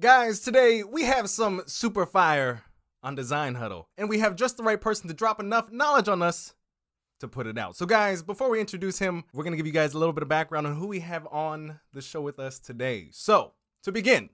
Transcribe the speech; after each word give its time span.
Guys, 0.00 0.38
today 0.38 0.84
we 0.84 1.02
have 1.02 1.28
some 1.28 1.60
super 1.66 2.06
fire 2.06 2.62
on 3.02 3.16
Design 3.16 3.56
Huddle, 3.56 3.88
and 3.98 4.08
we 4.08 4.20
have 4.20 4.36
just 4.36 4.56
the 4.56 4.62
right 4.62 4.80
person 4.80 5.08
to 5.08 5.14
drop 5.14 5.40
enough 5.40 5.72
knowledge 5.72 6.06
on 6.06 6.22
us 6.22 6.54
to 7.18 7.26
put 7.26 7.48
it 7.48 7.58
out. 7.58 7.74
So, 7.74 7.84
guys, 7.84 8.22
before 8.22 8.48
we 8.48 8.60
introduce 8.60 9.00
him, 9.00 9.24
we're 9.34 9.42
to 9.50 9.56
give 9.56 9.66
you 9.66 9.72
guys 9.72 9.94
a 9.94 9.98
little 9.98 10.12
bit 10.12 10.22
of 10.22 10.28
background 10.28 10.68
on 10.68 10.76
who 10.76 10.86
we 10.86 11.00
have 11.00 11.26
on 11.32 11.80
the 11.92 12.00
show 12.00 12.20
with 12.20 12.38
us 12.38 12.60
today. 12.60 13.08
So, 13.10 13.54
to 13.82 13.90
begin, 13.90 14.30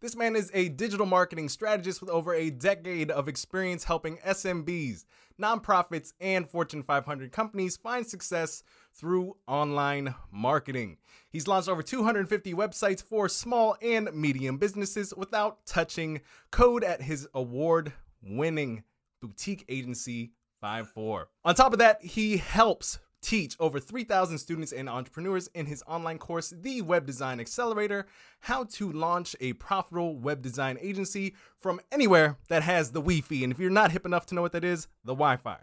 this 0.00 0.16
man 0.16 0.34
is 0.34 0.50
a 0.54 0.70
digital 0.70 1.06
marketing 1.06 1.50
strategist 1.50 2.00
with 2.00 2.10
over 2.10 2.34
a 2.34 2.50
decade 2.50 3.12
of 3.12 3.28
experience 3.28 3.84
helping 3.84 4.16
SMBs, 4.18 5.04
nonprofits, 5.40 6.14
and 6.20 6.50
Fortune 6.50 6.82
500 6.82 7.30
companies 7.30 7.76
find 7.76 8.04
success 8.04 8.64
through 8.92 9.36
online 9.46 10.14
marketing. 10.30 10.98
He's 11.30 11.46
launched 11.46 11.68
over 11.68 11.82
250 11.82 12.54
websites 12.54 13.02
for 13.02 13.28
small 13.28 13.76
and 13.80 14.12
medium 14.12 14.58
businesses 14.58 15.14
without 15.16 15.64
touching 15.66 16.20
code 16.50 16.84
at 16.84 17.02
his 17.02 17.28
award 17.34 17.92
winning 18.22 18.84
boutique 19.20 19.64
agency 19.68 20.32
54. 20.60 21.28
On 21.44 21.54
top 21.54 21.72
of 21.72 21.78
that, 21.78 22.02
he 22.02 22.36
helps 22.36 22.98
teach 23.22 23.56
over 23.60 23.78
3,000 23.78 24.38
students 24.38 24.72
and 24.72 24.88
entrepreneurs 24.88 25.48
in 25.48 25.66
his 25.66 25.82
online 25.86 26.18
course, 26.18 26.54
The 26.56 26.82
Web 26.82 27.06
Design 27.06 27.40
Accelerator, 27.40 28.06
how 28.40 28.64
to 28.64 28.90
launch 28.90 29.36
a 29.40 29.52
profitable 29.54 30.18
web 30.18 30.42
design 30.42 30.78
agency 30.80 31.34
from 31.58 31.80
anywhere 31.92 32.38
that 32.48 32.62
has 32.62 32.92
the 32.92 33.00
Wi 33.00 33.20
Fi. 33.20 33.44
And 33.44 33.52
if 33.52 33.58
you're 33.58 33.70
not 33.70 33.92
hip 33.92 34.06
enough 34.06 34.26
to 34.26 34.34
know 34.34 34.42
what 34.42 34.52
that 34.52 34.64
is, 34.64 34.88
the 35.04 35.12
Wi 35.14 35.36
Fi. 35.36 35.58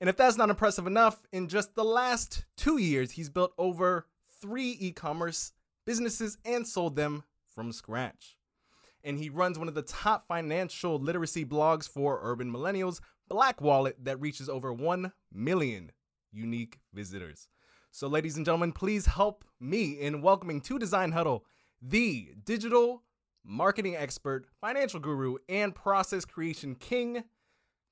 And 0.00 0.10
if 0.10 0.16
that's 0.16 0.36
not 0.36 0.50
impressive 0.50 0.86
enough, 0.86 1.22
in 1.32 1.48
just 1.48 1.74
the 1.74 1.84
last 1.84 2.44
two 2.56 2.78
years, 2.78 3.12
he's 3.12 3.30
built 3.30 3.52
over 3.58 4.06
three 4.40 4.76
e 4.78 4.92
commerce 4.92 5.52
businesses 5.86 6.36
and 6.44 6.66
sold 6.66 6.96
them 6.96 7.24
from 7.54 7.72
scratch. 7.72 8.36
And 9.02 9.18
he 9.18 9.30
runs 9.30 9.58
one 9.58 9.68
of 9.68 9.74
the 9.74 9.82
top 9.82 10.26
financial 10.26 10.98
literacy 10.98 11.44
blogs 11.44 11.88
for 11.88 12.20
urban 12.22 12.52
millennials, 12.52 13.00
Black 13.28 13.60
Wallet, 13.60 14.04
that 14.04 14.20
reaches 14.20 14.48
over 14.48 14.72
1 14.72 15.12
million 15.32 15.92
unique 16.32 16.80
visitors. 16.92 17.48
So, 17.90 18.08
ladies 18.08 18.36
and 18.36 18.44
gentlemen, 18.44 18.72
please 18.72 19.06
help 19.06 19.44
me 19.58 19.92
in 19.92 20.20
welcoming 20.20 20.60
to 20.62 20.78
Design 20.78 21.12
Huddle 21.12 21.44
the 21.80 22.30
digital 22.44 23.02
marketing 23.44 23.96
expert, 23.96 24.46
financial 24.60 25.00
guru, 25.00 25.36
and 25.48 25.74
process 25.74 26.24
creation 26.24 26.74
king, 26.74 27.24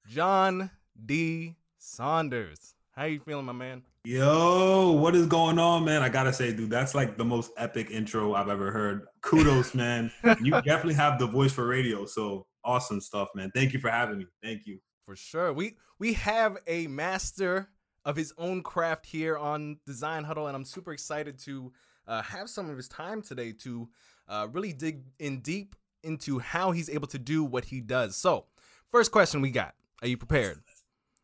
John 0.06 0.70
D. 1.06 1.56
Saunders. 1.84 2.74
How 2.92 3.04
you 3.04 3.20
feeling, 3.20 3.44
my 3.44 3.52
man? 3.52 3.82
Yo, 4.04 4.92
what 4.92 5.14
is 5.14 5.26
going 5.26 5.58
on, 5.58 5.84
man? 5.84 6.02
I 6.02 6.08
gotta 6.08 6.32
say, 6.32 6.50
dude, 6.52 6.70
that's 6.70 6.94
like 6.94 7.18
the 7.18 7.24
most 7.24 7.52
epic 7.58 7.90
intro 7.90 8.34
I've 8.34 8.48
ever 8.48 8.70
heard. 8.70 9.06
Kudos, 9.20 9.74
man. 9.74 10.10
you 10.40 10.52
definitely 10.62 10.94
have 10.94 11.18
the 11.18 11.26
voice 11.26 11.52
for 11.52 11.66
radio, 11.66 12.06
so 12.06 12.46
awesome 12.64 13.02
stuff, 13.02 13.28
man. 13.34 13.50
Thank 13.54 13.74
you 13.74 13.80
for 13.80 13.90
having 13.90 14.18
me. 14.18 14.26
Thank 14.42 14.66
you. 14.66 14.78
For 15.04 15.14
sure. 15.14 15.52
We 15.52 15.76
we 15.98 16.14
have 16.14 16.56
a 16.66 16.86
master 16.86 17.68
of 18.06 18.16
his 18.16 18.32
own 18.38 18.62
craft 18.62 19.04
here 19.04 19.36
on 19.36 19.78
Design 19.84 20.24
Huddle, 20.24 20.46
and 20.46 20.56
I'm 20.56 20.64
super 20.64 20.92
excited 20.92 21.38
to 21.40 21.70
uh, 22.06 22.22
have 22.22 22.48
some 22.48 22.70
of 22.70 22.78
his 22.78 22.88
time 22.88 23.20
today 23.20 23.52
to 23.60 23.88
uh, 24.26 24.48
really 24.50 24.72
dig 24.72 25.02
in 25.18 25.40
deep 25.40 25.76
into 26.02 26.38
how 26.38 26.70
he's 26.70 26.88
able 26.88 27.08
to 27.08 27.18
do 27.18 27.44
what 27.44 27.66
he 27.66 27.82
does. 27.82 28.16
So, 28.16 28.46
first 28.86 29.12
question 29.12 29.42
we 29.42 29.50
got: 29.50 29.74
Are 30.00 30.08
you 30.08 30.16
prepared? 30.16 30.62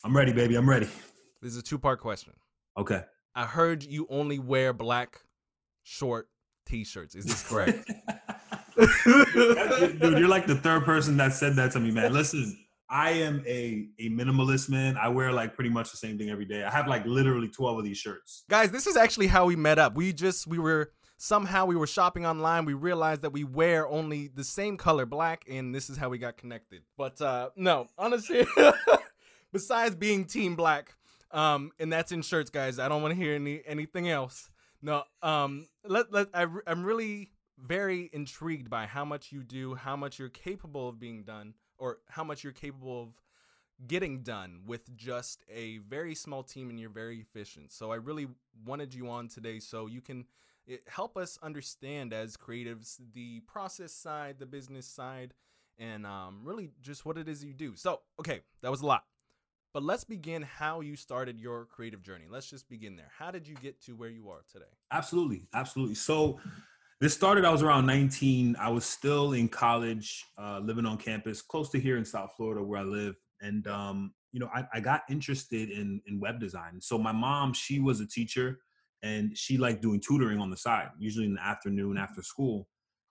I'm 0.02 0.16
ready, 0.16 0.32
baby. 0.32 0.54
I'm 0.54 0.68
ready. 0.68 0.88
This 1.42 1.52
is 1.52 1.58
a 1.58 1.62
two 1.62 1.78
part 1.78 2.00
question. 2.00 2.32
Okay. 2.76 3.02
I 3.34 3.44
heard 3.44 3.82
you 3.82 4.06
only 4.08 4.38
wear 4.38 4.72
black 4.72 5.20
short 5.82 6.28
t-shirts. 6.66 7.14
Is 7.14 7.26
this 7.26 7.46
correct? 7.46 7.86
Dude, 9.04 10.18
you're 10.18 10.28
like 10.28 10.46
the 10.46 10.58
third 10.62 10.84
person 10.84 11.16
that 11.18 11.34
said 11.34 11.54
that 11.56 11.72
to 11.72 11.80
me, 11.80 11.90
man. 11.90 12.14
Listen, 12.14 12.56
I 12.88 13.10
am 13.10 13.44
a 13.46 13.88
a 13.98 14.08
minimalist 14.08 14.70
man. 14.70 14.96
I 14.96 15.08
wear 15.08 15.32
like 15.32 15.54
pretty 15.54 15.70
much 15.70 15.90
the 15.90 15.98
same 15.98 16.16
thing 16.16 16.30
every 16.30 16.46
day. 16.46 16.64
I 16.64 16.70
have 16.70 16.88
like 16.88 17.04
literally 17.04 17.48
12 17.48 17.78
of 17.78 17.84
these 17.84 17.98
shirts. 17.98 18.44
Guys, 18.48 18.70
this 18.70 18.86
is 18.86 18.96
actually 18.96 19.26
how 19.26 19.44
we 19.44 19.54
met 19.54 19.78
up. 19.78 19.94
We 19.94 20.14
just 20.14 20.46
we 20.46 20.58
were 20.58 20.92
somehow 21.18 21.66
we 21.66 21.76
were 21.76 21.86
shopping 21.86 22.24
online. 22.24 22.64
We 22.64 22.72
realized 22.72 23.20
that 23.20 23.32
we 23.32 23.44
wear 23.44 23.86
only 23.86 24.28
the 24.28 24.44
same 24.44 24.78
color 24.78 25.04
black 25.04 25.44
and 25.48 25.74
this 25.74 25.90
is 25.90 25.98
how 25.98 26.08
we 26.08 26.16
got 26.16 26.38
connected. 26.38 26.82
But 26.96 27.20
uh 27.20 27.50
no, 27.54 27.86
honestly 27.98 28.46
besides 29.52 29.94
being 29.94 30.24
team 30.24 30.56
black, 30.56 30.94
um 31.30 31.72
and 31.78 31.92
that's 31.92 32.12
in 32.12 32.22
shirts, 32.22 32.50
guys. 32.50 32.78
I 32.78 32.88
don't 32.88 33.02
want 33.02 33.14
to 33.14 33.20
hear 33.20 33.34
any 33.34 33.62
anything 33.66 34.08
else. 34.08 34.50
No, 34.82 35.04
um 35.22 35.68
let 35.84 36.12
let 36.12 36.28
I 36.34 36.46
I'm 36.66 36.84
really 36.84 37.30
very 37.58 38.08
intrigued 38.12 38.70
by 38.70 38.86
how 38.86 39.04
much 39.04 39.32
you 39.32 39.42
do, 39.42 39.74
how 39.74 39.96
much 39.96 40.18
you're 40.18 40.28
capable 40.28 40.88
of 40.88 40.98
being 40.98 41.22
done 41.24 41.54
or 41.78 41.98
how 42.08 42.24
much 42.24 42.42
you're 42.42 42.52
capable 42.52 43.02
of 43.02 43.20
getting 43.86 44.22
done 44.22 44.60
with 44.66 44.94
just 44.96 45.42
a 45.50 45.78
very 45.78 46.14
small 46.14 46.42
team 46.42 46.70
and 46.70 46.78
you're 46.78 46.90
very 46.90 47.18
efficient. 47.18 47.72
So 47.72 47.92
I 47.92 47.96
really 47.96 48.28
wanted 48.64 48.94
you 48.94 49.08
on 49.08 49.28
today 49.28 49.58
so 49.58 49.86
you 49.86 50.00
can 50.00 50.26
eh, 50.68 50.76
help 50.86 51.16
us 51.16 51.38
understand 51.42 52.12
as 52.12 52.36
creatives 52.36 52.98
the 53.14 53.40
process 53.40 53.92
side, 53.92 54.36
the 54.38 54.46
business 54.46 54.86
side, 54.86 55.34
and 55.78 56.06
um, 56.06 56.40
really 56.44 56.70
just 56.82 57.06
what 57.06 57.16
it 57.16 57.28
is 57.28 57.42
you 57.42 57.54
do. 57.54 57.74
So, 57.74 58.00
okay, 58.18 58.40
that 58.62 58.70
was 58.70 58.82
a 58.82 58.86
lot. 58.86 59.04
But 59.72 59.84
let's 59.84 60.04
begin 60.04 60.42
how 60.42 60.80
you 60.80 60.96
started 60.96 61.38
your 61.38 61.66
creative 61.66 62.02
journey. 62.02 62.24
Let's 62.28 62.50
just 62.50 62.68
begin 62.68 62.96
there. 62.96 63.10
How 63.16 63.30
did 63.30 63.46
you 63.46 63.54
get 63.54 63.80
to 63.84 63.92
where 63.92 64.08
you 64.08 64.28
are 64.28 64.42
today? 64.50 64.64
Absolutely. 64.90 65.46
Absolutely. 65.54 65.94
So, 65.94 66.40
this 67.00 67.14
started, 67.14 67.46
I 67.46 67.50
was 67.50 67.62
around 67.62 67.86
19. 67.86 68.56
I 68.60 68.68
was 68.68 68.84
still 68.84 69.32
in 69.32 69.48
college, 69.48 70.26
uh, 70.36 70.60
living 70.62 70.84
on 70.84 70.98
campus, 70.98 71.40
close 71.40 71.70
to 71.70 71.80
here 71.80 71.96
in 71.96 72.04
South 72.04 72.32
Florida 72.36 72.62
where 72.62 72.80
I 72.80 72.82
live. 72.82 73.14
And, 73.40 73.66
um, 73.68 74.12
you 74.32 74.40
know, 74.40 74.50
I, 74.54 74.66
I 74.74 74.80
got 74.80 75.02
interested 75.08 75.70
in, 75.70 76.02
in 76.06 76.20
web 76.20 76.38
design. 76.38 76.78
So 76.80 76.98
my 76.98 77.12
mom, 77.12 77.54
she 77.54 77.80
was 77.80 78.00
a 78.00 78.06
teacher 78.06 78.58
and 79.02 79.36
she 79.36 79.56
liked 79.56 79.80
doing 79.80 79.98
tutoring 79.98 80.40
on 80.40 80.50
the 80.50 80.58
side, 80.58 80.88
usually 80.98 81.24
in 81.24 81.34
the 81.34 81.42
afternoon 81.42 81.96
after 81.96 82.22
school. 82.22 82.68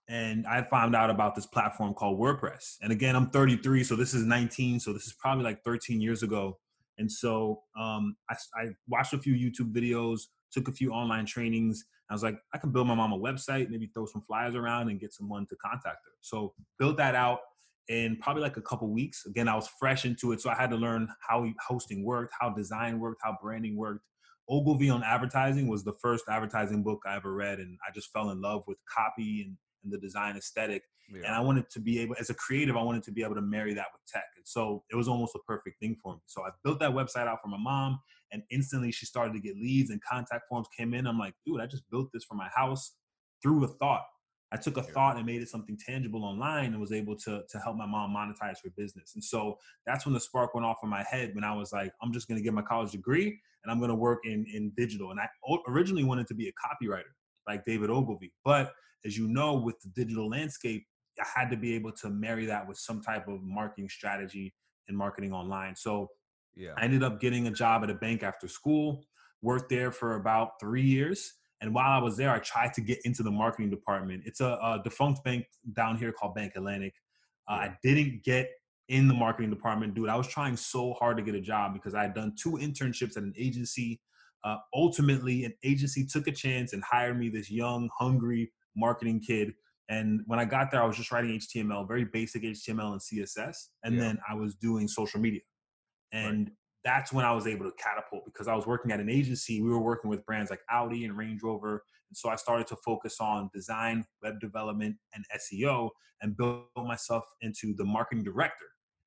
And 0.10 0.46
I 0.48 0.64
found 0.64 0.96
out 0.96 1.10
about 1.10 1.36
this 1.36 1.46
platform 1.46 1.94
called 1.94 2.20
WordPress. 2.20 2.78
And 2.82 2.92
again, 2.92 3.16
I'm 3.16 3.30
33, 3.30 3.84
so 3.84 3.96
this 3.96 4.14
is 4.14 4.26
19. 4.26 4.80
So 4.80 4.92
this 4.92 5.06
is 5.06 5.14
probably 5.14 5.44
like 5.44 5.64
13 5.64 6.02
years 6.02 6.24
ago. 6.24 6.58
And 6.98 7.10
so 7.10 7.62
um, 7.80 8.16
I, 8.30 8.36
I 8.56 8.66
watched 8.88 9.14
a 9.14 9.20
few 9.20 9.34
YouTube 9.34 9.72
videos, 9.72 10.22
took 10.52 10.68
a 10.68 10.72
few 10.72 10.92
online 10.92 11.26
trainings, 11.26 11.86
I 12.10 12.14
was 12.14 12.24
like, 12.24 12.40
I 12.54 12.58
can 12.58 12.72
build 12.72 12.88
my 12.88 12.96
mom 12.96 13.14
a 13.14 13.20
website, 13.20 13.70
maybe 13.70 13.90
throw 13.94 14.06
some 14.06 14.24
flyers 14.24 14.56
around 14.56 14.90
and 14.90 15.00
get 15.00 15.14
someone 15.14 15.46
to 15.48 15.56
contact 15.58 16.00
her. 16.06 16.12
So 16.22 16.54
built 16.80 16.98
that 16.98 17.14
out 17.14 17.40
in 17.88 18.18
probably 18.20 18.42
like 18.42 18.58
a 18.58 18.62
couple 18.62 18.92
weeks. 18.92 19.26
Again, 19.28 19.48
I 19.48 19.56
was 19.56 19.68
fresh 19.80 20.06
into 20.06 20.32
it, 20.32 20.42
so 20.42 20.50
I 20.50 20.56
had 20.56 20.72
to 20.72 20.76
learn 20.76 21.08
how 21.28 21.48
hosting 21.68 22.04
worked, 22.04 22.34
how 22.40 22.50
design 22.50 23.00
worked, 23.00 23.22
how 23.24 23.38
branding 23.42 23.78
worked. 23.78 24.02
Ogilvy 24.50 24.90
on 24.90 25.04
advertising 25.04 25.68
was 25.68 25.84
the 25.84 25.94
first 26.02 26.26
advertising 26.28 26.82
book 26.82 27.04
I 27.06 27.16
ever 27.16 27.32
read, 27.32 27.60
and 27.60 27.78
I 27.88 27.92
just 27.94 28.12
fell 28.12 28.32
in 28.32 28.42
love 28.42 28.64
with 28.68 28.80
copy 28.92 29.44
and, 29.44 29.58
and 29.84 29.92
the 29.92 29.98
design 29.98 30.36
aesthetic. 30.38 30.84
Yeah. 31.12 31.22
And 31.26 31.36
I 31.36 31.40
wanted 31.40 31.70
to 31.72 31.80
be 31.80 32.00
able, 32.00 32.16
as 32.20 32.30
a 32.30 32.36
creative, 32.36 32.78
I 32.78 32.84
wanted 32.84 33.04
to 33.04 33.12
be 33.12 33.24
able 33.24 33.36
to 33.36 33.42
marry 33.42 33.74
that 33.74 33.88
with 33.94 34.02
tech. 34.08 34.26
And 34.38 34.48
so 34.48 34.84
it 34.92 34.96
was 34.96 35.08
almost 35.08 35.36
a 35.36 35.40
perfect 35.48 35.80
thing 35.80 35.98
for 36.02 36.16
me. 36.16 36.22
So 36.28 36.44
I 36.44 36.50
built 36.64 36.80
that 36.80 36.92
website 36.92 37.28
out 37.28 37.40
for 37.42 37.48
my 37.48 37.58
mom, 37.58 38.00
and 38.32 38.44
instantly 38.52 38.92
she 38.92 39.06
started 39.06 39.34
to 39.34 39.40
get 39.40 39.56
leads 39.56 39.90
and 39.90 40.00
contact 40.04 40.44
forms 40.48 40.68
came 40.78 40.94
in. 40.94 41.08
I'm 41.08 41.18
like, 41.18 41.34
dude, 41.46 41.62
I 41.62 41.66
just 41.66 41.90
built 41.90 42.10
this 42.14 42.24
for 42.24 42.36
my 42.36 42.50
house 42.56 42.96
through 43.42 43.64
a 43.64 43.68
thought. 43.68 44.04
I 44.52 44.58
took 44.58 44.78
a 44.78 44.84
thought 44.84 45.18
and 45.18 45.26
made 45.26 45.42
it 45.42 45.50
something 45.50 45.78
tangible 45.78 46.24
online 46.26 46.72
and 46.72 46.80
was 46.80 46.92
able 46.92 47.16
to 47.18 47.44
to 47.48 47.60
help 47.60 47.76
my 47.78 47.86
mom 47.86 48.16
monetize 48.16 48.58
her 48.64 48.72
business. 48.76 49.12
And 49.14 49.24
so 49.24 49.58
that's 49.86 50.06
when 50.06 50.14
the 50.14 50.20
spark 50.20 50.56
went 50.56 50.66
off 50.66 50.78
in 50.82 50.90
my 50.90 51.04
head 51.04 51.36
when 51.36 51.44
I 51.44 51.56
was 51.56 51.72
like, 51.72 51.92
I'm 52.02 52.12
just 52.12 52.28
going 52.28 52.40
to 52.40 52.44
get 52.44 52.54
my 52.54 52.64
college 52.64 52.92
degree 52.92 53.40
and 53.64 53.72
I'm 53.72 53.78
going 53.78 53.90
to 53.90 53.96
work 53.96 54.22
in 54.26 54.46
in 54.52 54.72
digital. 54.76 55.12
And 55.12 55.20
I 55.20 55.28
originally 55.68 56.04
wanted 56.04 56.26
to 56.28 56.34
be 56.34 56.48
a 56.48 56.52
copywriter 56.52 57.12
like 57.50 57.66
David 57.66 57.90
Ogilvy, 57.90 58.32
but 58.46 58.72
as 59.06 59.18
you 59.18 59.28
know, 59.28 59.56
with 59.56 59.80
the 59.82 59.90
digital 59.90 60.30
landscape, 60.30 60.86
I 61.20 61.26
had 61.40 61.50
to 61.50 61.58
be 61.58 61.74
able 61.76 61.92
to 61.94 62.10
marry 62.10 62.46
that 62.46 62.68
with 62.68 62.78
some 62.78 63.02
type 63.02 63.28
of 63.28 63.42
marketing 63.44 63.90
strategy 63.90 64.54
and 64.88 64.98
marketing 64.98 65.34
online. 65.34 65.76
So 65.76 66.10
yeah. 66.56 66.74
I 66.78 66.84
ended 66.84 67.04
up 67.04 67.20
getting 67.20 67.48
a 67.48 67.52
job 67.52 67.84
at 67.84 67.90
a 67.90 67.94
bank 67.96 68.24
after 68.24 68.48
school, 68.48 69.04
worked 69.42 69.70
there 69.70 69.92
for 69.92 70.16
about 70.16 70.52
three 70.60 70.84
years. 70.84 71.34
And 71.62 71.74
while 71.74 71.92
I 71.92 72.02
was 72.02 72.16
there, 72.16 72.32
I 72.32 72.40
tried 72.40 72.74
to 72.76 72.82
get 72.82 73.00
into 73.04 73.24
the 73.24 73.32
marketing 73.32 73.70
department. 73.70 74.24
It's 74.26 74.40
a, 74.40 74.58
a 74.62 74.82
defunct 74.84 75.24
bank 75.24 75.46
down 75.74 75.98
here 75.98 76.12
called 76.12 76.36
Bank 76.36 76.54
Atlantic. 76.56 76.94
Uh, 77.50 77.54
I 77.54 77.78
didn't 77.84 78.24
get 78.24 78.50
in 78.88 79.08
the 79.08 79.14
marketing 79.14 79.50
department, 79.50 79.94
dude. 79.94 80.10
I 80.10 80.16
was 80.16 80.28
trying 80.28 80.56
so 80.58 80.94
hard 80.94 81.18
to 81.18 81.24
get 81.24 81.36
a 81.36 81.42
job 81.42 81.74
because 81.74 81.94
I 81.94 82.04
had 82.04 82.14
done 82.14 82.34
two 82.42 82.54
internships 82.54 83.18
at 83.18 83.24
an 83.24 83.34
agency. 83.38 84.00
Uh, 84.44 84.58
ultimately, 84.74 85.44
an 85.46 85.54
agency 85.64 86.06
took 86.06 86.28
a 86.28 86.32
chance 86.32 86.74
and 86.74 86.84
hired 86.84 87.20
me, 87.20 87.30
this 87.30 87.52
young, 87.52 87.90
hungry 87.98 88.52
marketing 88.76 89.20
kid 89.20 89.54
and 89.90 90.22
when 90.28 90.40
I 90.40 90.46
got 90.46 90.70
there, 90.70 90.84
I 90.84 90.86
was 90.86 90.96
just 90.96 91.12
writing 91.12 91.32
HTML, 91.40 91.88
very 91.88 92.06
basic 92.06 92.44
HTML 92.44 92.92
and 92.92 93.02
CSS. 93.02 93.56
And 93.84 93.96
yeah. 93.96 94.02
then 94.02 94.20
I 94.30 94.36
was 94.36 94.56
doing 94.56 94.88
social 94.88 95.20
media. 95.20 95.42
And 96.14 96.46
right. 96.46 96.54
that's 96.84 97.12
when 97.12 97.26
I 97.26 97.34
was 97.34 97.48
able 97.48 97.66
to 97.66 97.72
catapult 97.84 98.24
because 98.26 98.48
I 98.48 98.56
was 98.56 98.68
working 98.68 98.92
at 98.92 99.00
an 99.00 99.10
agency. 99.10 99.62
We 99.62 99.70
were 99.70 99.82
working 99.82 100.10
with 100.10 100.24
brands 100.28 100.52
like 100.52 100.62
Audi 100.70 101.06
and 101.06 101.18
Range 101.18 101.42
Rover 101.42 101.84
And 102.10 102.16
so 102.16 102.30
I 102.30 102.36
started 102.36 102.68
to 102.68 102.76
focus 102.86 103.18
on 103.20 103.50
design, 103.52 104.06
web 104.22 104.40
development, 104.40 104.96
and 105.16 105.26
SEO 105.36 105.90
and 106.22 106.38
build 106.38 106.66
myself 106.78 107.24
into 107.42 107.74
the 107.76 107.86
marketing 107.86 108.24
director. 108.24 108.66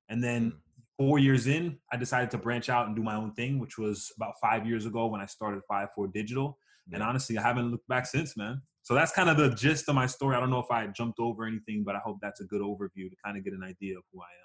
And 0.09 0.23
then 0.23 0.51
Mm. 0.51 0.57
Four 0.99 1.19
years 1.19 1.47
in, 1.47 1.79
I 1.93 1.97
decided 1.97 2.31
to 2.33 2.39
branch 2.39 2.69
out 2.69 2.87
and 2.87 2.97
do 2.97 3.03
my 3.03 3.17
own 3.17 3.33
thing, 3.33 3.59
which 3.59 3.79
was 3.79 4.13
about 4.17 4.35
five 4.41 4.67
years 4.67 4.87
ago 4.87 5.07
when 5.07 5.21
I 5.21 5.27
started 5.27 5.63
Five 5.69 5.89
Four 5.95 6.09
Digital. 6.09 6.59
And 6.93 7.03
honestly, 7.03 7.39
I 7.39 7.43
haven't 7.43 7.71
looked 7.71 7.89
back 7.89 8.07
since, 8.07 8.37
man. 8.37 8.61
So 8.83 8.95
that's 8.95 9.13
kind 9.13 9.31
of 9.31 9.37
the 9.37 9.51
gist 9.55 9.89
of 9.89 9.95
my 9.95 10.07
story. 10.07 10.37
I 10.37 10.41
don't 10.41 10.51
know 10.51 10.59
if 10.59 10.71
I 10.71 10.87
jumped 10.89 11.21
over 11.21 11.47
anything, 11.47 11.85
but 11.85 11.95
I 11.95 12.01
hope 12.05 12.19
that's 12.21 12.41
a 12.41 12.45
good 12.45 12.61
overview 12.61 13.09
to 13.09 13.17
kind 13.25 13.39
of 13.39 13.45
get 13.45 13.53
an 13.53 13.63
idea 13.63 13.97
of 13.97 14.03
who 14.13 14.21
I 14.21 14.25
am. 14.25 14.43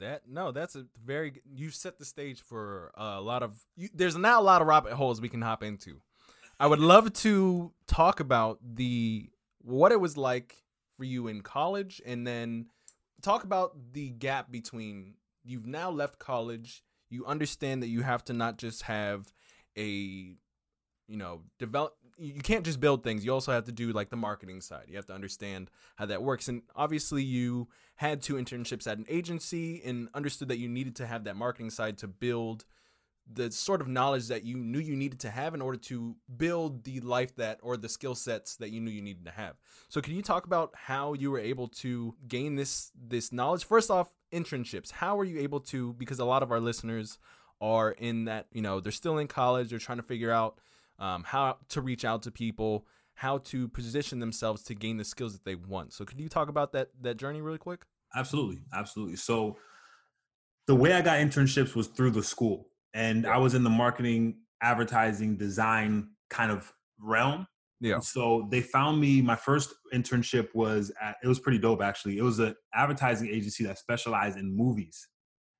That 0.00 0.22
no, 0.28 0.52
that's 0.52 0.76
a 0.76 0.86
very 1.04 1.40
you 1.44 1.70
set 1.70 1.98
the 1.98 2.04
stage 2.04 2.40
for 2.40 2.92
a 2.96 3.20
lot 3.20 3.42
of. 3.42 3.54
You, 3.76 3.88
there's 3.92 4.16
now 4.16 4.40
a 4.40 4.42
lot 4.42 4.60
of 4.62 4.68
rabbit 4.68 4.92
holes 4.92 5.20
we 5.20 5.28
can 5.28 5.42
hop 5.42 5.62
into. 5.62 6.00
I 6.58 6.66
would 6.66 6.80
love 6.80 7.12
to 7.14 7.72
talk 7.86 8.20
about 8.20 8.58
the 8.62 9.28
what 9.60 9.92
it 9.92 10.00
was 10.00 10.16
like 10.16 10.62
for 10.96 11.04
you 11.04 11.28
in 11.28 11.42
college, 11.42 12.00
and 12.04 12.26
then 12.26 12.66
talk 13.22 13.44
about 13.44 13.92
the 13.92 14.10
gap 14.10 14.50
between 14.50 15.14
you've 15.44 15.66
now 15.66 15.90
left 15.90 16.18
college. 16.18 16.82
You 17.10 17.24
understand 17.26 17.82
that 17.82 17.88
you 17.88 18.02
have 18.02 18.24
to 18.24 18.32
not 18.32 18.58
just 18.58 18.82
have 18.82 19.32
a 19.76 20.36
you 21.06 21.16
know 21.16 21.42
develop 21.58 21.94
you 22.16 22.40
can't 22.40 22.64
just 22.64 22.80
build 22.80 23.02
things 23.02 23.24
you 23.24 23.32
also 23.32 23.52
have 23.52 23.64
to 23.64 23.72
do 23.72 23.92
like 23.92 24.08
the 24.08 24.16
marketing 24.16 24.60
side 24.60 24.84
you 24.88 24.96
have 24.96 25.04
to 25.04 25.12
understand 25.12 25.70
how 25.96 26.06
that 26.06 26.22
works 26.22 26.48
and 26.48 26.62
obviously 26.76 27.22
you 27.22 27.68
had 27.96 28.22
two 28.22 28.34
internships 28.34 28.86
at 28.86 28.98
an 28.98 29.04
agency 29.08 29.82
and 29.84 30.08
understood 30.14 30.48
that 30.48 30.58
you 30.58 30.68
needed 30.68 30.96
to 30.96 31.06
have 31.06 31.24
that 31.24 31.36
marketing 31.36 31.70
side 31.70 31.98
to 31.98 32.06
build 32.06 32.64
the 33.32 33.50
sort 33.50 33.80
of 33.80 33.88
knowledge 33.88 34.28
that 34.28 34.44
you 34.44 34.56
knew 34.56 34.78
you 34.78 34.96
needed 34.96 35.18
to 35.20 35.30
have 35.30 35.54
in 35.54 35.62
order 35.62 35.78
to 35.78 36.14
build 36.36 36.84
the 36.84 37.00
life 37.00 37.34
that 37.36 37.58
or 37.62 37.76
the 37.76 37.88
skill 37.88 38.14
sets 38.14 38.56
that 38.56 38.70
you 38.70 38.80
knew 38.80 38.90
you 38.90 39.00
needed 39.00 39.24
to 39.24 39.30
have. 39.30 39.56
So 39.88 40.00
can 40.00 40.14
you 40.14 40.22
talk 40.22 40.44
about 40.44 40.72
how 40.74 41.14
you 41.14 41.30
were 41.30 41.38
able 41.38 41.68
to 41.68 42.14
gain 42.28 42.56
this 42.56 42.92
this 42.94 43.32
knowledge? 43.32 43.64
First 43.64 43.90
off, 43.90 44.12
internships. 44.34 44.90
How 44.90 45.16
were 45.16 45.24
you 45.24 45.40
able 45.40 45.60
to 45.60 45.92
because 45.94 46.18
a 46.18 46.24
lot 46.24 46.42
of 46.42 46.50
our 46.50 46.60
listeners 46.60 47.18
are 47.60 47.92
in 47.92 48.24
that, 48.24 48.46
you 48.52 48.60
know, 48.60 48.80
they're 48.80 48.92
still 48.92 49.18
in 49.18 49.28
college, 49.28 49.70
they're 49.70 49.78
trying 49.78 49.98
to 49.98 50.02
figure 50.02 50.30
out 50.30 50.58
um, 50.98 51.24
how 51.24 51.58
to 51.68 51.80
reach 51.80 52.04
out 52.04 52.22
to 52.22 52.30
people, 52.30 52.86
how 53.14 53.38
to 53.38 53.68
position 53.68 54.18
themselves 54.18 54.62
to 54.64 54.74
gain 54.74 54.96
the 54.96 55.04
skills 55.04 55.32
that 55.32 55.44
they 55.44 55.54
want. 55.54 55.92
So 55.92 56.04
could 56.04 56.20
you 56.20 56.28
talk 56.28 56.48
about 56.48 56.72
that 56.72 56.90
that 57.00 57.16
journey 57.16 57.40
really 57.40 57.58
quick? 57.58 57.84
Absolutely, 58.14 58.62
absolutely. 58.72 59.16
So 59.16 59.56
the 60.66 60.74
way 60.74 60.92
I 60.92 61.00
got 61.00 61.18
internships 61.18 61.74
was 61.74 61.88
through 61.88 62.10
the 62.10 62.22
school, 62.22 62.68
and 62.92 63.26
I 63.26 63.38
was 63.38 63.54
in 63.54 63.64
the 63.64 63.70
marketing, 63.70 64.38
advertising, 64.62 65.36
design 65.36 66.10
kind 66.30 66.50
of 66.50 66.72
realm. 66.98 67.46
Yeah. 67.84 67.96
And 67.96 68.04
so 68.04 68.48
they 68.50 68.62
found 68.62 68.98
me. 68.98 69.20
My 69.20 69.36
first 69.36 69.74
internship 69.92 70.48
was 70.54 70.90
at. 71.02 71.16
It 71.22 71.28
was 71.28 71.38
pretty 71.38 71.58
dope, 71.58 71.82
actually. 71.82 72.16
It 72.16 72.22
was 72.22 72.38
an 72.38 72.54
advertising 72.74 73.28
agency 73.28 73.62
that 73.64 73.78
specialized 73.78 74.38
in 74.38 74.56
movies, 74.56 75.06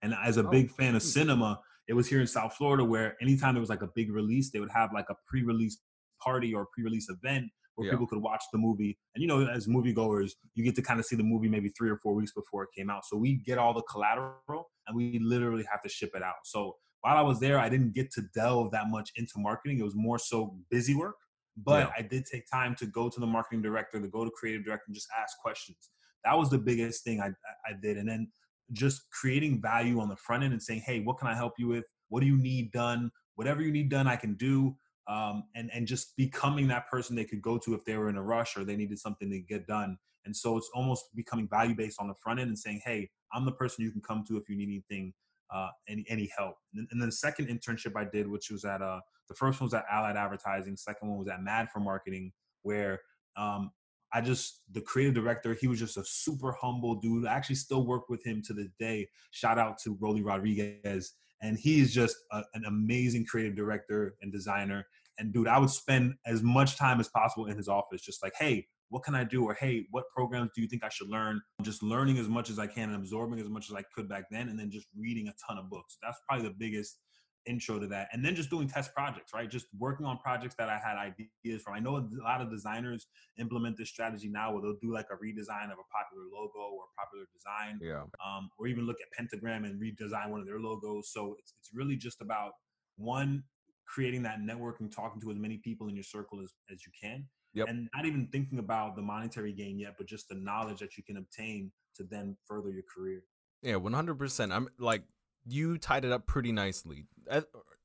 and 0.03 0.15
as 0.25 0.38
a 0.38 0.47
Oh, 0.47 0.50
big 0.50 0.71
fan 0.71 0.97
of 0.97 1.03
hmm. 1.03 1.09
cinema, 1.09 1.61
it 1.87 1.93
was 1.93 2.09
here 2.09 2.23
in 2.23 2.26
South 2.26 2.55
Florida 2.55 2.82
where 2.82 3.15
anytime 3.21 3.53
there 3.55 3.61
was 3.61 3.69
like 3.69 3.82
a 3.82 3.91
big 3.94 4.11
release, 4.11 4.50
they 4.50 4.59
would 4.59 4.71
have 4.75 4.91
like 4.94 5.05
a 5.11 5.15
pre-release 5.29 5.79
party 6.19 6.55
or 6.55 6.67
pre-release 6.73 7.11
event 7.11 7.44
where 7.75 7.87
Yeah. 7.88 7.93
people 7.93 8.06
could 8.06 8.23
watch 8.23 8.43
the 8.53 8.59
movie. 8.59 8.97
And 9.15 9.20
you 9.20 9.29
know, 9.29 9.47
as 9.47 9.67
moviegoers, 9.67 10.31
you 10.55 10.65
get 10.65 10.75
to 10.77 10.82
kind 10.82 10.99
of 10.99 11.05
see 11.05 11.17
the 11.17 11.23
movie 11.23 11.49
maybe 11.49 11.69
three 11.77 11.91
or 11.91 11.99
four 11.99 12.15
weeks 12.15 12.32
before 12.32 12.62
it 12.62 12.70
came 12.75 12.88
out. 12.88 13.05
So 13.05 13.19
we 13.19 13.35
get 13.35 13.59
all 13.59 13.75
the 13.75 13.82
collateral 13.82 14.70
and 14.87 14.97
we 14.97 15.19
literally 15.19 15.67
have 15.70 15.82
to 15.82 15.91
ship 15.91 16.12
it 16.15 16.23
out. 16.23 16.37
So 16.44 16.77
while 17.03 17.19
I 17.19 17.20
was 17.20 17.38
there, 17.38 17.59
I 17.59 17.69
didn't 17.69 17.93
get 17.93 18.11
to 18.12 18.23
delve 18.35 18.70
that 18.70 18.88
much 18.88 19.11
into 19.17 19.35
marketing. 19.37 19.79
It 19.79 19.82
was 19.85 19.94
more 19.94 20.19
so 20.19 20.56
busy 20.70 20.94
work. 20.94 21.17
But 21.56 21.89
Yeah. 21.89 21.93
I 21.97 22.03
did 22.03 22.27
take 22.27 22.47
time 22.51 22.75
to 22.77 22.87
go 22.87 23.09
to 23.09 23.21
the 23.21 23.27
marketing 23.27 23.62
director, 23.62 24.01
to 24.01 24.09
go 24.09 24.25
to 24.25 24.31
creative 24.31 24.65
director, 24.65 24.85
and 24.89 24.95
just 24.95 25.09
ask 25.19 25.39
questions. 25.39 25.91
That 26.25 26.37
was 26.37 26.51
the 26.51 26.59
biggest 26.59 27.05
thing 27.05 27.21
I, 27.21 27.29
I 27.67 27.75
did. 27.81 27.99
And 27.99 28.09
then 28.09 28.33
just 28.73 29.03
creating 29.11 29.61
value 29.61 30.01
on 30.01 30.09
the 30.09 30.17
front 30.17 30.43
end 30.43 30.53
and 30.53 30.62
saying, 30.62 30.83
hey, 30.87 31.01
what 31.01 31.19
can 31.19 31.29
I 31.29 31.35
help 31.35 31.53
you 31.59 31.69
with? 31.69 31.85
What 32.09 32.21
do 32.21 32.27
you 32.27 32.39
need 32.39 32.73
done? 32.73 33.11
Whatever 33.37 33.62
you 33.62 33.71
need 33.71 33.91
done, 33.91 34.06
I 34.06 34.17
can 34.17 34.35
do. 34.35 34.77
Um, 35.06 35.45
and 35.55 35.71
and 35.75 35.87
just 35.87 36.17
becoming 36.17 36.67
that 36.69 36.89
person 36.89 37.15
they 37.15 37.27
could 37.27 37.43
go 37.43 37.59
to 37.59 37.75
if 37.75 37.85
they 37.85 37.97
were 37.99 38.09
in 38.09 38.17
a 38.17 38.23
rush 38.23 38.56
or 38.56 38.65
they 38.65 38.75
needed 38.75 38.99
something 38.99 39.31
to 39.31 39.39
get 39.39 39.67
done. 39.67 39.99
And 40.25 40.35
so 40.35 40.56
it's 40.56 40.71
almost 40.75 41.15
becoming 41.15 41.47
value 41.47 41.75
based 41.75 42.01
on 42.01 42.09
the 42.09 42.15
front 42.23 42.41
end 42.41 42.49
and 42.49 42.59
saying, 42.59 42.81
hey, 42.85 43.11
I'm 43.35 43.45
the 43.45 43.53
person 43.53 43.85
you 43.85 43.91
can 43.91 44.01
come 44.01 44.25
to 44.29 44.39
if 44.39 44.49
you 44.49 44.56
need 44.56 44.69
anything, 44.69 45.12
uh, 45.52 45.69
any 45.88 46.05
any 46.08 46.31
help. 46.37 46.55
And 46.75 46.88
then, 46.91 47.08
the 47.08 47.12
second 47.12 47.49
internship 47.49 47.96
I 47.96 48.05
did, 48.05 48.29
which 48.29 48.50
was 48.50 48.64
at 48.64 48.82
uh, 48.82 49.00
the 49.29 49.35
first 49.35 49.61
one 49.61 49.67
was 49.67 49.75
at 49.75 49.85
Allied 49.91 50.17
Advertising, 50.17 50.76
second 50.76 51.08
one 51.08 51.19
was 51.19 51.29
at 51.29 51.43
Mad 51.43 51.69
for 51.73 51.81
Marketing, 51.81 52.32
where 52.62 53.00
um, 53.37 53.70
I 54.12 54.20
just 54.20 54.62
the 54.73 54.81
creative 54.81 55.14
director. 55.14 55.55
He 55.55 55.67
was 55.67 55.79
just 55.79 55.96
a 55.96 56.05
super 56.05 56.52
humble 56.52 56.94
dude. 56.96 57.26
I 57.26 57.35
actually 57.35 57.56
still 57.56 57.87
work 57.87 58.08
with 58.08 58.25
him 58.25 58.43
to 58.46 58.52
this 58.52 58.70
day. 58.79 59.08
Shout 59.32 59.58
out 59.58 59.79
to 59.85 59.96
Rolly 60.00 60.23
Rodriguez, 60.23 61.14
and 61.43 61.58
he 61.58 61.81
is 61.81 61.93
just 61.93 62.17
a, 62.32 62.43
an 62.55 62.64
amazing 62.67 63.26
creative 63.26 63.56
director 63.56 64.14
and 64.23 64.32
designer. 64.32 64.87
And 65.19 65.32
dude, 65.32 65.49
I 65.49 65.58
would 65.58 65.70
spend 65.70 66.14
as 66.26 66.43
much 66.43 66.76
time 66.76 67.00
as 67.00 67.08
possible 67.08 67.46
in 67.46 67.56
his 67.56 67.69
office, 67.69 68.02
just 68.02 68.23
like, 68.23 68.32
hey, 68.38 68.67
what 68.94 69.02
can 69.02 69.17
I 69.17 69.25
do? 69.25 69.44
Or 69.44 69.55
hey, 69.55 69.87
what 69.91 70.05
programs 70.14 70.50
do 70.55 70.62
you 70.62 70.69
think 70.69 70.85
I 70.85 70.88
should 70.88 71.08
learn? 71.08 71.41
Just 71.62 71.82
learning 71.82 72.17
as 72.19 72.29
much 72.29 72.49
as 72.49 72.61
I 72.61 72.69
can 72.69 72.91
and 72.91 72.94
absorbing 72.96 73.41
as 73.41 73.49
much 73.49 73.69
as 73.69 73.75
I 73.75 73.82
could 73.93 74.08
back 74.08 74.26
then, 74.31 74.49
and 74.49 74.56
then 74.56 74.70
just 74.70 74.87
reading 74.96 75.26
a 75.26 75.35
ton 75.44 75.58
of 75.58 75.69
books. 75.69 75.99
That's 76.00 76.17
probably 76.29 76.46
the 76.46 76.55
biggest 76.56 77.00
intro 77.46 77.79
to 77.79 77.87
that 77.87 78.08
and 78.12 78.25
then 78.25 78.35
just 78.35 78.49
doing 78.49 78.67
test 78.67 78.94
projects 78.94 79.35
right 79.35 79.50
just 79.50 79.67
working 79.79 80.06
on 80.06 80.17
projects 80.17 80.55
that 80.58 80.70
i 80.70 80.79
had 80.79 80.96
ideas 80.96 81.61
from 81.62 81.75
i 81.75 81.79
know 81.79 81.96
a 81.96 82.05
lot 82.23 82.41
of 82.41 82.50
designers 82.50 83.06
implement 83.38 83.76
this 83.76 83.91
strategy 83.91 84.31
now 84.31 84.50
where 84.50 84.62
they'll 84.62 84.79
do 84.81 84.91
like 84.91 85.05
a 85.12 85.17
redesign 85.23 85.67
of 85.67 85.76
a 85.76 85.87
popular 85.93 86.25
logo 86.32 86.73
or 86.73 86.85
a 86.88 86.93
popular 86.99 87.26
design 87.37 87.79
Yeah. 87.82 88.05
um, 88.26 88.49
or 88.58 88.67
even 88.67 88.87
look 88.87 88.96
at 89.02 89.08
pentagram 89.14 89.67
and 89.67 89.79
redesign 89.79 90.31
one 90.31 90.41
of 90.41 90.46
their 90.46 90.58
logos 90.58 91.11
so 91.12 91.37
it's, 91.38 91.52
it's 91.61 91.70
really 91.75 91.96
just 91.96 92.23
about 92.23 92.52
one 92.96 93.43
creating 93.87 94.23
that 94.23 94.41
network 94.41 94.81
and 94.81 94.91
talking 94.91 95.20
to 95.20 95.31
as 95.31 95.37
many 95.37 95.58
people 95.58 95.88
in 95.88 95.94
your 95.94 96.02
circle 96.05 96.41
as, 96.43 96.50
as 96.73 96.79
you 96.87 96.93
can 96.99 97.26
Yep. 97.55 97.69
and 97.69 97.89
not 97.95 98.05
even 98.05 98.29
thinking 98.33 98.59
about 98.59 98.97
the 98.97 99.03
monetary 99.03 99.53
gain 99.53 99.79
yet 99.79 99.95
but 99.97 100.06
just 100.06 100.29
the 100.29 100.35
knowledge 100.35 100.81
that 100.81 100.97
you 100.97 101.03
can 101.05 101.17
obtain 101.17 101.71
to 101.97 102.03
then 102.03 102.37
further 102.47 102.71
your 102.71 102.83
career 102.83 103.23
Yeah, 103.62 103.77
one 103.77 103.93
hundred 103.93 104.19
percent. 104.19 104.53
I'm 104.53 104.69
like 104.79 105.03
you 105.47 105.79
tied 105.79 106.05
it 106.05 106.12
up 106.12 106.27
pretty 106.27 106.53
nicely, 106.53 107.06
eh, 107.29 107.43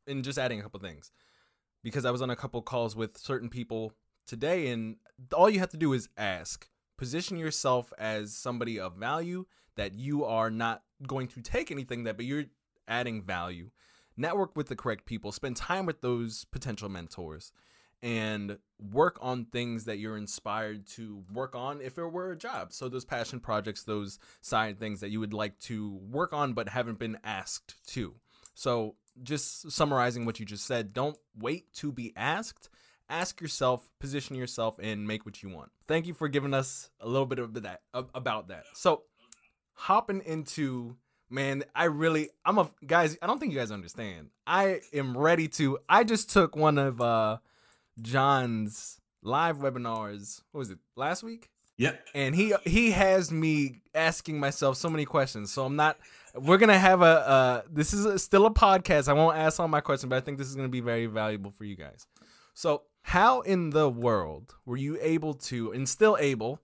and 0.08 0.24
just 0.24 0.40
adding 0.40 0.60
a 0.60 0.64
couple 0.64 0.80
things 0.80 1.12
because 1.84 2.06
I 2.06 2.12
was 2.12 2.22
on 2.22 2.30
a 2.30 2.36
couple 2.36 2.62
calls 2.62 2.96
with 2.96 3.18
certain 3.18 3.50
people 3.50 3.94
today, 4.26 4.70
and 4.70 4.98
all 5.34 5.50
you 5.50 5.60
have 5.60 5.70
to 5.72 5.78
do 5.78 5.94
is 5.94 6.10
ask. 6.18 6.68
Position 6.98 7.38
yourself 7.38 7.94
as 7.98 8.36
somebody 8.36 8.78
of 8.80 8.96
value 8.96 9.46
that 9.76 9.94
you 9.94 10.26
are 10.26 10.50
not 10.50 10.84
going 11.08 11.28
to 11.30 11.42
take 11.42 11.72
anything 11.72 12.04
that, 12.04 12.18
but 12.18 12.26
you're 12.26 12.46
adding 12.88 13.24
value. 13.24 13.72
Network 14.18 14.56
with 14.58 14.68
the 14.68 14.76
correct 14.76 15.06
people. 15.06 15.32
Spend 15.32 15.56
time 15.56 15.86
with 15.86 16.02
those 16.02 16.44
potential 16.52 16.90
mentors 16.90 17.54
and 18.02 18.58
work 18.80 19.18
on 19.22 19.46
things 19.46 19.86
that 19.86 20.00
you're 20.00 20.18
inspired 20.18 20.88
to 20.88 21.24
work 21.34 21.56
on 21.56 21.82
if 21.82 21.98
it 21.98 22.06
were 22.06 22.32
a 22.32 22.38
job. 22.38 22.72
So 22.72 22.88
those 22.88 23.06
passion 23.06 23.40
projects, 23.40 23.84
those 23.84 24.20
side 24.42 24.80
things 24.80 25.02
that 25.02 25.10
you 25.10 25.20
would 25.20 25.34
like 25.34 25.60
to 25.62 26.00
work 26.10 26.34
on 26.34 26.54
but 26.54 26.70
haven't 26.70 27.00
been 27.00 27.18
asked 27.24 27.76
to. 27.88 28.16
So 28.54 28.96
just 29.22 29.72
summarizing 29.72 30.26
what 30.26 30.40
you 30.40 30.46
just 30.46 30.66
said, 30.66 30.94
don't 30.94 31.18
wait 31.38 31.74
to 31.76 31.92
be 31.92 32.14
asked. 32.16 32.70
Ask 33.10 33.42
yourself, 33.42 33.90
position 34.00 34.36
yourself, 34.36 34.78
and 34.82 35.08
make 35.08 35.26
what 35.26 35.42
you 35.42 35.50
want. 35.50 35.72
Thank 35.88 36.06
you 36.06 36.14
for 36.14 36.28
giving 36.28 36.54
us 36.54 36.90
a 37.02 37.08
little 37.08 37.26
bit 37.26 37.40
of 37.40 37.54
that 37.64 37.82
about 37.94 38.50
that. 38.50 38.66
So 38.74 39.04
hopping 39.74 40.22
into 40.26 40.96
man, 41.30 41.64
I 41.76 41.86
really 41.86 42.30
I'm 42.46 42.58
a 42.58 42.70
guys, 42.86 43.18
I 43.22 43.28
don't 43.28 43.40
think 43.40 43.52
you 43.52 43.58
guys 43.58 43.72
understand. 43.72 44.30
I 44.46 44.82
am 44.94 45.18
ready 45.18 45.48
to 45.50 45.80
I 45.88 46.04
just 46.04 46.30
took 46.30 46.56
one 46.56 46.78
of 46.78 47.02
uh 47.02 47.38
John's 48.02 49.00
live 49.22 49.58
webinars. 49.58 50.42
What 50.52 50.60
was 50.60 50.72
it? 50.72 50.80
Last 50.96 51.24
week? 51.24 51.50
yep 51.80 52.06
and 52.14 52.36
he 52.36 52.54
he 52.66 52.92
has 52.92 53.32
me 53.32 53.82
asking 53.96 54.40
myself 54.40 54.78
so 54.78 54.90
many 54.90 55.06
questions. 55.06 55.52
So 55.52 55.66
I'm 55.66 55.76
not. 55.76 55.98
We're 56.36 56.58
gonna 56.58 56.78
have 56.78 57.02
a. 57.02 57.06
Uh, 57.06 57.62
this 57.72 57.94
is 57.94 58.06
a, 58.06 58.20
still 58.20 58.46
a 58.46 58.52
podcast. 58.52 59.08
I 59.08 59.14
won't 59.14 59.38
ask 59.38 59.60
all 59.60 59.68
my 59.68 59.82
questions, 59.82 60.10
but 60.10 60.18
I 60.18 60.22
think 60.22 60.38
this 60.38 60.48
is 60.48 60.56
gonna 60.56 60.68
be 60.68 60.82
very 60.82 61.08
valuable 61.08 61.52
for 61.52 61.64
you 61.64 61.76
guys. 61.76 62.06
So 62.54 62.84
how 63.02 63.42
in 63.42 63.72
the 63.72 63.90
world 63.90 64.54
were 64.66 64.78
you 64.78 64.98
able 65.02 65.34
to, 65.34 65.72
and 65.72 65.88
still 65.88 66.18
able, 66.20 66.62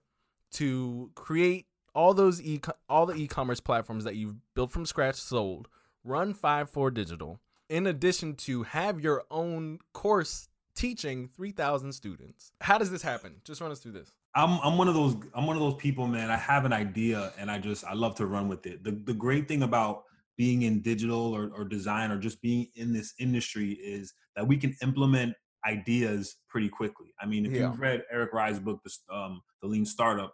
to 0.52 1.12
create 1.16 1.66
all 1.96 2.14
those 2.14 2.42
e 2.42 2.60
all 2.90 3.06
the 3.06 3.16
e-commerce 3.16 3.62
platforms 3.62 4.04
that 4.04 4.16
you've 4.16 4.36
built 4.54 4.72
from 4.72 4.86
scratch, 4.86 5.16
sold, 5.16 5.68
run 6.04 6.34
five 6.34 6.70
four 6.70 6.92
digital, 6.92 7.40
in 7.70 7.88
addition 7.88 8.36
to 8.36 8.64
have 8.64 9.00
your 9.00 9.24
own 9.32 9.80
course 9.94 10.50
teaching 10.76 11.30
3000 11.36 11.94
students 11.94 12.52
how 12.62 12.78
does 12.78 12.92
this 12.92 13.02
happen 13.02 13.36
just 13.44 13.62
run 13.62 13.72
us 13.72 13.80
through 13.80 13.94
this 13.94 14.12
I'm 14.38 14.60
I'm 14.62 14.78
one 14.78 14.90
of 14.90 14.94
those 14.96 15.16
I'm 15.34 15.48
one 15.48 15.56
of 15.56 15.62
those 15.62 15.76
people, 15.76 16.08
man. 16.08 16.30
I 16.30 16.36
have 16.36 16.66
an 16.66 16.74
idea 16.74 17.32
and 17.40 17.50
I 17.50 17.58
just 17.58 17.86
I 17.86 17.94
love 17.94 18.16
to 18.16 18.26
run 18.26 18.50
with 18.50 18.66
it. 18.66 18.84
The 18.84 18.92
the 18.92 19.14
great 19.14 19.48
thing 19.48 19.64
about 19.64 20.04
being 20.38 20.64
in 20.64 20.82
digital 20.82 21.34
or, 21.34 21.50
or 21.56 21.64
design 21.64 22.12
or 22.12 22.20
just 22.20 22.42
being 22.42 22.68
in 22.76 22.92
this 22.92 23.14
industry 23.18 23.72
is 23.72 24.14
that 24.36 24.46
we 24.46 24.58
can 24.58 24.76
implement 24.84 25.34
ideas 25.66 26.36
pretty 26.50 26.68
quickly. 26.68 27.14
I 27.22 27.26
mean, 27.26 27.46
if 27.46 27.54
Yeah. 27.54 27.70
you've 27.70 27.80
read 27.80 28.04
Eric 28.12 28.34
Rice's 28.34 28.60
book, 28.60 28.82
the, 28.84 29.16
um, 29.16 29.42
the 29.62 29.70
Lean 29.70 29.86
Startup, 29.86 30.34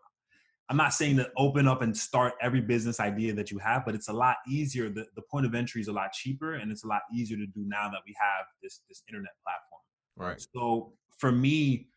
I'm 0.67 0.77
not 0.77 0.93
saying 0.95 1.17
to 1.17 1.29
open 1.37 1.67
up 1.67 1.83
and 1.83 1.95
start 1.95 2.33
every 2.41 2.61
business 2.61 2.99
idea 2.99 3.33
that 3.35 3.51
you 3.51 3.59
have, 3.59 3.85
but 3.85 3.93
it's 3.93 4.07
a 4.09 4.13
lot 4.13 4.37
easier. 4.47 4.89
The, 4.89 5.05
the 5.15 5.21
point 5.21 5.45
of 5.45 5.53
entry 5.53 5.79
is 5.81 5.89
a 5.89 5.93
lot 5.93 6.11
cheaper, 6.11 6.55
and 6.55 6.71
it's 6.71 6.83
a 6.83 6.87
lot 6.87 7.03
easier 7.13 7.37
to 7.37 7.45
do 7.45 7.63
now 7.67 7.87
that 7.91 8.01
we 8.03 8.15
have 8.19 8.45
this 8.63 8.81
this 8.89 9.03
internet 9.07 9.33
platform. 9.43 9.70
Right. 10.15 10.41
So 10.53 10.93
for 11.17 11.31
me, 11.31 11.87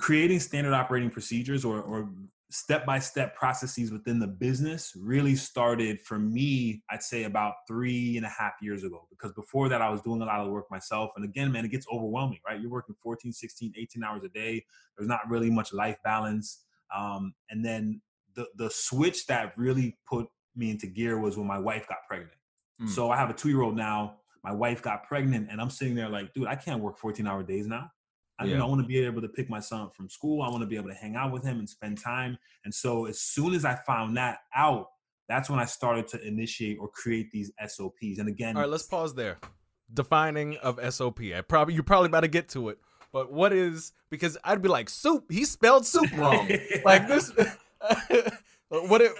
creating 0.00 0.40
standard 0.40 0.72
operating 0.72 1.10
procedures 1.10 1.64
or, 1.64 1.80
or 1.80 2.10
step-by-step 2.50 3.34
processes 3.34 3.90
within 3.90 4.18
the 4.18 4.26
business 4.26 4.92
really 4.96 5.34
started 5.34 6.00
for 6.00 6.18
me, 6.18 6.82
I'd 6.90 7.02
say 7.02 7.24
about 7.24 7.54
three 7.66 8.16
and 8.16 8.24
a 8.24 8.28
half 8.28 8.52
years 8.62 8.84
ago. 8.84 9.06
Because 9.10 9.32
before 9.32 9.68
that, 9.68 9.82
I 9.82 9.90
was 9.90 10.02
doing 10.02 10.22
a 10.22 10.24
lot 10.24 10.40
of 10.40 10.46
the 10.46 10.52
work 10.52 10.70
myself. 10.70 11.10
And 11.16 11.24
again, 11.24 11.50
man, 11.50 11.64
it 11.64 11.70
gets 11.70 11.86
overwhelming, 11.92 12.38
right? 12.46 12.60
You're 12.60 12.70
working 12.70 12.94
14, 13.02 13.32
16, 13.32 13.72
18 13.76 14.04
hours 14.04 14.22
a 14.24 14.28
day. 14.28 14.64
There's 14.96 15.08
not 15.08 15.20
really 15.28 15.50
much 15.50 15.72
life 15.72 15.96
balance. 16.04 16.64
Um, 16.94 17.34
and 17.50 17.64
then 17.64 18.00
the 18.34 18.46
the 18.56 18.70
switch 18.70 19.26
that 19.26 19.52
really 19.56 19.96
put 20.08 20.28
me 20.54 20.70
into 20.70 20.86
gear 20.86 21.18
was 21.18 21.36
when 21.36 21.46
my 21.46 21.58
wife 21.58 21.88
got 21.88 21.98
pregnant. 22.08 22.38
Mm. 22.80 22.88
So 22.88 23.10
I 23.10 23.16
have 23.16 23.30
a 23.30 23.34
two-year-old 23.34 23.76
now. 23.76 24.16
My 24.44 24.52
wife 24.52 24.82
got 24.82 25.04
pregnant, 25.08 25.48
and 25.50 25.58
I'm 25.60 25.70
sitting 25.70 25.94
there 25.94 26.08
like, 26.10 26.32
dude, 26.34 26.46
I 26.46 26.54
can't 26.54 26.80
work 26.82 26.98
14 26.98 27.26
hour 27.26 27.42
days 27.42 27.66
now. 27.66 27.90
I, 28.38 28.44
you 28.44 28.50
Yeah. 28.50 28.58
know, 28.58 28.66
I 28.66 28.68
want 28.68 28.82
to 28.82 28.86
be 28.86 28.98
able 28.98 29.22
to 29.22 29.28
pick 29.28 29.48
my 29.48 29.60
son 29.60 29.80
up 29.80 29.96
from 29.96 30.08
school. 30.10 30.42
I 30.42 30.48
want 30.50 30.62
to 30.62 30.66
be 30.66 30.76
able 30.76 30.88
to 30.90 30.94
hang 30.94 31.16
out 31.16 31.32
with 31.32 31.44
him 31.44 31.58
and 31.58 31.68
spend 31.68 31.98
time. 31.98 32.36
And 32.64 32.74
so 32.74 33.06
as 33.06 33.20
soon 33.20 33.54
as 33.54 33.64
I 33.64 33.74
found 33.86 34.16
that 34.18 34.40
out, 34.54 34.88
that's 35.28 35.48
when 35.48 35.58
I 35.58 35.64
started 35.64 36.06
to 36.08 36.22
initiate 36.26 36.76
or 36.78 36.88
create 36.88 37.30
these 37.32 37.50
SOPs. 37.66 38.18
And 38.18 38.28
again, 38.28 38.56
All 38.56 38.62
right, 38.62 38.70
let's 38.70 38.82
pause 38.82 39.14
there. 39.14 39.38
Defining 39.92 40.56
of 40.58 40.78
SOP. 40.92 41.20
I 41.34 41.40
probably 41.40 41.74
you're 41.74 41.82
probably 41.82 42.06
about 42.08 42.20
to 42.20 42.28
get 42.28 42.48
to 42.50 42.68
it, 42.68 42.78
but 43.12 43.32
what 43.32 43.52
is 43.52 43.92
because 44.10 44.36
I'd 44.44 44.60
be 44.60 44.68
like 44.68 44.90
soup. 44.90 45.30
He 45.30 45.44
spelled 45.44 45.86
soup 45.86 46.10
wrong. 46.12 46.50
like 46.84 47.06
this. 47.08 47.32
Uh, 48.72 48.78
what 48.80 49.00
it, 49.00 49.12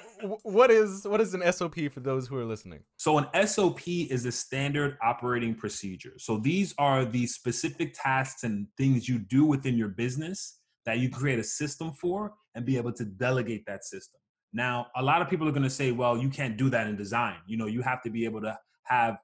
what 0.43 0.71
is 0.71 1.07
what 1.07 1.21
is 1.21 1.35
an 1.35 1.53
SOP 1.53 1.77
for 1.93 2.01
those 2.01 2.27
who 2.27 2.37
are 2.37 2.45
listening? 2.45 2.81
So 2.97 3.19
an 3.19 3.47
SOP 3.47 3.87
is 3.87 4.25
a 4.25 4.33
standard 4.33 4.97
operating 5.03 5.55
procedure. 5.55 6.15
So 6.19 6.39
these 6.39 6.75
are 6.79 7.05
the 7.05 7.27
specific 7.27 7.95
tasks 7.95 8.45
and 8.45 8.67
things 8.79 9.09
you 9.09 9.19
do 9.19 9.45
within 9.45 9.77
your 9.77 9.89
business 9.89 10.59
that 10.87 10.99
you 10.99 11.11
create 11.11 11.39
a 11.39 11.45
system 11.45 11.93
for 11.93 12.33
and 12.55 12.65
be 12.65 12.77
able 12.77 12.93
to 12.93 13.05
delegate 13.05 13.65
that 13.67 13.85
system. 13.85 14.21
Now, 14.53 14.87
a 14.97 15.03
lot 15.03 15.21
of 15.21 15.29
people 15.29 15.49
are 15.49 15.53
going 15.53 15.65
to 15.65 15.71
say, 15.71 15.93
well, 15.93 16.17
you 16.17 16.29
can't 16.29 16.57
do 16.57 16.71
that 16.71 16.87
in 16.87 16.97
design. 16.97 17.37
You 17.47 17.57
know, 17.57 17.67
you 17.67 17.83
have 17.83 18.03
to 18.03 18.11
be 18.11 18.25
able 18.25 18.41
to 18.43 18.57
have 18.85 19.19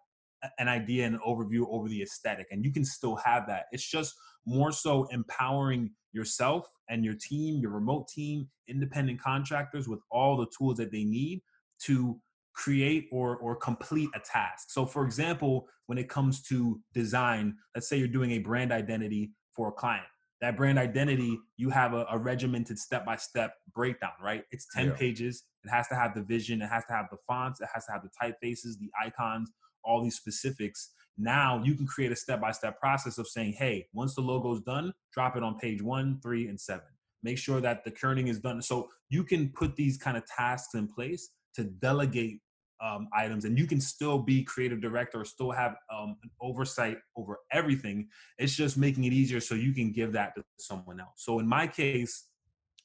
an 0.58 0.68
idea 0.68 1.06
and 1.06 1.14
an 1.14 1.20
overview 1.26 1.66
over 1.70 1.88
the 1.88 2.02
aesthetic 2.02 2.46
and 2.50 2.64
you 2.64 2.72
can 2.72 2.84
still 2.84 3.16
have 3.16 3.46
that. 3.46 3.64
It's 3.72 3.88
just 3.88 4.14
more 4.46 4.72
so 4.72 5.04
empowering 5.10 5.90
yourself 6.12 6.68
and 6.88 7.04
your 7.04 7.14
team, 7.14 7.60
your 7.60 7.70
remote 7.70 8.08
team, 8.08 8.48
independent 8.68 9.20
contractors 9.20 9.88
with 9.88 10.00
all 10.10 10.36
the 10.36 10.46
tools 10.56 10.76
that 10.78 10.90
they 10.90 11.04
need 11.04 11.42
to 11.84 12.20
create 12.52 13.08
or 13.12 13.36
or 13.36 13.54
complete 13.56 14.10
a 14.14 14.20
task. 14.20 14.70
So 14.70 14.84
for 14.84 15.04
example, 15.04 15.68
when 15.86 15.98
it 15.98 16.08
comes 16.08 16.42
to 16.44 16.80
design, 16.92 17.56
let's 17.74 17.88
say 17.88 17.96
you're 17.96 18.08
doing 18.08 18.32
a 18.32 18.38
brand 18.38 18.72
identity 18.72 19.32
for 19.54 19.68
a 19.68 19.72
client. 19.72 20.06
That 20.40 20.56
brand 20.56 20.78
identity, 20.78 21.38
you 21.56 21.68
have 21.68 21.92
a, 21.92 22.06
a 22.10 22.16
regimented 22.18 22.78
step-by-step 22.78 23.52
breakdown, 23.74 24.12
right? 24.22 24.44
It's 24.50 24.66
10 24.74 24.86
Yeah. 24.86 24.92
pages. 24.94 25.44
It 25.64 25.68
has 25.68 25.86
to 25.88 25.94
have 25.94 26.14
the 26.14 26.22
vision, 26.22 26.62
it 26.62 26.68
has 26.68 26.84
to 26.86 26.94
have 26.94 27.06
the 27.10 27.18
fonts, 27.26 27.60
it 27.60 27.68
has 27.74 27.84
to 27.86 27.92
have 27.92 28.02
the 28.02 28.10
typefaces, 28.20 28.78
the 28.78 28.90
icons, 29.04 29.52
all 29.84 30.02
these 30.02 30.16
specifics. 30.16 30.92
Now 31.20 31.62
you 31.62 31.74
can 31.74 31.86
create 31.86 32.12
a 32.12 32.16
step-by-step 32.16 32.80
process 32.80 33.18
of 33.18 33.28
saying, 33.28 33.52
hey, 33.52 33.86
once 33.92 34.14
the 34.14 34.22
logo 34.22 34.54
is 34.54 34.60
done, 34.60 34.92
drop 35.12 35.36
it 35.36 35.42
on 35.42 35.58
page 35.58 35.82
one, 35.82 36.18
three, 36.22 36.48
and 36.48 36.58
seven. 36.58 36.86
Make 37.22 37.36
sure 37.36 37.60
that 37.60 37.84
the 37.84 37.90
kerning 37.90 38.28
is 38.28 38.38
done. 38.38 38.62
So 38.62 38.88
you 39.10 39.24
can 39.24 39.50
put 39.50 39.76
these 39.76 39.98
kind 39.98 40.16
of 40.16 40.24
tasks 40.26 40.74
in 40.74 40.88
place 40.88 41.28
to 41.56 41.64
delegate 41.64 42.40
um, 42.82 43.08
items, 43.14 43.44
and 43.44 43.58
you 43.58 43.66
can 43.66 43.80
still 43.80 44.18
be 44.18 44.42
creative 44.42 44.80
director 44.80 45.20
or 45.20 45.24
still 45.26 45.50
have 45.50 45.76
um, 45.94 46.16
an 46.22 46.30
oversight 46.40 46.96
over 47.14 47.38
everything. 47.52 48.08
It's 48.38 48.56
just 48.56 48.78
making 48.78 49.04
it 49.04 49.12
easier 49.12 49.40
so 49.40 49.54
you 49.54 49.74
can 49.74 49.92
give 49.92 50.12
that 50.14 50.34
to 50.36 50.44
someone 50.58 50.98
else. 50.98 51.16
So 51.16 51.38
in 51.40 51.46
my 51.46 51.66
case, 51.66 52.28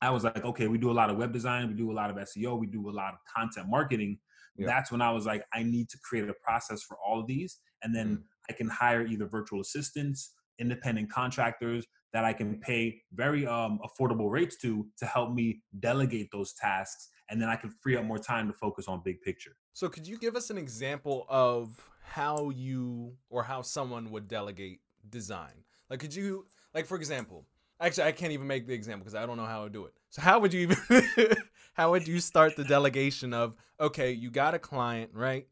I 0.01 0.09
was 0.09 0.25
like, 0.25 0.43
okay, 0.43 0.67
we 0.67 0.77
do 0.77 0.91
a 0.91 0.93
lot 0.93 1.09
of 1.09 1.15
web 1.15 1.31
design, 1.31 1.69
we 1.69 1.73
do 1.73 1.91
a 1.91 1.93
lot 1.93 2.09
of 2.09 2.17
SEO, 2.17 2.59
we 2.59 2.67
do 2.67 2.89
a 2.89 2.91
lot 2.91 3.13
of 3.13 3.19
content 3.33 3.69
marketing. 3.69 4.19
Yeah. 4.57 4.67
That's 4.67 4.91
when 4.91 5.01
I 5.01 5.11
was 5.11 5.25
like, 5.25 5.45
I 5.53 5.63
need 5.63 5.89
to 5.89 5.97
create 5.99 6.27
a 6.29 6.33
process 6.33 6.83
for 6.83 6.97
all 6.97 7.21
of 7.21 7.27
these, 7.27 7.59
and 7.85 7.95
then 7.95 8.23
I 8.49 8.53
can 8.53 8.67
hire 8.67 9.05
either 9.05 9.25
virtual 9.25 9.61
assistants, 9.61 10.33
independent 10.59 11.09
contractors 11.09 11.85
that 12.11 12.25
I 12.25 12.33
can 12.33 12.59
pay 12.59 13.01
very 13.13 13.45
um, 13.45 13.79
affordable 13.85 14.29
rates 14.29 14.57
to 14.61 14.87
to 14.97 15.05
help 15.05 15.33
me 15.33 15.61
delegate 15.79 16.29
those 16.31 16.53
tasks, 16.53 17.09
and 17.29 17.41
then 17.41 17.47
I 17.47 17.55
can 17.55 17.69
free 17.81 17.95
up 17.95 18.03
more 18.03 18.17
time 18.17 18.47
to 18.47 18.53
focus 18.53 18.87
on 18.87 19.01
big 19.03 19.21
picture. 19.21 19.55
So 19.73 19.87
could 19.89 20.07
you 20.07 20.17
give 20.17 20.35
us 20.35 20.49
an 20.49 20.57
example 20.57 21.25
of 21.29 21.89
how 22.01 22.49
you 22.49 23.15
or 23.29 23.43
how 23.43 23.61
someone 23.61 24.11
would 24.11 24.27
delegate 24.27 24.79
design? 25.09 25.63
Like 25.89 25.99
could 25.99 26.15
you 26.15 26.45
like 26.73 26.85
for 26.85 26.95
example, 26.95 27.45
actually 27.79 28.05
I 28.05 28.11
can't 28.11 28.31
even 28.31 28.47
make 28.47 28.67
the 28.67 28.73
example 28.73 29.03
because 29.03 29.15
I 29.15 29.25
don't 29.25 29.37
know 29.37 29.45
how 29.45 29.65
to 29.65 29.69
do 29.69 29.85
it. 29.85 29.93
So 30.09 30.21
how 30.21 30.39
would 30.39 30.53
you 30.53 30.61
even 30.61 31.35
how 31.73 31.91
would 31.91 32.07
you 32.07 32.19
start 32.19 32.55
the 32.55 32.63
delegation 32.63 33.33
of 33.33 33.55
okay, 33.79 34.11
you 34.11 34.31
got 34.31 34.53
a 34.53 34.59
client, 34.59 35.11
right? 35.13 35.47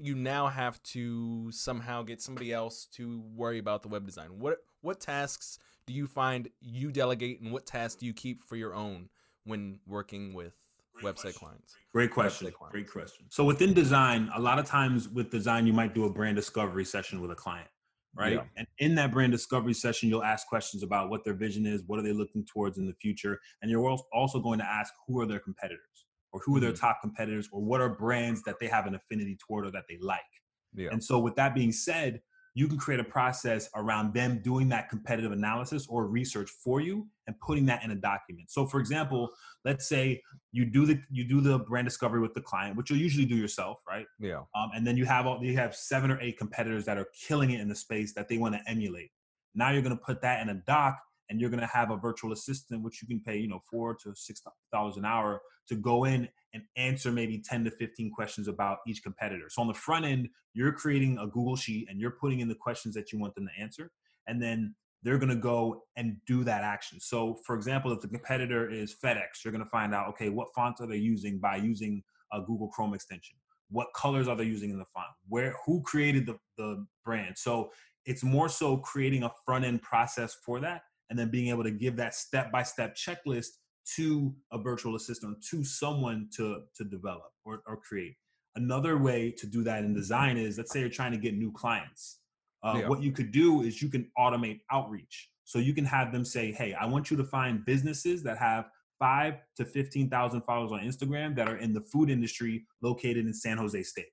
You 0.00 0.14
now 0.14 0.48
have 0.48 0.82
to 0.84 1.50
somehow 1.52 2.02
get 2.02 2.20
somebody 2.22 2.52
else 2.52 2.86
to 2.92 3.22
worry 3.34 3.58
about 3.58 3.82
the 3.82 3.88
web 3.88 4.06
design. 4.06 4.38
What 4.38 4.58
what 4.80 5.00
tasks 5.00 5.58
do 5.86 5.92
you 5.92 6.06
find 6.06 6.48
you 6.60 6.90
delegate 6.90 7.40
and 7.40 7.52
what 7.52 7.66
tasks 7.66 7.96
do 8.00 8.06
you 8.06 8.12
keep 8.14 8.42
for 8.42 8.56
your 8.56 8.74
own 8.74 9.08
when 9.44 9.78
working 9.86 10.32
with 10.32 10.54
Great 10.94 11.04
website 11.04 11.20
question. 11.20 11.38
clients? 11.40 11.76
Great 11.92 12.10
question. 12.10 12.46
Website 12.46 12.54
clients. 12.54 12.72
Great 12.72 12.90
question. 12.90 13.26
So 13.28 13.44
within 13.44 13.74
design, 13.74 14.30
a 14.34 14.40
lot 14.40 14.58
of 14.58 14.64
times 14.64 15.08
with 15.08 15.30
design, 15.30 15.66
you 15.66 15.72
might 15.72 15.94
do 15.94 16.04
a 16.04 16.10
brand 16.10 16.36
discovery 16.36 16.84
session 16.84 17.20
with 17.20 17.30
a 17.30 17.34
client, 17.34 17.68
right? 18.14 18.34
Yeah. 18.34 18.42
And 18.56 18.66
in 18.78 18.94
that 18.94 19.10
brand 19.12 19.32
discovery 19.32 19.74
session, 19.74 20.08
you'll 20.08 20.24
ask 20.24 20.46
questions 20.46 20.82
about 20.82 21.10
what 21.10 21.24
their 21.24 21.34
vision 21.34 21.66
is, 21.66 21.82
what 21.86 21.98
are 21.98 22.02
they 22.02 22.12
looking 22.12 22.44
towards 22.46 22.78
in 22.78 22.86
the 22.86 22.94
future, 22.94 23.40
and 23.60 23.70
you're 23.70 23.86
als- 23.88 24.04
also 24.12 24.38
going 24.40 24.58
to 24.60 24.66
ask 24.66 24.94
who 25.06 25.20
are 25.20 25.26
their 25.26 25.40
competitors, 25.40 26.06
or 26.34 26.40
who 26.44 26.56
are 26.56 26.60
their 26.60 26.72
top 26.72 26.98
competitors, 27.00 27.48
or 27.52 27.62
what 27.62 27.80
are 27.80 27.88
brands 27.88 28.42
that 28.42 28.56
they 28.60 28.66
have 28.66 28.86
an 28.86 28.96
affinity 28.96 29.38
toward 29.46 29.64
or 29.64 29.70
that 29.70 29.84
they 29.88 29.96
like. 30.00 30.20
Yeah. 30.74 30.88
And 30.90 31.02
so, 31.02 31.20
with 31.20 31.36
that 31.36 31.54
being 31.54 31.70
said, 31.70 32.20
you 32.56 32.66
can 32.66 32.76
create 32.76 33.00
a 33.00 33.04
process 33.04 33.68
around 33.76 34.12
them 34.14 34.40
doing 34.42 34.68
that 34.68 34.88
competitive 34.88 35.30
analysis 35.30 35.86
or 35.88 36.06
research 36.08 36.50
for 36.50 36.80
you 36.80 37.06
and 37.28 37.38
putting 37.40 37.66
that 37.66 37.84
in 37.84 37.92
a 37.92 37.94
document. 37.94 38.50
So, 38.50 38.66
for 38.66 38.80
example, 38.80 39.30
let's 39.64 39.88
say 39.88 40.20
you 40.50 40.64
do 40.64 40.86
the 40.86 41.00
you 41.08 41.24
do 41.24 41.40
the 41.40 41.60
brand 41.60 41.86
discovery 41.86 42.20
with 42.20 42.34
the 42.34 42.40
client, 42.40 42.76
which 42.76 42.90
you'll 42.90 42.98
usually 42.98 43.26
do 43.26 43.36
yourself, 43.36 43.78
right? 43.88 44.06
Yeah. 44.18 44.42
Um, 44.56 44.70
and 44.74 44.84
then 44.84 44.96
you 44.96 45.04
have 45.04 45.26
all 45.26 45.42
you 45.42 45.56
have 45.56 45.74
seven 45.74 46.10
or 46.10 46.20
eight 46.20 46.36
competitors 46.36 46.84
that 46.86 46.98
are 46.98 47.06
killing 47.26 47.52
it 47.52 47.60
in 47.60 47.68
the 47.68 47.76
space 47.76 48.12
that 48.14 48.28
they 48.28 48.38
want 48.38 48.54
to 48.54 48.60
emulate. 48.68 49.10
Now 49.54 49.70
you're 49.70 49.82
going 49.82 49.96
to 49.96 50.04
put 50.04 50.20
that 50.22 50.42
in 50.42 50.48
a 50.48 50.54
doc, 50.54 50.98
and 51.30 51.40
you're 51.40 51.50
going 51.50 51.60
to 51.60 51.66
have 51.66 51.90
a 51.90 51.96
virtual 51.96 52.32
assistant, 52.32 52.82
which 52.82 53.00
you 53.00 53.08
can 53.08 53.20
pay, 53.20 53.38
you 53.38 53.48
know, 53.48 53.60
four 53.70 53.94
to 53.94 54.14
six 54.14 54.42
dollars 54.72 54.96
an 54.96 55.04
hour 55.04 55.40
to 55.68 55.74
go 55.76 56.04
in 56.04 56.28
and 56.52 56.62
answer 56.76 57.10
maybe 57.10 57.42
10 57.44 57.64
to 57.64 57.70
15 57.70 58.10
questions 58.12 58.48
about 58.48 58.78
each 58.86 59.02
competitor. 59.02 59.46
So 59.48 59.62
on 59.62 59.68
the 59.68 59.74
front 59.74 60.04
end, 60.04 60.28
you're 60.52 60.72
creating 60.72 61.18
a 61.18 61.26
Google 61.26 61.56
sheet 61.56 61.88
and 61.90 62.00
you're 62.00 62.12
putting 62.20 62.40
in 62.40 62.48
the 62.48 62.54
questions 62.54 62.94
that 62.94 63.12
you 63.12 63.18
want 63.18 63.34
them 63.34 63.46
to 63.46 63.62
answer. 63.62 63.90
And 64.26 64.40
then 64.42 64.74
they're 65.02 65.18
going 65.18 65.30
to 65.30 65.36
go 65.36 65.82
and 65.96 66.16
do 66.26 66.44
that 66.44 66.62
action. 66.62 67.00
So 67.00 67.38
for 67.44 67.56
example, 67.56 67.92
if 67.92 68.00
the 68.00 68.08
competitor 68.08 68.70
is 68.70 68.94
FedEx, 69.02 69.44
you're 69.44 69.52
going 69.52 69.64
to 69.64 69.70
find 69.70 69.94
out, 69.94 70.08
okay, 70.08 70.28
what 70.28 70.48
fonts 70.54 70.80
are 70.80 70.86
they 70.86 70.96
using 70.96 71.38
by 71.38 71.56
using 71.56 72.02
a 72.32 72.40
Google 72.40 72.68
Chrome 72.68 72.94
extension? 72.94 73.36
What 73.70 73.88
colors 73.94 74.28
are 74.28 74.36
they 74.36 74.44
using 74.44 74.70
in 74.70 74.78
the 74.78 74.84
font? 74.94 75.08
Where, 75.28 75.56
who 75.66 75.82
created 75.82 76.26
the, 76.26 76.36
the 76.56 76.86
brand? 77.04 77.36
So 77.36 77.70
it's 78.06 78.22
more 78.22 78.48
so 78.48 78.76
creating 78.78 79.24
a 79.24 79.30
front 79.44 79.64
end 79.64 79.82
process 79.82 80.36
for 80.44 80.60
that 80.60 80.82
and 81.10 81.18
then 81.18 81.30
being 81.30 81.48
able 81.48 81.62
to 81.64 81.70
give 81.70 81.96
that 81.96 82.14
step-by-step 82.14 82.96
checklist 82.96 83.48
to 83.96 84.34
a 84.52 84.58
virtual 84.58 84.96
assistant 84.96 85.36
to 85.50 85.62
someone 85.62 86.28
to 86.36 86.62
to 86.74 86.84
develop 86.84 87.30
or, 87.44 87.62
or 87.66 87.76
create. 87.76 88.14
Another 88.56 88.96
way 88.98 89.30
to 89.36 89.46
do 89.46 89.62
that 89.64 89.84
in 89.84 89.92
design 89.94 90.36
is 90.38 90.56
let's 90.56 90.72
say 90.72 90.80
you're 90.80 90.88
trying 90.88 91.12
to 91.12 91.18
get 91.18 91.34
new 91.34 91.52
clients. 91.52 92.20
Uh, 92.64 92.78
Yeah. 92.80 92.88
what 92.88 93.02
you 93.02 93.12
could 93.12 93.30
do 93.30 93.60
is 93.62 93.82
you 93.82 93.90
can 93.90 94.10
automate 94.18 94.60
outreach. 94.72 95.28
So 95.44 95.58
you 95.58 95.74
can 95.74 95.84
have 95.84 96.12
them 96.12 96.24
say 96.24 96.50
hey 96.52 96.72
i 96.74 96.86
want 96.86 97.10
you 97.10 97.16
to 97.18 97.24
find 97.24 97.64
businesses 97.66 98.22
that 98.22 98.38
have 98.38 98.64
five 98.98 99.34
to 99.56 99.64
15000 99.66 100.40
followers 100.42 100.72
on 100.72 100.80
instagram 100.80 101.34
that 101.36 101.48
are 101.48 101.58
in 101.58 101.74
the 101.74 101.80
food 101.92 102.08
industry 102.08 102.64
located 102.80 103.26
in 103.26 103.34
san 103.34 103.58
jose 103.58 103.82
state. 103.82 104.12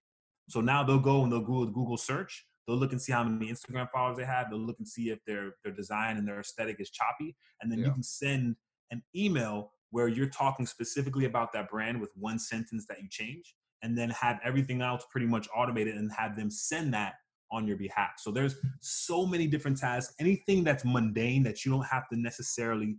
So 0.49 0.59
now 0.59 0.83
they'll 0.83 0.99
go 0.99 1.23
and 1.23 1.31
they'll 1.31 1.39
google 1.51 1.67
google 1.67 1.97
search 1.97 2.45
they'll 2.67 2.77
look 2.77 2.91
and 2.91 3.01
see 3.01 3.11
how 3.11 3.23
many 3.23 3.51
instagram 3.51 3.89
followers 3.91 4.17
they 4.17 4.25
have 4.25 4.49
they'll 4.49 4.59
look 4.59 4.77
and 4.79 4.87
see 4.87 5.09
if 5.09 5.19
their 5.25 5.55
their 5.63 5.73
design 5.73 6.17
and 6.17 6.27
their 6.27 6.39
aesthetic 6.39 6.77
is 6.79 6.89
choppy 6.89 7.35
and 7.61 7.71
then 7.71 7.79
Yeah. 7.79 7.87
you 7.87 7.93
can 7.93 8.03
send 8.03 8.55
an 8.91 9.01
email 9.15 9.71
where 9.91 10.07
you're 10.07 10.29
talking 10.29 10.65
specifically 10.65 11.25
about 11.25 11.51
that 11.53 11.69
brand 11.69 11.99
with 11.99 12.11
one 12.15 12.39
sentence 12.39 12.85
that 12.87 13.01
you 13.01 13.07
change 13.09 13.55
and 13.83 13.97
then 13.97 14.09
have 14.11 14.39
everything 14.43 14.81
else 14.81 15.03
pretty 15.11 15.27
much 15.27 15.47
automated 15.55 15.95
and 15.95 16.11
have 16.13 16.35
them 16.35 16.49
send 16.49 16.93
that 16.93 17.15
on 17.51 17.67
your 17.67 17.75
behalf. 17.75 18.11
So 18.17 18.31
there's 18.31 18.55
so 18.79 19.25
many 19.25 19.47
different 19.47 19.77
tasks. 19.77 20.13
Anything 20.19 20.63
that's 20.63 20.85
mundane 20.85 21.43
that 21.43 21.65
you 21.65 21.71
don't 21.71 21.85
have 21.85 22.07
to 22.09 22.15
necessarily 22.17 22.95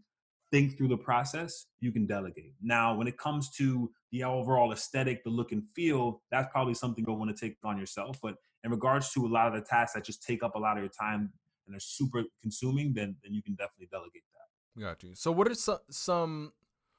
think 0.50 0.76
through 0.76 0.88
the 0.88 0.96
process, 0.98 1.68
you 1.80 1.92
can 1.92 2.06
delegate. 2.06 2.52
Now, 2.60 2.94
when 2.94 3.06
it 3.06 3.16
comes 3.16 3.48
to 3.56 3.90
the 4.10 4.24
overall 4.24 4.72
aesthetic, 4.72 5.24
the 5.24 5.30
look 5.30 5.52
and 5.52 5.62
feel, 5.74 6.20
that's 6.30 6.48
probably 6.52 6.74
something 6.74 7.02
you'll 7.06 7.18
want 7.18 7.34
to 7.34 7.40
take 7.48 7.56
on 7.64 7.78
yourself. 7.78 8.18
But 8.22 8.34
in 8.64 8.70
regards 8.70 9.12
to 9.12 9.26
a 9.26 9.28
lot 9.28 9.48
of 9.48 9.54
the 9.54 9.60
tasks 9.60 9.94
that 9.94 10.04
just 10.04 10.22
take 10.22 10.42
up 10.42 10.54
a 10.54 10.58
lot 10.58 10.76
of 10.76 10.82
your 10.82 10.92
time 10.92 11.32
and 11.66 11.76
are 11.76 11.80
super 11.80 12.22
consuming, 12.40 12.92
then 12.94 13.16
then 13.22 13.32
you 13.32 13.42
can 13.42 13.54
definitely 13.54 13.88
delegate 13.90 14.22
that. 14.32 14.80
Got 14.80 15.02
you. 15.02 15.14
So 15.14 15.32
what 15.32 15.48
are 15.48 15.54
some 15.54 15.78
some 15.90 16.52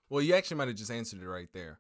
well, 0.10 0.22
you 0.22 0.36
actually 0.36 0.58
might 0.58 0.67
have 0.67 0.77
just 0.77 0.91
answered 0.91 1.22
it 1.22 1.27
right 1.27 1.50
there. 1.53 1.79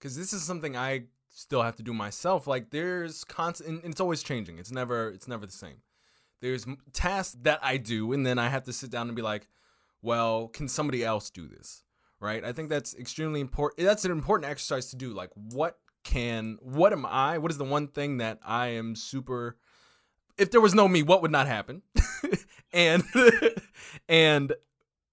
Cuz 0.00 0.16
this 0.16 0.32
is 0.32 0.42
something 0.42 0.76
I 0.76 1.04
still 1.28 1.62
have 1.62 1.76
to 1.76 1.82
do 1.82 1.92
myself. 1.92 2.46
Like 2.46 2.70
there's 2.70 3.24
constant 3.24 3.82
and 3.82 3.92
it's 3.92 4.00
always 4.00 4.22
changing. 4.22 4.58
It's 4.58 4.72
never 4.72 5.10
it's 5.10 5.28
never 5.28 5.46
the 5.46 5.52
same. 5.52 5.82
There's 6.40 6.66
tasks 6.92 7.36
that 7.42 7.60
I 7.62 7.76
do 7.76 8.12
and 8.12 8.26
then 8.26 8.38
I 8.38 8.48
have 8.48 8.64
to 8.64 8.72
sit 8.72 8.90
down 8.90 9.08
and 9.08 9.16
be 9.16 9.22
like, 9.22 9.48
"Well, 10.02 10.48
can 10.48 10.68
somebody 10.68 11.04
else 11.04 11.30
do 11.30 11.48
this?" 11.48 11.82
Right? 12.20 12.44
I 12.44 12.52
think 12.52 12.70
that's 12.70 12.94
extremely 12.94 13.40
important. 13.40 13.86
That's 13.86 14.04
an 14.04 14.10
important 14.10 14.50
exercise 14.50 14.90
to 14.90 14.96
do. 14.96 15.12
Like 15.12 15.30
what 15.34 15.78
can 16.06 16.58
what 16.60 16.92
am 16.92 17.04
I? 17.04 17.38
What 17.38 17.50
is 17.50 17.58
the 17.58 17.64
one 17.64 17.88
thing 17.88 18.18
that 18.18 18.38
I 18.44 18.68
am 18.68 18.94
super 18.94 19.56
if 20.38 20.50
there 20.50 20.60
was 20.60 20.74
no 20.74 20.86
me, 20.86 21.02
what 21.02 21.22
would 21.22 21.30
not 21.30 21.46
happen? 21.46 21.82
and 22.72 23.02
and 24.08 24.52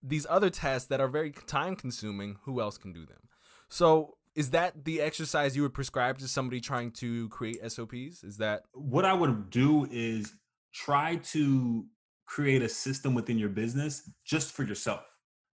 these 0.02 0.28
other 0.30 0.50
tasks 0.50 0.90
that 0.90 1.00
are 1.00 1.08
very 1.08 1.32
time 1.32 1.76
consuming, 1.76 2.38
who 2.44 2.62
else 2.62 2.78
can 2.78 2.94
do 2.94 3.06
them? 3.06 3.30
So 3.70 4.18
is 4.36 4.52
that 4.52 4.86
the 4.86 5.02
exercise 5.02 5.56
you 5.56 5.62
would 5.64 5.74
prescribe 5.74 6.18
to 6.20 6.28
somebody 6.28 6.60
trying 6.60 6.92
to 6.92 7.30
create 7.30 7.60
SOPs? 7.72 8.24
Is 8.24 8.38
that 8.38 8.64
what 8.74 9.06
I 9.06 9.14
would 9.14 9.50
do 9.50 9.88
is 9.92 10.34
try 10.74 11.16
to 11.18 11.86
create 12.26 12.62
a 12.62 12.70
system 12.70 13.14
within 13.14 13.38
your 13.38 13.50
business 13.50 14.10
just 14.26 14.52
for 14.52 14.64
yourself. 14.64 15.02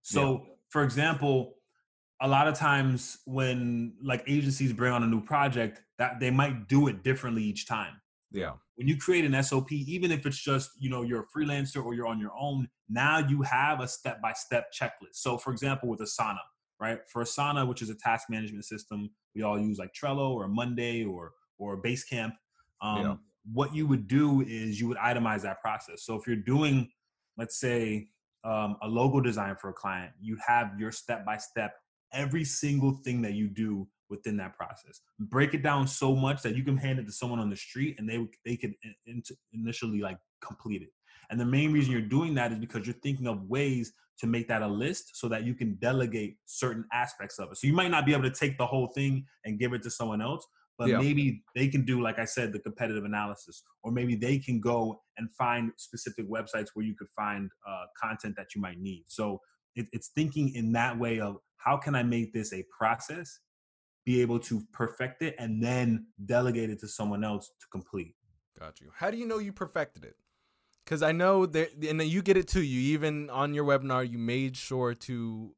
So, 0.01 0.31
yeah. 0.31 0.53
for 0.69 0.83
example, 0.83 1.55
a 2.21 2.27
lot 2.27 2.47
of 2.47 2.53
times 2.53 3.17
when 3.25 3.93
like 4.03 4.23
agencies 4.27 4.71
bring 4.73 4.93
on 4.93 5.01
a 5.03 5.07
new 5.07 5.21
project, 5.21 5.81
that 5.97 6.19
they 6.19 6.29
might 6.29 6.67
do 6.67 6.87
it 6.87 7.03
differently 7.03 7.43
each 7.43 7.67
time. 7.67 7.99
Yeah. 8.31 8.53
When 8.75 8.87
you 8.87 8.97
create 8.97 9.25
an 9.25 9.43
SOP, 9.43 9.71
even 9.71 10.11
if 10.11 10.25
it's 10.25 10.37
just, 10.37 10.71
you 10.79 10.89
know, 10.89 11.01
you're 11.01 11.21
a 11.21 11.37
freelancer 11.37 11.83
or 11.83 11.93
you're 11.93 12.07
on 12.07 12.19
your 12.19 12.31
own, 12.39 12.69
now 12.89 13.17
you 13.17 13.41
have 13.41 13.81
a 13.81 13.87
step-by-step 13.87 14.71
checklist. 14.71 15.15
So 15.15 15.37
for 15.37 15.51
example, 15.51 15.89
with 15.89 15.99
Asana, 15.99 16.39
right? 16.79 16.99
For 17.07 17.23
Asana, 17.23 17.67
which 17.67 17.81
is 17.81 17.89
a 17.89 17.95
task 17.95 18.29
management 18.29 18.65
system, 18.65 19.09
we 19.35 19.41
all 19.41 19.59
use 19.59 19.79
like 19.79 19.91
Trello 19.93 20.31
or 20.31 20.47
Monday 20.47 21.03
or 21.03 21.31
or 21.57 21.81
Basecamp. 21.81 22.33
Um, 22.81 23.01
yeah. 23.01 23.15
What 23.51 23.75
you 23.75 23.87
would 23.87 24.07
do 24.07 24.41
is 24.41 24.79
you 24.79 24.87
would 24.87 24.97
itemize 24.97 25.41
that 25.41 25.61
process. 25.61 26.03
So 26.03 26.15
if 26.15 26.27
you're 26.27 26.35
doing, 26.35 26.89
let's 27.37 27.59
say, 27.59 28.07
um, 28.43 28.77
a 28.81 28.87
logo 28.87 29.19
design 29.19 29.55
for 29.55 29.69
a 29.69 29.73
client, 29.73 30.11
you 30.19 30.37
have 30.45 30.79
your 30.79 30.91
step 30.91 31.23
by 31.25 31.37
step 31.37 31.73
every 32.13 32.43
single 32.43 32.99
thing 33.03 33.21
that 33.21 33.33
you 33.33 33.47
do 33.47 33.87
within 34.09 34.37
that 34.37 34.55
process. 34.55 35.01
Break 35.19 35.53
it 35.53 35.63
down 35.63 35.87
so 35.87 36.15
much 36.15 36.41
that 36.43 36.55
you 36.55 36.63
can 36.63 36.77
hand 36.77 36.99
it 36.99 37.05
to 37.05 37.11
someone 37.11 37.39
on 37.39 37.49
the 37.49 37.55
street 37.55 37.95
and 37.97 38.07
they 38.07 38.27
they 38.45 38.57
can 38.57 38.75
initially 39.53 40.01
like 40.01 40.17
complete 40.45 40.81
it. 40.81 40.89
And 41.29 41.39
the 41.39 41.45
main 41.45 41.71
reason 41.71 41.91
you're 41.93 42.01
doing 42.01 42.33
that 42.35 42.51
is 42.51 42.59
because 42.59 42.85
you're 42.85 42.95
thinking 43.01 43.27
of 43.27 43.41
ways 43.43 43.93
to 44.19 44.27
make 44.27 44.47
that 44.49 44.61
a 44.61 44.67
list 44.67 45.11
so 45.15 45.27
that 45.29 45.45
you 45.45 45.55
can 45.55 45.75
delegate 45.75 46.35
certain 46.45 46.85
aspects 46.93 47.39
of 47.39 47.51
it. 47.51 47.57
So 47.57 47.67
you 47.67 47.73
might 47.73 47.89
not 47.89 48.05
be 48.05 48.13
able 48.13 48.23
to 48.23 48.31
take 48.31 48.57
the 48.57 48.65
whole 48.65 48.87
thing 48.87 49.25
and 49.45 49.57
give 49.57 49.73
it 49.73 49.81
to 49.83 49.89
someone 49.89 50.21
else, 50.21 50.45
but 50.77 50.89
yeah. 50.89 50.99
maybe 50.99 51.41
they 51.55 51.67
can 51.69 51.85
do 51.85 52.01
like 52.01 52.19
I 52.19 52.25
said 52.25 52.51
the 52.51 52.59
competitive 52.59 53.05
analysis 53.05 53.63
or 53.83 53.91
maybe 53.91 54.15
they 54.15 54.37
can 54.37 54.59
go 54.59 55.01
and 55.17 55.31
find 55.33 55.71
specific 55.77 56.29
websites 56.29 56.67
where 56.73 56.85
you 56.85 56.95
could 56.95 57.09
find 57.15 57.49
uh, 57.67 57.85
content 57.99 58.35
that 58.37 58.47
you 58.53 58.61
might 58.61 58.79
need. 58.79 59.05
So 59.07 59.39
it, 59.75 59.87
it's 59.93 60.09
thinking 60.09 60.53
in 60.53 60.71
that 60.73 60.99
way 60.99 61.19
of 61.19 61.37
how 61.63 61.77
can 61.77 61.95
I 61.95 62.03
make 62.03 62.33
this 62.33 62.53
a 62.53 62.63
process 62.77 63.39
be 64.05 64.21
able 64.21 64.39
to 64.39 64.61
perfect 64.71 65.21
it 65.21 65.35
and 65.37 65.63
then 65.63 66.07
delegate 66.25 66.69
it 66.69 66.79
to 66.79 66.87
someone 66.87 67.23
else 67.23 67.51
to 67.59 67.67
complete. 67.71 68.15
Got 68.59 68.81
you. 68.81 68.91
How 68.95 69.11
do 69.11 69.17
you 69.17 69.27
know 69.27 69.37
you 69.37 69.53
perfected 69.53 70.03
it? 70.03 70.15
Because 70.83 71.03
I 71.03 71.11
know 71.11 71.45
that, 71.45 71.73
and 71.87 72.01
you 72.01 72.21
get 72.21 72.37
it 72.37 72.47
too. 72.47 72.63
You 72.63 72.93
even 72.93 73.29
on 73.29 73.53
your 73.53 73.65
webinar, 73.65 74.09
you 74.09 74.17
made 74.17 74.57
sure 74.57 74.93
to 74.95 75.55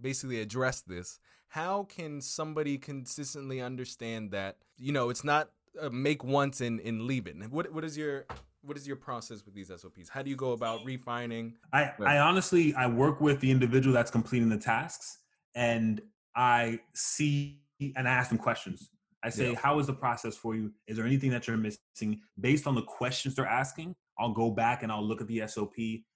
basically 0.00 0.40
address 0.40 0.80
this. 0.80 1.18
How 1.48 1.84
can 1.84 2.20
somebody 2.20 2.78
consistently 2.78 3.60
understand 3.60 4.32
that 4.32 4.58
you 4.76 4.92
know 4.92 5.10
it's 5.10 5.24
not 5.24 5.50
make 5.90 6.24
once 6.24 6.60
and, 6.60 6.80
and 6.80 7.02
leave 7.02 7.26
it? 7.26 7.36
What 7.50 7.72
what 7.72 7.84
is 7.84 7.96
your 7.96 8.26
what 8.62 8.76
is 8.76 8.86
your 8.86 8.96
process 8.96 9.44
with 9.44 9.54
these 9.54 9.68
SOPs? 9.68 10.08
How 10.08 10.22
do 10.22 10.30
you 10.30 10.36
go 10.36 10.52
about 10.52 10.84
refining? 10.84 11.54
I, 11.72 11.92
I 12.04 12.18
honestly 12.18 12.74
I 12.74 12.86
work 12.86 13.20
with 13.20 13.40
the 13.40 13.50
individual 13.50 13.94
that's 13.94 14.10
completing 14.10 14.48
the 14.48 14.58
tasks 14.58 15.18
and 15.54 16.00
I 16.36 16.80
see 16.94 17.60
and 17.96 18.06
I 18.08 18.12
ask 18.12 18.28
them 18.28 18.38
questions. 18.38 18.90
I 19.22 19.30
say, 19.30 19.50
yeah. 19.50 19.58
How 19.58 19.78
is 19.78 19.86
the 19.86 19.92
process 19.92 20.36
for 20.36 20.54
you? 20.54 20.72
Is 20.86 20.96
there 20.96 21.06
anything 21.06 21.30
that 21.30 21.46
you're 21.46 21.56
missing? 21.56 22.20
Based 22.40 22.66
on 22.66 22.74
the 22.74 22.82
questions 22.82 23.34
they're 23.34 23.46
asking, 23.46 23.94
I'll 24.18 24.32
go 24.32 24.50
back 24.50 24.82
and 24.82 24.90
I'll 24.90 25.04
look 25.04 25.20
at 25.20 25.26
the 25.26 25.42
SOP 25.46 25.74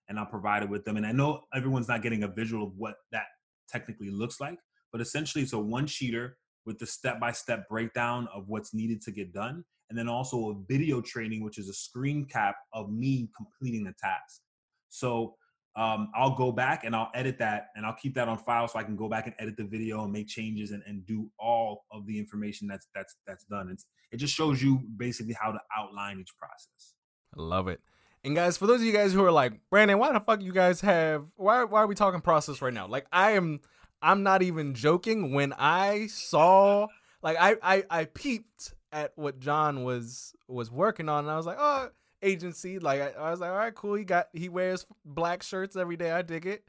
and 0.08 0.18
I'll 0.18 0.26
provide 0.26 0.62
it 0.62 0.68
with 0.68 0.84
them. 0.84 0.96
And 0.96 1.06
I 1.06 1.12
know 1.12 1.42
everyone's 1.54 1.88
not 1.88 2.02
getting 2.02 2.22
a 2.22 2.28
visual 2.28 2.66
of 2.66 2.76
what 2.76 2.96
that 3.12 3.24
technically 3.68 4.10
looks 4.10 4.40
like, 4.40 4.58
but 4.92 5.00
essentially 5.00 5.42
it's 5.44 5.52
a 5.52 5.58
one 5.58 5.86
sheeter 5.86 6.32
with 6.66 6.78
the 6.78 6.86
step 6.86 7.20
by 7.20 7.32
step 7.32 7.68
breakdown 7.68 8.26
of 8.34 8.48
what's 8.48 8.72
needed 8.72 9.02
to 9.02 9.10
get 9.10 9.32
done. 9.32 9.64
And 9.90 9.98
then 9.98 10.08
also 10.08 10.50
a 10.50 10.54
video 10.66 11.00
training, 11.00 11.44
which 11.44 11.58
is 11.58 11.68
a 11.68 11.74
screen 11.74 12.26
cap 12.26 12.56
of 12.72 12.90
me 12.90 13.28
completing 13.36 13.84
the 13.84 13.94
task. 14.00 14.40
So 14.88 15.36
um, 15.76 16.10
I'll 16.14 16.36
go 16.36 16.52
back 16.52 16.84
and 16.84 16.94
I'll 16.94 17.10
edit 17.14 17.38
that 17.38 17.68
and 17.74 17.84
I'll 17.84 17.94
keep 17.94 18.14
that 18.14 18.28
on 18.28 18.38
file 18.38 18.68
so 18.68 18.78
I 18.78 18.84
can 18.84 18.96
go 18.96 19.08
back 19.08 19.26
and 19.26 19.34
edit 19.38 19.56
the 19.56 19.64
video 19.64 20.04
and 20.04 20.12
make 20.12 20.28
changes 20.28 20.70
and, 20.70 20.82
and 20.86 21.04
do 21.04 21.28
all 21.38 21.84
of 21.90 22.06
the 22.06 22.16
information 22.18 22.68
that's 22.68 22.86
that's 22.94 23.16
that's 23.26 23.44
done. 23.44 23.68
It's, 23.70 23.86
it 24.12 24.18
just 24.18 24.34
shows 24.34 24.62
you 24.62 24.80
basically 24.96 25.34
how 25.40 25.50
to 25.50 25.58
outline 25.76 26.20
each 26.20 26.32
process. 26.38 26.94
I 27.36 27.42
love 27.42 27.66
it. 27.66 27.80
And 28.22 28.36
guys, 28.36 28.56
for 28.56 28.66
those 28.66 28.80
of 28.80 28.86
you 28.86 28.92
guys 28.92 29.12
who 29.12 29.24
are 29.24 29.32
like, 29.32 29.52
Brandon, 29.68 29.98
why 29.98 30.12
the 30.12 30.20
fuck 30.20 30.40
you 30.40 30.52
guys 30.52 30.80
have 30.82 31.26
why 31.36 31.64
why 31.64 31.82
are 31.82 31.86
we 31.88 31.96
talking 31.96 32.20
process 32.20 32.62
right 32.62 32.72
now? 32.72 32.86
Like 32.86 33.06
I 33.12 33.32
am 33.32 33.58
I'm 34.00 34.22
not 34.22 34.42
even 34.42 34.74
joking. 34.74 35.32
When 35.32 35.52
I 35.58 36.06
saw 36.06 36.86
like 37.20 37.36
I 37.40 37.56
I, 37.62 37.84
I 37.90 38.04
peeped 38.04 38.74
at 38.94 39.12
what 39.16 39.40
John 39.40 39.84
was 39.84 40.34
was 40.48 40.70
working 40.70 41.10
on 41.10 41.24
and 41.24 41.30
I 41.30 41.36
was 41.36 41.44
like, 41.44 41.58
oh 41.60 41.90
agency. 42.24 42.78
Like 42.78 43.00
I, 43.00 43.10
I 43.10 43.30
was 43.30 43.40
like, 43.40 43.50
all 43.50 43.56
right, 43.56 43.74
cool. 43.74 43.94
He 43.94 44.04
got 44.04 44.28
he 44.32 44.48
wears 44.48 44.86
black 45.04 45.42
shirts 45.42 45.76
every 45.76 45.96
day. 45.96 46.10
I 46.10 46.22
dig 46.22 46.46
it. 46.46 46.64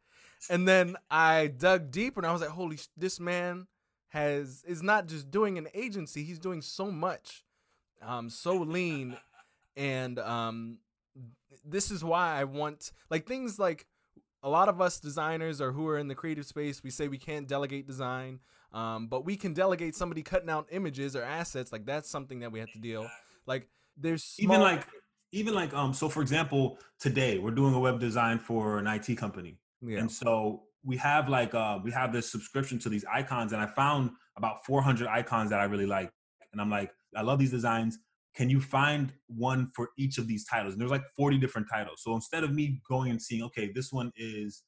And 0.49 0.67
then 0.67 0.97
I 1.09 1.47
dug 1.47 1.89
deeper 1.89 2.19
and 2.19 2.27
I 2.27 2.33
was 2.33 2.41
like, 2.41 2.51
holy, 2.51 2.77
sh- 2.77 2.89
this 2.97 3.19
man 3.19 3.67
has 4.09 4.63
is 4.67 4.83
not 4.83 5.07
just 5.07 5.31
doing 5.31 5.57
an 5.57 5.67
agency. 5.73 6.23
He's 6.23 6.39
doing 6.39 6.61
so 6.61 6.91
much, 6.91 7.43
um, 8.01 8.29
so 8.29 8.57
lean, 8.57 9.17
and 9.75 10.19
um, 10.19 10.77
this 11.65 11.89
is 11.89 12.03
why 12.03 12.39
I 12.39 12.43
want 12.43 12.91
like 13.09 13.25
things 13.25 13.57
like 13.57 13.87
a 14.43 14.49
lot 14.49 14.69
of 14.69 14.79
us 14.79 14.99
designers 14.99 15.59
or 15.59 15.71
who 15.71 15.87
are 15.87 15.97
in 15.97 16.07
the 16.07 16.15
creative 16.15 16.45
space, 16.45 16.83
we 16.83 16.91
say 16.91 17.07
we 17.07 17.17
can't 17.17 17.47
delegate 17.47 17.87
design, 17.87 18.39
um, 18.75 19.07
but 19.07 19.25
we 19.25 19.37
can 19.37 19.53
delegate 19.53 19.95
somebody 19.95 20.21
cutting 20.21 20.49
out 20.49 20.67
images 20.69 21.15
or 21.15 21.23
assets. 21.23 21.71
Like 21.71 21.85
that's 21.85 22.09
something 22.09 22.41
that 22.41 22.51
we 22.51 22.59
have 22.59 22.71
to 22.73 22.79
deal. 22.79 23.07
Like 23.47 23.69
there's 23.97 24.23
small- 24.23 24.55
even 24.55 24.61
like 24.61 24.85
even 25.31 25.53
like 25.53 25.73
um 25.73 25.93
so 25.93 26.07
for 26.09 26.21
example 26.21 26.77
today 26.99 27.37
we're 27.37 27.51
doing 27.51 27.73
a 27.73 27.79
web 27.79 27.99
design 27.99 28.37
for 28.39 28.77
an 28.79 28.87
it 28.87 29.17
company 29.17 29.57
yeah. 29.81 29.99
and 29.99 30.11
so 30.11 30.63
we 30.83 30.97
have 30.97 31.29
like 31.29 31.53
uh 31.53 31.79
we 31.83 31.91
have 31.91 32.13
this 32.13 32.31
subscription 32.31 32.77
to 32.79 32.89
these 32.89 33.05
icons 33.11 33.53
and 33.53 33.61
i 33.61 33.65
found 33.65 34.11
about 34.37 34.65
400 34.65 35.07
icons 35.07 35.49
that 35.49 35.59
i 35.59 35.65
really 35.65 35.85
like 35.85 36.11
and 36.51 36.61
i'm 36.61 36.69
like 36.69 36.91
i 37.15 37.21
love 37.21 37.39
these 37.39 37.51
designs 37.51 37.99
can 38.35 38.49
you 38.49 38.59
find 38.59 39.13
one 39.27 39.71
for 39.73 39.89
each 39.97 40.17
of 40.17 40.27
these 40.27 40.45
titles 40.45 40.73
and 40.73 40.81
there's 40.81 40.91
like 40.91 41.03
40 41.15 41.37
different 41.37 41.67
titles 41.71 42.01
so 42.03 42.13
instead 42.13 42.43
of 42.43 42.53
me 42.53 42.81
going 42.87 43.11
and 43.11 43.21
seeing 43.21 43.43
okay 43.43 43.71
this 43.73 43.91
one 43.91 44.11
is 44.15 44.63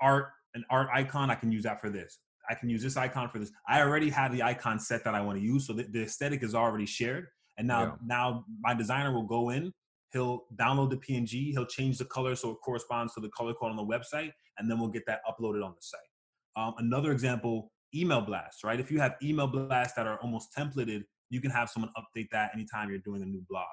art 0.00 0.28
an 0.54 0.64
art 0.70 0.88
icon 0.92 1.30
i 1.30 1.34
can 1.34 1.52
use 1.52 1.64
that 1.64 1.80
for 1.80 1.90
this 1.90 2.18
i 2.50 2.54
can 2.54 2.68
use 2.68 2.82
this 2.82 2.96
icon 2.96 3.28
for 3.28 3.38
this 3.38 3.50
i 3.68 3.80
already 3.80 4.10
have 4.10 4.32
the 4.32 4.42
icon 4.42 4.78
set 4.78 5.04
that 5.04 5.14
i 5.14 5.20
want 5.20 5.38
to 5.38 5.44
use 5.44 5.66
so 5.66 5.72
the, 5.72 5.84
the 5.84 6.02
aesthetic 6.02 6.42
is 6.42 6.54
already 6.54 6.86
shared 6.86 7.26
and 7.58 7.66
now, 7.66 7.82
yeah. 7.82 7.92
now 8.04 8.44
my 8.60 8.74
designer 8.74 9.12
will 9.12 9.26
go 9.26 9.50
in, 9.50 9.72
he'll 10.12 10.44
download 10.56 10.90
the 10.90 10.96
PNG, 10.96 11.52
he'll 11.52 11.66
change 11.66 11.98
the 11.98 12.04
color 12.06 12.34
so 12.36 12.50
it 12.50 12.58
corresponds 12.64 13.14
to 13.14 13.20
the 13.20 13.30
color 13.30 13.54
code 13.54 13.70
on 13.70 13.76
the 13.76 13.84
website, 13.84 14.32
and 14.58 14.70
then 14.70 14.78
we'll 14.78 14.90
get 14.90 15.04
that 15.06 15.20
uploaded 15.28 15.64
on 15.64 15.74
the 15.74 15.80
site. 15.80 16.00
Um, 16.56 16.74
another 16.78 17.12
example, 17.12 17.72
email 17.94 18.20
blasts, 18.20 18.64
right? 18.64 18.80
If 18.80 18.90
you 18.90 19.00
have 19.00 19.14
email 19.22 19.46
blasts 19.46 19.94
that 19.96 20.06
are 20.06 20.18
almost 20.18 20.48
templated, 20.56 21.04
you 21.30 21.40
can 21.40 21.50
have 21.50 21.68
someone 21.68 21.90
update 21.96 22.28
that 22.32 22.50
anytime 22.54 22.88
you're 22.88 22.98
doing 22.98 23.22
a 23.22 23.26
new 23.26 23.44
blog. 23.48 23.66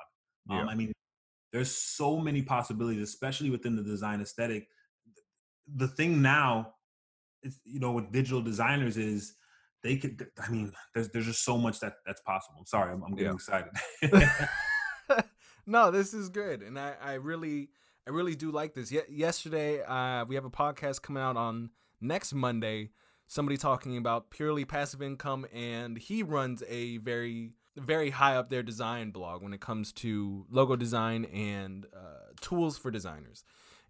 Um, 0.50 0.58
yeah. 0.58 0.66
I 0.66 0.76
mean, 0.76 0.92
there's 1.52 1.72
so 1.72 2.20
many 2.20 2.42
possibilities, 2.42 3.02
especially 3.02 3.50
within 3.50 3.76
the 3.76 3.84
design 3.84 4.22
aesthetic. 4.22 4.68
The 5.76 5.88
thing 5.88 6.22
now, 6.22 6.74
you 7.66 7.80
know, 7.80 7.92
with 7.92 8.12
digital 8.12 8.42
designers 8.42 8.98
is 8.98 9.34
they 9.84 9.98
could. 9.98 10.28
I 10.42 10.50
mean, 10.50 10.72
there's 10.94 11.10
there's 11.10 11.26
just 11.26 11.44
so 11.44 11.58
much 11.58 11.80
that 11.82 11.96
that's 12.06 12.22
possible. 12.22 12.58
I'm 12.60 12.66
sorry, 12.66 12.94
I'm, 12.94 13.04
I'm 13.04 13.16
getting 13.16 13.28
yeah. 13.28 13.70
excited. 14.12 14.50
no, 15.66 15.92
this 15.92 16.14
is 16.14 16.30
good, 16.30 16.62
and 16.62 16.80
I, 16.80 16.94
I 17.02 17.14
really, 17.14 17.70
I 18.08 18.12
really 18.12 18.36
do 18.36 18.52
like 18.52 18.74
this. 18.74 18.92
Ye- 18.92 19.02
yesterday, 19.10 19.82
uh, 19.84 20.26
we 20.26 20.36
have 20.36 20.46
a 20.46 20.50
podcast 20.50 21.02
coming 21.02 21.22
out 21.22 21.38
on 21.38 21.70
next 22.02 22.34
Monday. 22.34 22.90
Somebody 23.28 23.58
talking 23.58 23.98
about 23.98 24.30
purely 24.30 24.66
passive 24.66 25.02
income, 25.02 25.46
and 25.54 25.98
he 25.98 26.24
runs 26.24 26.64
a 26.68 26.98
very, 26.98 27.52
very 27.76 28.10
high 28.10 28.36
up 28.36 28.50
there 28.50 28.64
design 28.64 29.12
blog 29.12 29.42
when 29.42 29.54
it 29.54 29.62
comes 29.62 29.92
to 29.94 30.46
logo 30.50 30.76
design 30.76 31.26
and 31.26 31.86
uh, 31.96 32.32
tools 32.42 32.78
for 32.78 32.92
designers. 32.92 33.44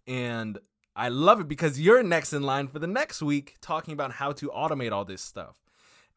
And 0.06 0.58
I 0.96 1.08
love 1.08 1.40
it 1.40 1.48
because 1.48 1.80
you're 1.80 2.02
next 2.02 2.32
in 2.32 2.42
line 2.42 2.68
for 2.68 2.78
the 2.78 2.86
next 2.86 3.20
week 3.20 3.56
talking 3.60 3.92
about 3.92 4.12
how 4.12 4.32
to 4.32 4.48
automate 4.50 4.92
all 4.92 5.04
this 5.04 5.22
stuff. 5.22 5.60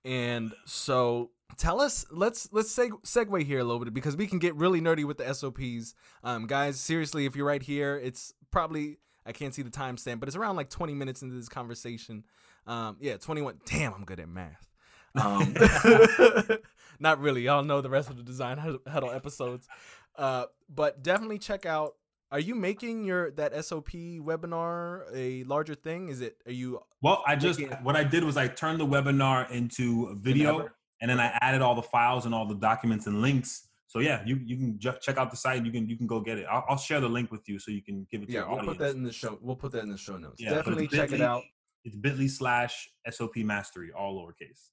And 0.06 0.54
so 0.66 1.32
tell 1.58 1.82
us 1.82 2.06
let's 2.12 2.48
let's 2.52 2.74
seg- 2.74 3.04
segue 3.04 3.44
here 3.44 3.60
a 3.60 3.63
little 3.63 3.84
bit 3.84 3.94
because 3.94 4.16
we 4.16 4.28
can 4.28 4.40
get 4.40 4.56
really 4.56 4.80
nerdy 4.80 5.04
with 5.04 5.18
the 5.18 5.34
SOPs. 5.34 5.96
Um 6.24 6.46
guys, 6.46 6.80
seriously, 6.80 7.26
if 7.26 7.36
you're 7.36 7.46
right 7.46 7.62
here, 7.62 8.00
it's 8.02 8.34
probably 8.52 9.00
I 9.26 9.32
can't 9.32 9.54
see 9.54 9.63
the 9.63 9.72
timestamp, 9.72 10.20
but 10.20 10.30
it's 10.30 10.38
around 10.38 10.56
like 10.56 10.70
20 10.70 10.94
minutes 10.94 11.22
into 11.24 11.36
this 11.36 11.50
conversation. 11.50 12.24
Um 12.68 12.98
yeah, 13.00 13.18
21. 13.18 13.60
Damn, 13.66 13.94
I'm 13.94 14.06
good 14.06 14.20
at 14.20 14.30
math. 14.30 14.70
Um 15.16 15.56
not 17.00 17.20
really. 17.20 17.42
Y'all 17.42 17.63
know 17.63 17.82
the 17.82 17.90
rest 17.90 18.10
of 18.10 18.18
the 18.18 18.24
design 18.24 18.60
huddle 18.88 19.12
episodes. 19.12 19.68
Uh 20.16 20.46
but 20.70 21.02
definitely 21.02 21.40
check 21.40 21.66
out 21.66 21.96
are 22.32 22.40
you 22.40 22.56
making 22.56 23.06
your 23.06 23.32
that 23.32 23.54
SOP 23.66 23.92
webinar 23.92 25.04
a 25.13 25.44
larger 25.46 25.76
thing? 25.76 26.10
Is 26.10 26.22
it 26.22 26.38
are 26.46 26.52
you 26.52 26.82
Well, 27.02 27.24
I 27.26 27.36
just 27.36 27.62
what 27.84 27.96
I 27.96 28.04
did 28.04 28.24
was 28.24 28.38
I 28.38 28.48
turned 28.48 28.80
the 28.80 28.86
webinar 28.86 29.50
into 29.52 30.08
a 30.08 30.16
video 30.16 30.70
and 31.02 31.10
then 31.10 31.20
I 31.20 31.38
added 31.42 31.62
all 31.62 31.76
the 31.76 31.82
files 31.82 32.26
and 32.26 32.34
all 32.34 32.46
the 32.46 32.56
documents 32.56 33.08
and 33.08 33.22
links. 33.22 33.70
So 33.88 34.00
yeah, 34.00 34.22
you 34.26 34.40
you 34.44 34.58
can 34.58 34.80
just 34.80 35.02
check 35.02 35.18
out 35.18 35.32
the 35.32 35.38
site. 35.38 35.66
You 35.66 35.72
can 35.72 35.88
you 35.88 35.96
can 35.96 36.08
go 36.08 36.20
get 36.20 36.38
it. 36.38 36.46
I'll, 36.52 36.66
I'll 36.70 36.78
share 36.78 37.00
the 37.00 37.08
link 37.08 37.32
with 37.32 37.48
you 37.48 37.60
so 37.60 37.72
you 37.72 37.82
can 37.82 38.06
give 38.12 38.22
it 38.22 38.28
to 38.28 38.34
yeah, 38.34 38.40
your 38.40 38.50
we'll 38.50 38.60
audience. 38.60 38.78
put 38.78 38.84
that 38.84 38.96
in 38.96 39.04
the 39.04 39.13
show. 39.13 39.40
We'll 39.42 39.56
put 39.56 39.72
that 39.72 39.84
in 39.84 39.90
the 39.90 39.98
show 39.98 40.18
notes. 40.18 40.42
Yeah, 40.42 40.54
Definitely 40.54 40.88
check 40.88 41.13
it 41.13 41.22
out. 41.22 41.44
It's 41.86 41.96
Bitly 41.96 42.30
slash 42.30 42.90
SOP 43.10 43.38
Mastery, 43.38 43.92
all 43.98 44.22
lowercase. 44.22 44.72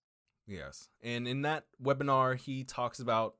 Yes, 0.48 0.88
and 1.02 1.28
in 1.28 1.42
that 1.42 1.64
webinar, 1.82 2.36
he 2.36 2.64
talks 2.64 2.98
about. 2.98 3.36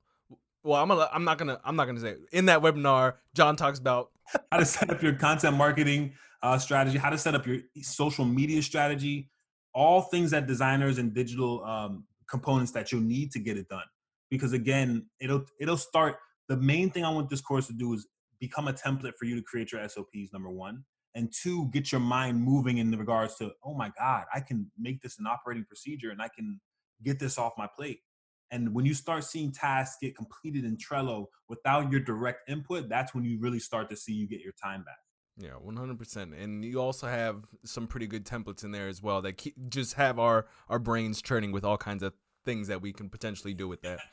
Well, 0.64 0.82
I'm 0.82 0.88
gonna. 0.88 1.08
I'm 1.12 1.24
not 1.24 1.38
gonna. 1.38 1.60
I'm 1.64 1.76
not 1.76 1.84
gonna 1.84 2.00
say. 2.00 2.10
It. 2.10 2.20
In 2.32 2.46
that 2.46 2.60
webinar, 2.60 3.14
John 3.34 3.54
talks 3.54 3.78
about. 3.78 4.10
how 4.50 4.58
to 4.58 4.64
set 4.64 4.88
up 4.88 5.02
your 5.02 5.12
content 5.12 5.54
marketing 5.54 6.14
uh, 6.42 6.58
strategy, 6.58 6.96
how 6.96 7.10
to 7.10 7.18
set 7.18 7.34
up 7.34 7.46
your 7.46 7.58
social 7.82 8.24
media 8.24 8.62
strategy, 8.62 9.28
all 9.74 10.00
things 10.00 10.30
that 10.30 10.46
designers 10.46 10.96
and 10.96 11.12
digital 11.14 11.62
um, 11.64 12.04
components 12.28 12.72
that 12.72 12.90
you'll 12.90 13.02
need 13.02 13.30
to 13.32 13.38
get 13.38 13.58
it 13.58 13.68
done. 13.68 13.84
Because 14.30 14.54
again, 14.54 15.06
it'll 15.20 15.44
it'll 15.60 15.76
start. 15.76 16.16
The 16.48 16.56
main 16.56 16.90
thing 16.90 17.04
I 17.04 17.10
want 17.10 17.28
this 17.28 17.42
course 17.42 17.66
to 17.66 17.74
do 17.74 17.92
is 17.92 18.06
become 18.40 18.66
a 18.68 18.72
template 18.72 19.12
for 19.18 19.26
you 19.26 19.36
to 19.36 19.42
create 19.42 19.72
your 19.72 19.86
SOPs. 19.86 20.32
Number 20.32 20.50
one, 20.50 20.84
and 21.14 21.32
two, 21.32 21.68
get 21.72 21.92
your 21.92 22.00
mind 22.00 22.42
moving 22.42 22.78
in 22.78 22.90
regards 22.90 23.36
to, 23.36 23.52
oh 23.64 23.74
my 23.74 23.90
God, 23.98 24.24
I 24.34 24.40
can 24.40 24.70
make 24.78 25.00
this 25.00 25.18
an 25.18 25.26
operating 25.26 25.64
procedure 25.64 26.10
and 26.10 26.20
I 26.20 26.28
can 26.28 26.60
get 27.02 27.18
this 27.18 27.38
off 27.38 27.52
my 27.56 27.68
plate. 27.76 28.00
And 28.54 28.72
when 28.72 28.86
you 28.86 28.94
start 28.94 29.24
seeing 29.24 29.50
tasks 29.50 29.96
get 30.00 30.16
completed 30.16 30.64
in 30.64 30.76
Trello 30.76 31.26
without 31.48 31.90
your 31.90 32.00
direct 32.00 32.48
input, 32.48 32.88
that's 32.88 33.12
when 33.12 33.24
you 33.24 33.36
really 33.40 33.58
start 33.58 33.90
to 33.90 33.96
see 33.96 34.12
you 34.12 34.28
get 34.28 34.42
your 34.42 34.52
time 34.52 34.84
back. 34.84 34.98
Yeah, 35.36 35.54
one 35.54 35.76
hundred 35.76 35.98
percent. 35.98 36.34
And 36.34 36.64
you 36.64 36.80
also 36.80 37.08
have 37.08 37.46
some 37.64 37.88
pretty 37.88 38.06
good 38.06 38.24
templates 38.24 38.62
in 38.62 38.70
there 38.70 38.86
as 38.86 39.02
well 39.02 39.20
that 39.22 39.38
keep, 39.38 39.56
just 39.68 39.94
have 39.94 40.20
our 40.20 40.46
our 40.68 40.78
brains 40.78 41.20
churning 41.20 41.50
with 41.50 41.64
all 41.64 41.76
kinds 41.76 42.04
of 42.04 42.12
things 42.44 42.68
that 42.68 42.80
we 42.80 42.92
can 42.92 43.08
potentially 43.08 43.54
do 43.54 43.66
with 43.68 43.82
that. 43.82 43.98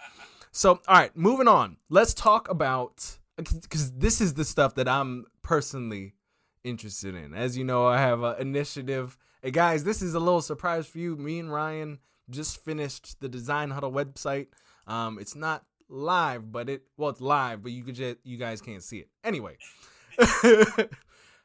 So, 0.53 0.81
all 0.85 0.97
right, 0.97 1.15
moving 1.15 1.47
on. 1.47 1.77
Let's 1.89 2.13
talk 2.13 2.49
about 2.49 3.19
uh, 3.39 3.43
because 3.61 3.93
this 3.93 4.19
is 4.19 4.33
the 4.33 4.43
stuff 4.43 4.75
that 4.75 4.85
I'm 4.85 5.23
personally 5.43 6.15
interested 6.65 7.15
in. 7.15 7.33
As 7.33 7.57
you 7.57 7.63
know, 7.63 7.87
I 7.87 7.99
have 7.99 8.21
an 8.21 8.35
initiative. 8.37 9.17
Hey 9.41 9.51
guys, 9.51 9.85
this 9.85 10.01
is 10.01 10.13
a 10.13 10.19
little 10.19 10.41
surprise 10.41 10.87
for 10.87 10.97
you. 10.97 11.15
Me 11.15 11.39
and 11.39 11.53
Ryan 11.53 11.99
just 12.31 12.63
finished 12.63 13.19
the 13.19 13.29
Design 13.29 13.71
Huddle 13.71 13.91
website. 13.91 14.47
Um, 14.87 15.19
it's 15.19 15.35
not 15.35 15.65
live, 15.89 16.51
but 16.51 16.69
it 16.69 16.83
well, 16.97 17.09
it's 17.09 17.21
live, 17.21 17.63
but 17.63 17.71
you 17.71 17.83
could 17.83 17.95
just 17.95 18.17
you 18.23 18.37
guys 18.37 18.61
can't 18.61 18.83
see 18.83 18.99
it 18.99 19.09
anyway. 19.23 19.57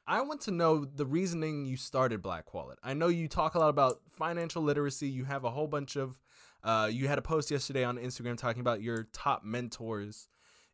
I 0.09 0.21
want 0.23 0.41
to 0.43 0.53
know 0.53 0.85
the 0.85 1.05
reasoning 1.05 1.67
you 1.67 1.77
started 1.77 2.23
Black 2.23 2.55
Wallet. 2.55 2.79
I 2.83 2.95
know 2.95 3.09
you 3.09 3.27
talk 3.27 3.57
a 3.57 3.59
lot 3.59 3.71
about 3.71 4.01
financial 4.09 4.63
literacy. 4.63 5.09
You 5.09 5.25
have 5.25 5.45
a 5.45 5.51
whole 5.51 5.67
bunch 5.67 5.97
of. 5.97 6.19
Uh, 6.63 6.89
you 6.91 7.07
had 7.07 7.19
a 7.19 7.23
post 7.23 7.51
yesterday 7.51 7.85
on 7.85 7.97
Instagram 7.97 8.37
talking 8.37 8.61
about 8.61 8.83
your 8.83 9.05
top 9.13 9.45
mentors 9.45 10.27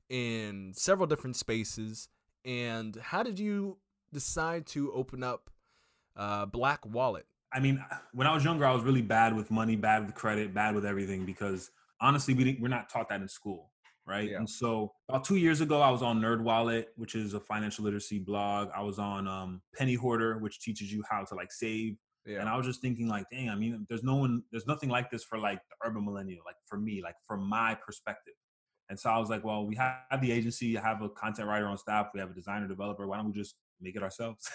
in 0.08 0.72
several 0.74 1.06
different 1.06 1.36
spaces. 1.36 2.08
And 2.44 2.96
how 2.96 3.22
did 3.22 3.38
you 3.38 3.78
decide 4.12 4.66
to 4.68 4.92
open 4.92 5.22
up 5.22 5.50
uh, 6.16 6.46
Black 6.46 6.84
Wallet? 6.86 7.26
I 7.54 7.60
mean, 7.60 7.84
when 8.12 8.26
I 8.26 8.34
was 8.34 8.44
younger, 8.44 8.64
I 8.64 8.72
was 8.72 8.82
really 8.82 9.02
bad 9.02 9.34
with 9.34 9.50
money, 9.50 9.76
bad 9.76 10.06
with 10.06 10.14
credit, 10.14 10.54
bad 10.54 10.74
with 10.74 10.86
everything 10.86 11.24
because 11.24 11.70
honestly, 12.00 12.34
we 12.34 12.44
didn't, 12.44 12.60
we're 12.60 12.68
not 12.68 12.88
taught 12.88 13.08
that 13.10 13.20
in 13.20 13.28
school, 13.28 13.70
right? 14.06 14.30
Yeah. 14.30 14.38
And 14.38 14.48
so 14.48 14.92
about 15.08 15.24
two 15.24 15.36
years 15.36 15.60
ago, 15.60 15.80
I 15.80 15.90
was 15.90 16.02
on 16.02 16.20
Nerd 16.20 16.42
Wallet, 16.42 16.88
which 16.96 17.14
is 17.14 17.34
a 17.34 17.40
financial 17.40 17.84
literacy 17.84 18.18
blog. 18.18 18.68
I 18.74 18.82
was 18.82 18.98
on 18.98 19.28
um, 19.28 19.62
Penny 19.76 19.94
Hoarder, 19.94 20.38
which 20.38 20.60
teaches 20.60 20.92
you 20.92 21.02
how 21.08 21.24
to 21.24 21.34
like 21.34 21.52
save. 21.52 21.96
And 22.40 22.48
I 22.48 22.56
was 22.56 22.64
just 22.64 22.80
thinking, 22.80 23.08
like, 23.08 23.26
dang, 23.32 23.50
I 23.50 23.56
mean, 23.56 23.84
there's 23.88 24.04
no 24.04 24.14
one, 24.14 24.44
there's 24.52 24.66
nothing 24.66 24.88
like 24.88 25.10
this 25.10 25.24
for 25.24 25.38
like 25.38 25.58
the 25.68 25.88
urban 25.88 26.04
millennial, 26.04 26.42
like 26.46 26.54
for 26.66 26.78
me, 26.78 27.02
like 27.02 27.16
from 27.26 27.48
my 27.48 27.76
perspective. 27.84 28.34
And 28.88 28.98
so 28.98 29.10
I 29.10 29.18
was 29.18 29.30
like, 29.30 29.42
well, 29.42 29.66
we 29.66 29.74
have 29.76 30.20
the 30.20 30.30
agency, 30.30 30.78
I 30.78 30.82
have 30.82 31.02
a 31.02 31.08
content 31.08 31.48
writer 31.48 31.66
on 31.66 31.78
staff, 31.78 32.08
we 32.14 32.20
have 32.20 32.30
a 32.30 32.34
designer, 32.34 32.68
developer. 32.68 33.06
Why 33.06 33.16
don't 33.16 33.26
we 33.26 33.32
just 33.32 33.56
make 33.80 33.96
it 33.96 34.02
ourselves? 34.02 34.48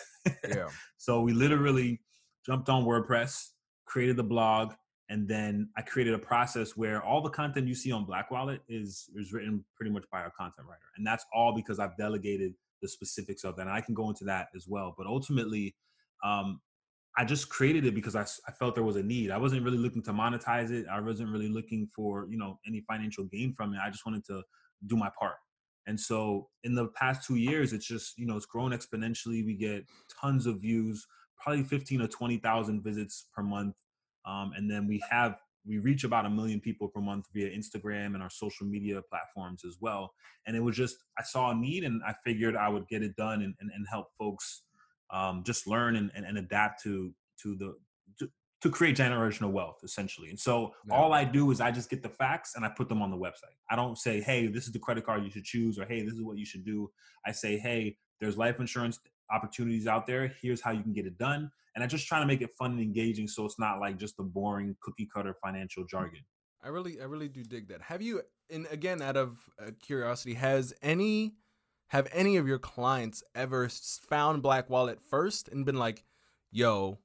yeah. 0.48 0.68
So 0.98 1.22
we 1.22 1.34
literally 1.34 2.02
jumped 2.48 2.70
on 2.70 2.86
WordPress, 2.86 3.50
created 3.86 4.16
the 4.16 4.24
blog, 4.24 4.74
and 5.10 5.28
then 5.28 5.70
I 5.78 5.82
created 5.82 6.14
a 6.14 6.20
process 6.20 6.76
where 6.76 7.04
all 7.04 7.22
the 7.22 7.30
content 7.30 7.68
you 7.68 7.76
see 7.76 7.92
on 7.92 8.06
Black 8.06 8.32
Wallet 8.32 8.62
is 8.68 9.10
is 9.16 9.32
written 9.34 9.64
pretty 9.76 9.92
much 9.92 10.06
by 10.12 10.20
our 10.20 10.32
content 10.38 10.68
writer, 10.68 10.82
and 10.98 11.06
that's 11.06 11.26
all 11.34 11.54
because 11.56 11.80
I've 11.80 11.96
delegated 11.98 12.54
the 12.82 12.88
specifics 12.88 13.44
of 13.44 13.56
that. 13.56 13.64
And 13.64 13.72
I 13.72 13.82
can 13.82 13.94
go 13.94 14.10
into 14.10 14.24
that 14.26 14.48
as 14.56 14.66
well. 14.68 14.94
But 14.98 15.08
ultimately, 15.08 15.76
um, 16.24 16.62
I 17.18 17.26
just 17.26 17.50
created 17.50 17.86
it 17.86 17.96
because 17.96 18.16
I 18.16 18.26
felt 18.60 18.76
there 18.76 18.84
was 18.84 18.96
a 18.96 19.04
need. 19.04 19.32
I 19.32 19.38
wasn't 19.38 19.64
really 19.64 19.78
looking 19.78 20.04
to 20.04 20.14
monetize 20.14 20.72
it. 20.72 20.86
I 20.92 21.00
wasn't 21.00 21.32
really 21.32 21.50
looking 21.50 21.88
for 21.96 22.28
you 22.30 22.38
know 22.38 22.60
any 22.68 22.82
financial 22.82 23.26
gain 23.26 23.54
from 23.54 23.74
it. 23.74 23.80
I 23.84 23.90
just 23.90 24.06
wanted 24.06 24.26
to 24.26 24.44
do 24.86 24.96
my 24.96 25.10
part. 25.20 25.36
And 25.88 25.98
so 25.98 26.50
in 26.66 26.76
the 26.76 26.88
past 26.90 27.26
two 27.26 27.38
years, 27.38 27.72
it's 27.72 27.88
just 27.88 28.18
you 28.18 28.28
know 28.28 28.36
it's 28.36 28.46
grown 28.46 28.72
exponentially. 28.72 29.46
We 29.46 29.56
get 29.56 29.86
tons 30.22 30.46
of 30.46 30.60
views, 30.60 31.08
probably 31.40 31.64
fifteen 31.64 32.02
or 32.02 32.08
twenty 32.08 32.38
thousand 32.38 32.84
visits 32.84 33.28
per 33.36 33.44
month, 33.44 33.76
um, 34.26 34.54
and 34.56 34.70
then 34.70 34.88
we 34.88 35.02
have 35.10 35.38
we 35.66 35.80
reach 35.80 36.06
about 36.06 36.26
a 36.26 36.30
million 36.30 36.62
people 36.62 36.88
per 36.88 37.02
month 37.02 37.26
via 37.34 37.50
Instagram 37.50 38.14
and 38.14 38.24
our 38.24 38.30
social 38.30 38.66
media 38.66 39.02
platforms 39.10 39.66
as 39.66 39.78
well. 39.82 40.14
And 40.46 40.56
it 40.56 40.62
was 40.62 40.78
just 40.78 40.96
I 41.20 41.24
saw 41.24 41.52
a 41.52 41.56
need, 41.56 41.84
and 41.84 42.02
I 42.08 42.14
figured 42.26 42.56
I 42.56 42.70
would 42.70 42.88
get 42.88 43.04
it 43.04 43.16
done 43.16 43.42
and, 43.42 43.54
and, 43.60 43.70
and 43.76 43.86
help 43.90 44.08
folks 44.18 44.64
um, 45.12 45.44
just 45.46 45.68
learn 45.68 45.96
and, 45.96 46.12
and, 46.16 46.26
and 46.26 46.38
adapt 46.38 46.82
to 46.84 47.14
to 47.44 47.56
the 47.56 47.76
to, 48.20 48.30
to 48.62 48.70
create 48.70 48.96
generational 48.98 49.52
wealth 49.52 49.80
essentially. 49.84 50.30
And 50.30 50.40
so 50.40 50.74
Yeah. 50.88 50.96
all 50.96 51.14
I 51.14 51.24
do 51.24 51.52
is 51.52 51.62
I 51.62 51.72
just 51.72 51.90
get 51.90 52.02
the 52.02 52.10
facts 52.10 52.56
and 52.56 52.66
I 52.66 52.70
put 52.70 52.90
them 52.90 53.02
on 53.02 53.12
the 53.12 53.18
website. 53.18 53.58
I 53.70 53.76
don't 53.76 53.98
say, 53.98 54.22
hey, 54.22 54.48
this 54.48 54.66
is 54.66 54.72
the 54.72 54.80
credit 54.80 55.06
card 55.06 55.24
you 55.24 55.30
should 55.30 55.44
choose, 55.44 55.78
or 55.78 55.86
hey, 55.86 56.02
this 56.04 56.14
is 56.14 56.24
what 56.24 56.38
you 56.38 56.46
should 56.46 56.66
do. 56.66 56.90
I 57.26 57.32
say, 57.32 57.58
hey, 57.58 57.98
there's 58.20 58.38
life 58.38 58.60
insurance 58.60 59.00
opportunities 59.32 59.88
out 59.88 60.08
there. 60.08 60.34
Here's 60.42 60.62
how 60.62 60.72
you 60.72 60.82
can 60.84 60.94
get 60.94 61.06
it 61.06 61.18
done. 61.18 61.52
And 61.76 61.84
I 61.84 61.88
just 61.88 62.08
try 62.08 62.20
to 62.20 62.26
make 62.26 62.42
it 62.42 62.50
fun 62.58 62.72
and 62.72 62.82
engaging 62.82 63.28
so 63.28 63.46
it's 63.46 63.60
not 63.60 63.80
like 63.80 63.98
just 63.98 64.18
the 64.18 64.24
boring 64.24 64.76
cookie 64.82 65.08
cutter 65.14 65.36
financial 65.44 65.86
jargon. 65.86 66.22
I 66.64 66.70
really, 66.70 67.00
I 67.00 67.06
really 67.06 67.30
do 67.30 67.44
dig 67.44 67.68
that. 67.68 67.82
Have 67.84 68.02
you, 68.02 68.22
and 68.50 68.68
again, 68.72 69.02
out 69.02 69.16
of 69.16 69.38
uh, 69.62 69.72
curiosity, 69.82 70.34
has 70.34 70.74
any, 70.82 71.36
have 71.90 72.08
any 72.12 72.38
of 72.38 72.48
your 72.48 72.58
clients 72.58 73.24
ever 73.36 73.70
found 74.10 74.42
Black 74.42 74.70
Wallet 74.70 75.00
first 75.02 75.50
and 75.50 75.66
been 75.66 75.78
like, 75.78 76.04
"Yo, 76.52 76.98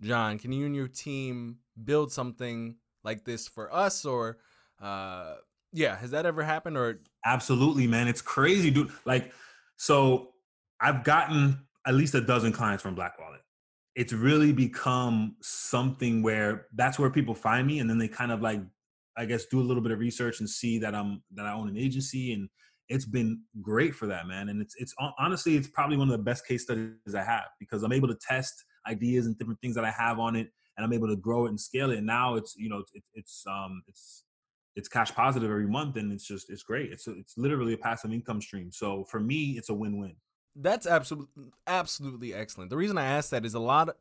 John, 0.00 0.38
can 0.38 0.52
you 0.52 0.64
and 0.64 0.76
your 0.76 0.88
team 0.88 1.58
build 1.82 2.12
something 2.12 2.76
like 3.02 3.24
this 3.24 3.48
for 3.48 3.74
us?" 3.74 4.04
Or, 4.04 4.38
uh, 4.80 5.34
yeah, 5.72 5.96
has 5.96 6.12
that 6.12 6.24
ever 6.24 6.42
happened? 6.42 6.78
Or, 6.78 7.00
Absolutely, 7.24 7.86
man. 7.86 8.06
It's 8.06 8.22
crazy, 8.22 8.70
dude. 8.70 8.92
Like, 9.04 9.32
so 9.76 10.34
I've 10.80 11.04
gotten 11.04 11.58
at 11.86 11.94
least 11.94 12.14
a 12.14 12.20
dozen 12.20 12.52
clients 12.52 12.82
from 12.82 12.94
Black 12.94 13.18
Wallet. 13.18 13.40
It's 13.96 14.12
really 14.12 14.52
become 14.52 15.36
something 15.40 16.22
where 16.22 16.66
that's 16.74 16.98
where 16.98 17.10
people 17.10 17.34
find 17.34 17.66
me, 17.66 17.80
and 17.80 17.90
then 17.90 17.98
they 17.98 18.08
kind 18.08 18.32
of 18.32 18.40
like, 18.40 18.60
I 19.16 19.24
guess, 19.24 19.46
do 19.46 19.60
a 19.60 19.62
little 19.62 19.82
bit 19.82 19.92
of 19.92 19.98
research 19.98 20.40
and 20.40 20.48
see 20.48 20.78
that 20.78 20.94
I'm 20.94 21.22
that 21.34 21.46
I 21.46 21.52
own 21.52 21.68
an 21.68 21.76
agency, 21.76 22.32
and 22.32 22.48
it's 22.88 23.04
been 23.04 23.42
great 23.60 23.94
for 23.94 24.06
that, 24.06 24.26
man. 24.26 24.48
And 24.48 24.62
it's 24.62 24.74
it's 24.78 24.94
honestly, 25.18 25.56
it's 25.56 25.68
probably 25.68 25.96
one 25.96 26.08
of 26.08 26.12
the 26.12 26.22
best 26.22 26.46
case 26.46 26.62
studies 26.62 27.14
I 27.16 27.22
have 27.22 27.46
because 27.58 27.82
I'm 27.82 27.92
able 27.92 28.08
to 28.08 28.16
test 28.26 28.64
ideas 28.86 29.26
and 29.26 29.36
different 29.38 29.60
things 29.60 29.74
that 29.74 29.84
I 29.84 29.90
have 29.90 30.18
on 30.18 30.36
it, 30.36 30.48
and 30.76 30.84
I'm 30.84 30.92
able 30.92 31.08
to 31.08 31.16
grow 31.16 31.46
it 31.46 31.50
and 31.50 31.60
scale 31.60 31.90
it. 31.90 31.98
And 31.98 32.06
now 32.06 32.36
it's 32.36 32.54
you 32.56 32.68
know 32.68 32.78
it's 32.78 32.92
it's 33.14 33.44
um 33.48 33.82
it's 33.88 34.24
it's 34.76 34.88
cash 34.88 35.12
positive 35.14 35.50
every 35.50 35.66
month 35.66 35.96
and 35.96 36.12
it's 36.12 36.26
just 36.26 36.48
it's 36.50 36.62
great 36.62 36.92
it's 36.92 37.06
a, 37.06 37.12
it's 37.18 37.36
literally 37.36 37.74
a 37.74 37.76
passive 37.76 38.12
income 38.12 38.40
stream 38.40 38.70
so 38.70 39.04
for 39.10 39.20
me 39.20 39.56
it's 39.58 39.68
a 39.68 39.74
win-win 39.74 40.14
that's 40.56 40.86
absolutely 40.86 41.44
absolutely 41.66 42.34
excellent. 42.34 42.70
The 42.70 42.76
reason 42.76 42.98
i 42.98 43.06
asked 43.06 43.30
that 43.30 43.44
is 43.44 43.54
a 43.54 43.60
lot 43.60 43.88
of 43.88 43.96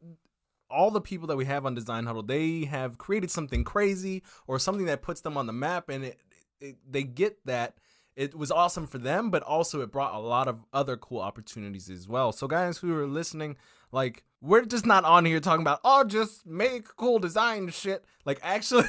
all 0.70 0.92
the 0.92 1.02
people 1.02 1.28
that 1.28 1.38
we 1.38 1.46
have 1.46 1.66
on 1.66 1.74
design 1.74 2.06
huddle 2.06 2.24
they 2.24 2.66
have 2.66 2.98
created 2.98 3.32
something 3.32 3.64
crazy 3.64 4.24
or 4.48 4.60
something 4.60 4.86
that 4.86 5.02
puts 5.02 5.22
them 5.22 5.38
on 5.38 5.48
the 5.48 5.54
map 5.54 5.90
and 5.90 6.06
it, 6.06 6.20
it, 6.60 6.78
they 6.88 7.04
get 7.04 7.44
that 7.46 7.76
it 8.16 8.36
was 8.36 8.52
awesome 8.52 8.86
for 8.86 8.98
them 8.98 9.30
but 9.30 9.44
also 9.44 9.82
it 9.82 9.92
brought 9.92 10.14
a 10.14 10.20
lot 10.20 10.48
of 10.48 10.60
other 10.74 10.98
cool 10.98 11.22
opportunities 11.22 11.90
as 11.90 12.08
well. 12.08 12.32
So 12.32 12.48
guys 12.48 12.78
who 12.78 12.96
are 12.98 13.08
listening 13.08 13.58
like 13.92 14.24
we're 14.42 14.66
just 14.66 14.86
not 14.86 15.04
on 15.04 15.26
here 15.26 15.40
talking 15.40 15.62
about 15.62 15.80
oh 15.84 16.04
just 16.04 16.46
make 16.46 16.96
cool 16.96 17.20
design 17.20 17.70
shit. 17.70 18.04
Like 18.26 18.40
actually 18.44 18.86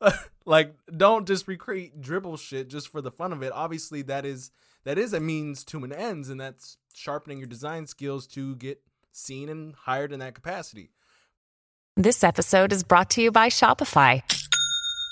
like 0.44 0.74
don't 0.96 1.26
just 1.26 1.48
recreate 1.48 2.00
Dribbble 2.00 2.38
shit 2.38 2.68
just 2.68 2.88
for 2.88 3.00
the 3.00 3.10
fun 3.10 3.32
of 3.32 3.42
it. 3.42 3.52
Obviously 3.52 4.02
that 4.02 4.24
is 4.24 4.50
that 4.84 4.98
is 4.98 5.12
a 5.12 5.20
means 5.20 5.64
to 5.64 5.82
an 5.82 5.92
ends 5.92 6.28
and 6.28 6.40
that's 6.40 6.76
sharpening 6.96 7.38
your 7.38 7.46
design 7.46 7.86
skills 7.86 8.26
to 8.28 8.56
get 8.56 8.80
seen 9.12 9.48
and 9.48 9.74
hired 9.74 10.12
in 10.12 10.20
that 10.20 10.34
capacity. 10.34 10.90
This 11.96 12.24
episode 12.24 12.72
is 12.72 12.82
brought 12.82 13.10
to 13.10 13.22
you 13.22 13.30
by 13.30 13.48
Shopify. 13.48 14.22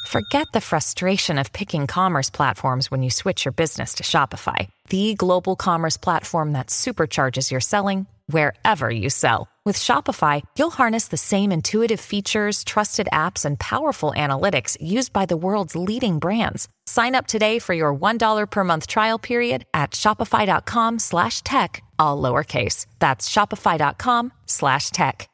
Forget 0.09 0.49
the 0.53 0.61
frustration 0.61 1.38
of 1.38 1.53
picking 1.53 1.87
commerce 1.87 2.29
platforms 2.29 2.90
when 2.90 3.03
you 3.03 3.11
switch 3.11 3.45
your 3.45 3.53
business 3.53 3.95
to 3.95 4.03
Shopify, 4.03 4.68
the 4.88 5.14
global 5.14 5.55
commerce 5.55 5.97
platform 5.97 6.53
that 6.53 6.68
supercharges 6.68 7.51
your 7.51 7.61
selling 7.61 8.07
wherever 8.26 8.90
you 8.90 9.08
sell. 9.11 9.48
With 9.64 9.78
Shopify, 9.78 10.42
you'll 10.58 10.70
harness 10.70 11.08
the 11.08 11.16
same 11.16 11.52
intuitive 11.52 12.00
features, 12.00 12.64
trusted 12.64 13.08
apps, 13.12 13.44
and 13.44 13.58
powerful 13.61 14.12
analytics 14.16 14.76
used 14.80 15.12
by 15.12 15.26
the 15.26 15.37
world's 15.37 15.76
leading 15.76 16.18
brands. 16.18 16.68
Sign 16.87 17.14
up 17.14 17.28
today 17.28 17.61
for 17.61 17.72
your 17.72 17.94
$1 17.94 18.50
per 18.50 18.64
month 18.64 18.88
trial 18.88 19.20
period 19.20 19.64
at 19.72 19.92
shopify.com 19.92 20.98
slash 20.98 21.42
tech, 21.42 21.82
all 21.98 22.20
lowercase. 22.20 22.87
That's 22.98 23.28
shopify.com 23.28 24.32
slash 24.46 24.90
tech. 24.90 25.28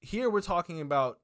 Here 0.00 0.28
we're 0.28 0.40
talking 0.40 0.80
about 0.80 1.18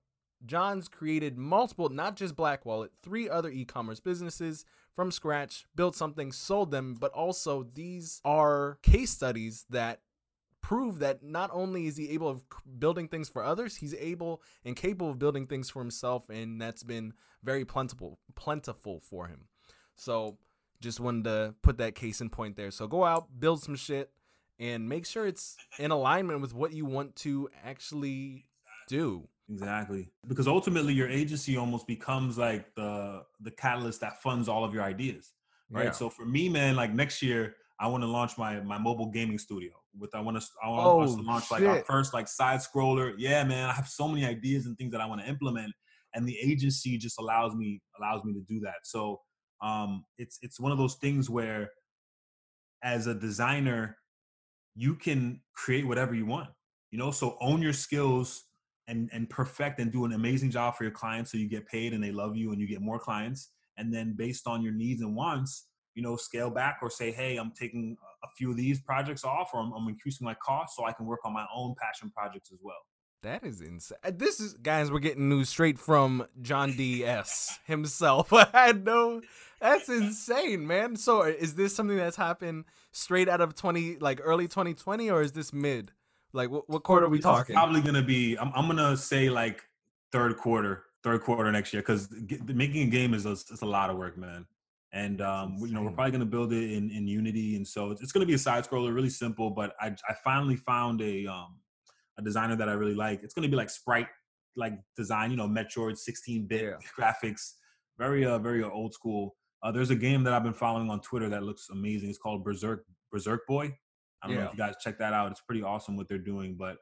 John's 0.44 0.88
created 0.88 1.36
multiple, 1.36 1.88
not 1.88 2.16
just 2.16 2.36
Black 2.36 2.64
Wallet, 2.64 2.92
three 3.02 3.28
other 3.28 3.50
e-commerce 3.50 3.98
businesses 3.98 4.64
from 4.92 5.10
scratch, 5.10 5.66
built 5.74 5.96
something, 5.96 6.32
sold 6.32 6.70
them, 6.70 6.96
but 6.98 7.12
also 7.12 7.62
these 7.62 8.20
are 8.24 8.78
case 8.82 9.10
studies 9.10 9.64
that 9.70 10.00
prove 10.68 10.98
that 10.98 11.22
not 11.22 11.48
only 11.50 11.86
is 11.86 11.96
he 11.96 12.10
able 12.10 12.28
of 12.28 12.42
building 12.78 13.08
things 13.08 13.26
for 13.26 13.42
others, 13.42 13.76
he's 13.76 13.94
able 13.94 14.42
and 14.66 14.76
capable 14.76 15.10
of 15.10 15.18
building 15.18 15.46
things 15.46 15.70
for 15.70 15.80
himself, 15.80 16.28
and 16.28 16.60
that's 16.60 16.82
been 16.82 17.14
very 17.42 17.64
plentiful, 17.64 18.18
plentiful 18.34 19.00
for 19.00 19.28
him. 19.28 19.46
So, 19.96 20.36
just 20.82 21.00
wanted 21.00 21.24
to 21.24 21.54
put 21.62 21.78
that 21.78 21.94
case 21.94 22.20
in 22.20 22.28
point 22.28 22.56
there. 22.56 22.70
So 22.70 22.86
go 22.86 23.02
out, 23.02 23.28
build 23.40 23.62
some 23.62 23.76
shit, 23.76 24.10
and 24.58 24.86
make 24.86 25.06
sure 25.06 25.26
it's 25.26 25.56
in 25.78 25.90
alignment 25.90 26.42
with 26.42 26.52
what 26.52 26.74
you 26.74 26.84
want 26.84 27.16
to 27.16 27.48
actually 27.64 28.44
do. 28.88 29.26
Exactly. 29.50 30.10
Because 30.26 30.46
ultimately 30.46 30.92
your 30.92 31.08
agency 31.08 31.56
almost 31.56 31.86
becomes 31.86 32.36
like 32.36 32.74
the 32.74 33.24
the 33.40 33.50
catalyst 33.50 34.02
that 34.02 34.22
funds 34.22 34.50
all 34.50 34.64
of 34.64 34.74
your 34.74 34.82
ideas. 34.82 35.32
Right. 35.70 35.86
Yeah. 35.86 35.92
So 35.92 36.10
for 36.10 36.26
me, 36.26 36.50
man, 36.50 36.76
like 36.76 36.92
next 36.92 37.22
year, 37.22 37.54
I 37.80 37.86
want 37.86 38.02
to 38.02 38.08
launch 38.08 38.36
my 38.36 38.60
my 38.60 38.78
mobile 38.78 39.10
gaming 39.10 39.38
studio. 39.38 39.70
With 39.96 40.14
I 40.14 40.20
want 40.20 40.40
to 40.40 40.46
I 40.62 40.68
want 40.68 40.86
oh, 40.86 41.00
us 41.00 41.14
to 41.14 41.22
launch 41.22 41.50
like 41.50 41.62
our 41.62 41.82
first 41.84 42.12
like 42.12 42.28
side 42.28 42.60
scroller. 42.60 43.14
Yeah, 43.18 43.44
man, 43.44 43.68
I 43.68 43.72
have 43.72 43.88
so 43.88 44.08
many 44.08 44.26
ideas 44.26 44.66
and 44.66 44.76
things 44.76 44.92
that 44.92 45.00
I 45.00 45.06
want 45.06 45.20
to 45.20 45.28
implement, 45.28 45.72
and 46.14 46.26
the 46.26 46.36
agency 46.42 46.98
just 46.98 47.18
allows 47.18 47.54
me 47.54 47.80
allows 47.98 48.24
me 48.24 48.32
to 48.32 48.40
do 48.40 48.60
that. 48.60 48.76
So 48.84 49.20
um, 49.62 50.04
it's 50.18 50.38
it's 50.42 50.58
one 50.58 50.72
of 50.72 50.78
those 50.78 50.96
things 50.96 51.30
where, 51.30 51.70
as 52.82 53.06
a 53.06 53.14
designer, 53.14 53.96
you 54.74 54.94
can 54.94 55.40
create 55.54 55.86
whatever 55.86 56.14
you 56.14 56.26
want. 56.26 56.48
You 56.90 56.98
know, 56.98 57.10
so 57.10 57.36
own 57.40 57.62
your 57.62 57.72
skills 57.72 58.44
and 58.88 59.08
and 59.12 59.30
perfect 59.30 59.78
and 59.78 59.92
do 59.92 60.04
an 60.04 60.12
amazing 60.12 60.50
job 60.50 60.74
for 60.74 60.82
your 60.82 60.92
clients, 60.92 61.30
so 61.30 61.38
you 61.38 61.48
get 61.48 61.66
paid 61.66 61.92
and 61.92 62.02
they 62.02 62.12
love 62.12 62.36
you 62.36 62.50
and 62.50 62.60
you 62.60 62.66
get 62.66 62.80
more 62.80 62.98
clients. 62.98 63.50
And 63.76 63.94
then 63.94 64.14
based 64.16 64.48
on 64.48 64.62
your 64.62 64.72
needs 64.72 65.02
and 65.02 65.14
wants, 65.14 65.68
you 65.98 66.04
know, 66.04 66.14
scale 66.14 66.48
back 66.48 66.78
or 66.80 66.88
say, 66.88 67.10
hey, 67.10 67.38
I'm 67.38 67.50
taking 67.50 67.96
a 68.22 68.28
few 68.36 68.52
of 68.52 68.56
these 68.56 68.80
projects 68.80 69.24
off 69.24 69.50
or 69.52 69.58
I'm, 69.58 69.72
I'm 69.72 69.88
increasing 69.88 70.24
my 70.24 70.34
cost 70.34 70.76
so 70.76 70.84
I 70.86 70.92
can 70.92 71.06
work 71.06 71.18
on 71.24 71.32
my 71.32 71.44
own 71.52 71.74
passion 71.76 72.08
projects 72.16 72.52
as 72.52 72.58
well. 72.62 72.76
That 73.24 73.42
is 73.42 73.60
insane. 73.60 73.98
Uh, 74.04 74.12
this 74.14 74.38
is 74.38 74.54
guys, 74.54 74.92
we're 74.92 75.00
getting 75.00 75.28
news 75.28 75.48
straight 75.48 75.76
from 75.76 76.24
John 76.40 76.70
D 76.76 77.04
S 77.04 77.58
himself. 77.66 78.32
I 78.32 78.46
had 78.52 78.84
no 78.84 79.22
that's 79.60 79.88
insane, 79.88 80.68
man. 80.68 80.94
So 80.94 81.22
is 81.22 81.56
this 81.56 81.74
something 81.74 81.96
that's 81.96 82.16
happened 82.16 82.66
straight 82.92 83.28
out 83.28 83.40
of 83.40 83.56
20 83.56 83.96
like 83.96 84.20
early 84.22 84.46
2020 84.46 85.10
or 85.10 85.20
is 85.20 85.32
this 85.32 85.52
mid? 85.52 85.90
Like 86.32 86.48
what, 86.48 86.70
what 86.70 86.84
quarter 86.84 87.06
are 87.06 87.08
we 87.08 87.18
talking? 87.18 87.56
It's 87.56 87.60
probably 87.60 87.82
to 87.94 88.02
be 88.02 88.38
I'm, 88.38 88.52
I'm 88.54 88.68
to 88.76 88.96
say 88.96 89.30
like 89.30 89.64
third 90.12 90.36
quarter, 90.36 90.84
third 91.02 91.22
quarter 91.22 91.50
next 91.50 91.72
year 91.72 91.82
cuz 91.82 92.08
making 92.44 92.86
a 92.86 92.90
game 92.90 93.14
is 93.14 93.26
a, 93.26 93.32
it's 93.32 93.62
a 93.62 93.66
lot 93.66 93.90
of 93.90 93.96
work, 93.96 94.16
man 94.16 94.46
and 94.92 95.20
um, 95.20 95.56
you 95.60 95.72
know 95.72 95.82
we're 95.82 95.90
probably 95.90 96.10
going 96.10 96.20
to 96.20 96.26
build 96.26 96.52
it 96.52 96.72
in, 96.72 96.90
in 96.90 97.06
unity 97.06 97.56
and 97.56 97.66
so 97.66 97.90
it's, 97.90 98.00
it's 98.00 98.12
going 98.12 98.22
to 98.22 98.26
be 98.26 98.34
a 98.34 98.38
side 98.38 98.66
scroller 98.66 98.94
really 98.94 99.10
simple 99.10 99.50
but 99.50 99.74
I, 99.80 99.88
I 100.08 100.14
finally 100.24 100.56
found 100.56 101.02
a 101.02 101.26
um, 101.26 101.58
a 102.18 102.22
designer 102.22 102.56
that 102.56 102.68
i 102.68 102.72
really 102.72 102.94
like. 102.94 103.20
It's 103.22 103.32
going 103.32 103.44
to 103.44 103.48
be 103.48 103.56
like 103.56 103.70
sprite 103.70 104.08
like 104.56 104.74
design 104.96 105.30
you 105.30 105.36
know 105.36 105.48
metroid 105.48 105.96
16-bit 105.96 106.62
yeah. 106.62 106.72
graphics. 106.98 107.52
Very 107.96 108.26
uh 108.26 108.38
very 108.38 108.62
uh, 108.62 108.68
old 108.68 108.92
school. 108.92 109.36
Uh, 109.62 109.72
there's 109.72 109.90
a 109.90 109.96
game 109.96 110.22
that 110.22 110.32
i've 110.32 110.44
been 110.44 110.54
following 110.54 110.90
on 110.90 111.00
twitter 111.00 111.28
that 111.28 111.42
looks 111.42 111.68
amazing. 111.70 112.08
It's 112.08 112.18
called 112.18 112.44
berserk 112.44 112.84
berserk 113.10 113.46
boy. 113.46 113.74
I 114.22 114.26
don't 114.26 114.36
yeah. 114.36 114.42
know 114.42 114.50
if 114.50 114.52
you 114.52 114.58
guys 114.58 114.74
check 114.82 114.98
that 114.98 115.12
out. 115.12 115.30
It's 115.30 115.40
pretty 115.40 115.62
awesome 115.62 115.96
what 115.96 116.08
they're 116.08 116.18
doing 116.18 116.56
but 116.58 116.76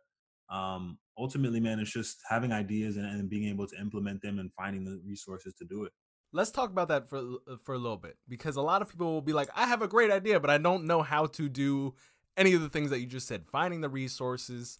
um 0.51 0.97
ultimately 1.19 1.59
man 1.59 1.81
it's 1.81 1.92
just 1.92 2.19
having 2.29 2.53
ideas 2.53 2.97
and, 2.97 3.07
and 3.07 3.29
being 3.29 3.49
able 3.49 3.66
to 3.66 3.77
implement 3.81 4.23
them 4.23 4.38
and 4.38 4.51
finding 4.53 4.85
the 4.85 5.01
resources 5.05 5.53
to 5.55 5.64
do 5.64 5.85
it 5.85 5.92
let's 6.33 6.51
talk 6.51 6.71
about 6.71 6.89
that 6.89 7.09
for 7.09 7.19
uh, 7.19 7.57
for 7.62 7.75
a 7.75 7.79
little 7.79 7.97
bit 7.97 8.17
because 8.29 8.57
a 8.57 8.62
lot 8.62 8.83
of 8.83 8.89
people 8.89 9.12
will 9.12 9.23
be 9.23 9.33
like, 9.33 9.49
I 9.55 9.67
have 9.67 9.83
a 9.83 9.89
great 9.89 10.11
idea, 10.11 10.41
but 10.41 10.51
I 10.51 10.59
don't 10.59 10.85
know 10.85 11.03
how 11.03 11.27
to 11.27 11.49
do 11.49 11.95
any 12.37 12.53
of 12.53 12.61
the 12.61 12.69
things 12.69 12.91
that 12.91 13.01
you 13.01 13.07
just 13.07 13.27
said. 13.27 13.47
Finding 13.47 13.81
the 13.81 13.89
resources, 13.89 14.79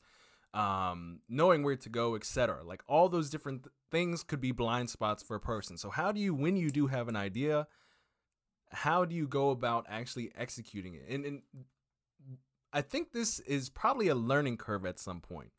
um, 0.55 1.21
knowing 1.29 1.63
where 1.63 1.77
to 1.77 1.89
go, 1.89 2.15
etc. 2.15 2.63
Like 2.65 2.83
all 2.87 3.09
those 3.09 3.31
different 3.31 3.65
th- 3.65 3.73
things 3.91 4.23
could 4.23 4.41
be 4.41 4.53
blind 4.53 4.91
spots 4.91 5.23
for 5.23 5.37
a 5.37 5.41
person. 5.41 5.77
So 5.77 5.91
how 5.91 6.13
do 6.13 6.21
you, 6.21 6.35
when 6.35 6.57
you 6.57 6.71
do 6.71 6.87
have 6.87 7.09
an 7.09 7.17
idea, 7.17 7.67
how 8.71 9.05
do 9.05 9.15
you 9.15 9.27
go 9.27 9.51
about 9.51 9.87
actually 9.89 10.31
executing 10.37 10.95
it? 10.95 11.05
And, 11.09 11.25
and 11.25 11.43
I 12.73 12.83
think 12.83 13.13
this 13.13 13.39
is 13.41 13.71
probably 13.71 14.09
a 14.09 14.15
learning 14.15 14.59
curve 14.59 14.85
at 14.85 14.99
some 14.99 15.21
point, 15.21 15.53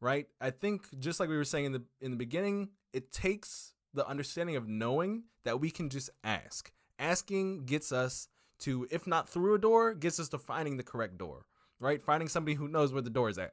right? 0.00 0.26
I 0.40 0.50
think 0.50 0.98
just 0.98 1.20
like 1.20 1.28
we 1.28 1.36
were 1.36 1.44
saying 1.44 1.66
in 1.66 1.72
the 1.72 1.82
in 2.00 2.10
the 2.10 2.16
beginning, 2.16 2.70
it 2.92 3.12
takes 3.12 3.73
the 3.94 4.06
understanding 4.06 4.56
of 4.56 4.68
knowing 4.68 5.24
that 5.44 5.60
we 5.60 5.70
can 5.70 5.88
just 5.88 6.10
ask. 6.22 6.72
Asking 6.98 7.64
gets 7.64 7.92
us 7.92 8.28
to, 8.60 8.86
if 8.90 9.06
not 9.06 9.28
through 9.28 9.54
a 9.54 9.58
door, 9.58 9.94
gets 9.94 10.20
us 10.20 10.28
to 10.30 10.38
finding 10.38 10.76
the 10.76 10.82
correct 10.82 11.18
door, 11.18 11.46
right? 11.80 12.02
Finding 12.02 12.28
somebody 12.28 12.54
who 12.54 12.68
knows 12.68 12.92
where 12.92 13.02
the 13.02 13.10
door 13.10 13.28
is 13.28 13.38
at. 13.38 13.52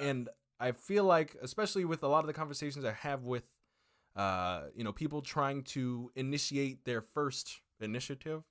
And 0.00 0.28
I 0.60 0.72
feel 0.72 1.04
like, 1.04 1.36
especially 1.42 1.84
with 1.84 2.02
a 2.02 2.08
lot 2.08 2.20
of 2.20 2.26
the 2.26 2.32
conversations 2.32 2.84
I 2.84 2.92
have 2.92 3.22
with, 3.24 3.44
uh, 4.16 4.64
you 4.74 4.84
know, 4.84 4.92
people 4.92 5.22
trying 5.22 5.62
to 5.62 6.10
initiate 6.14 6.84
their 6.84 7.00
first 7.00 7.60
initiative. 7.80 8.42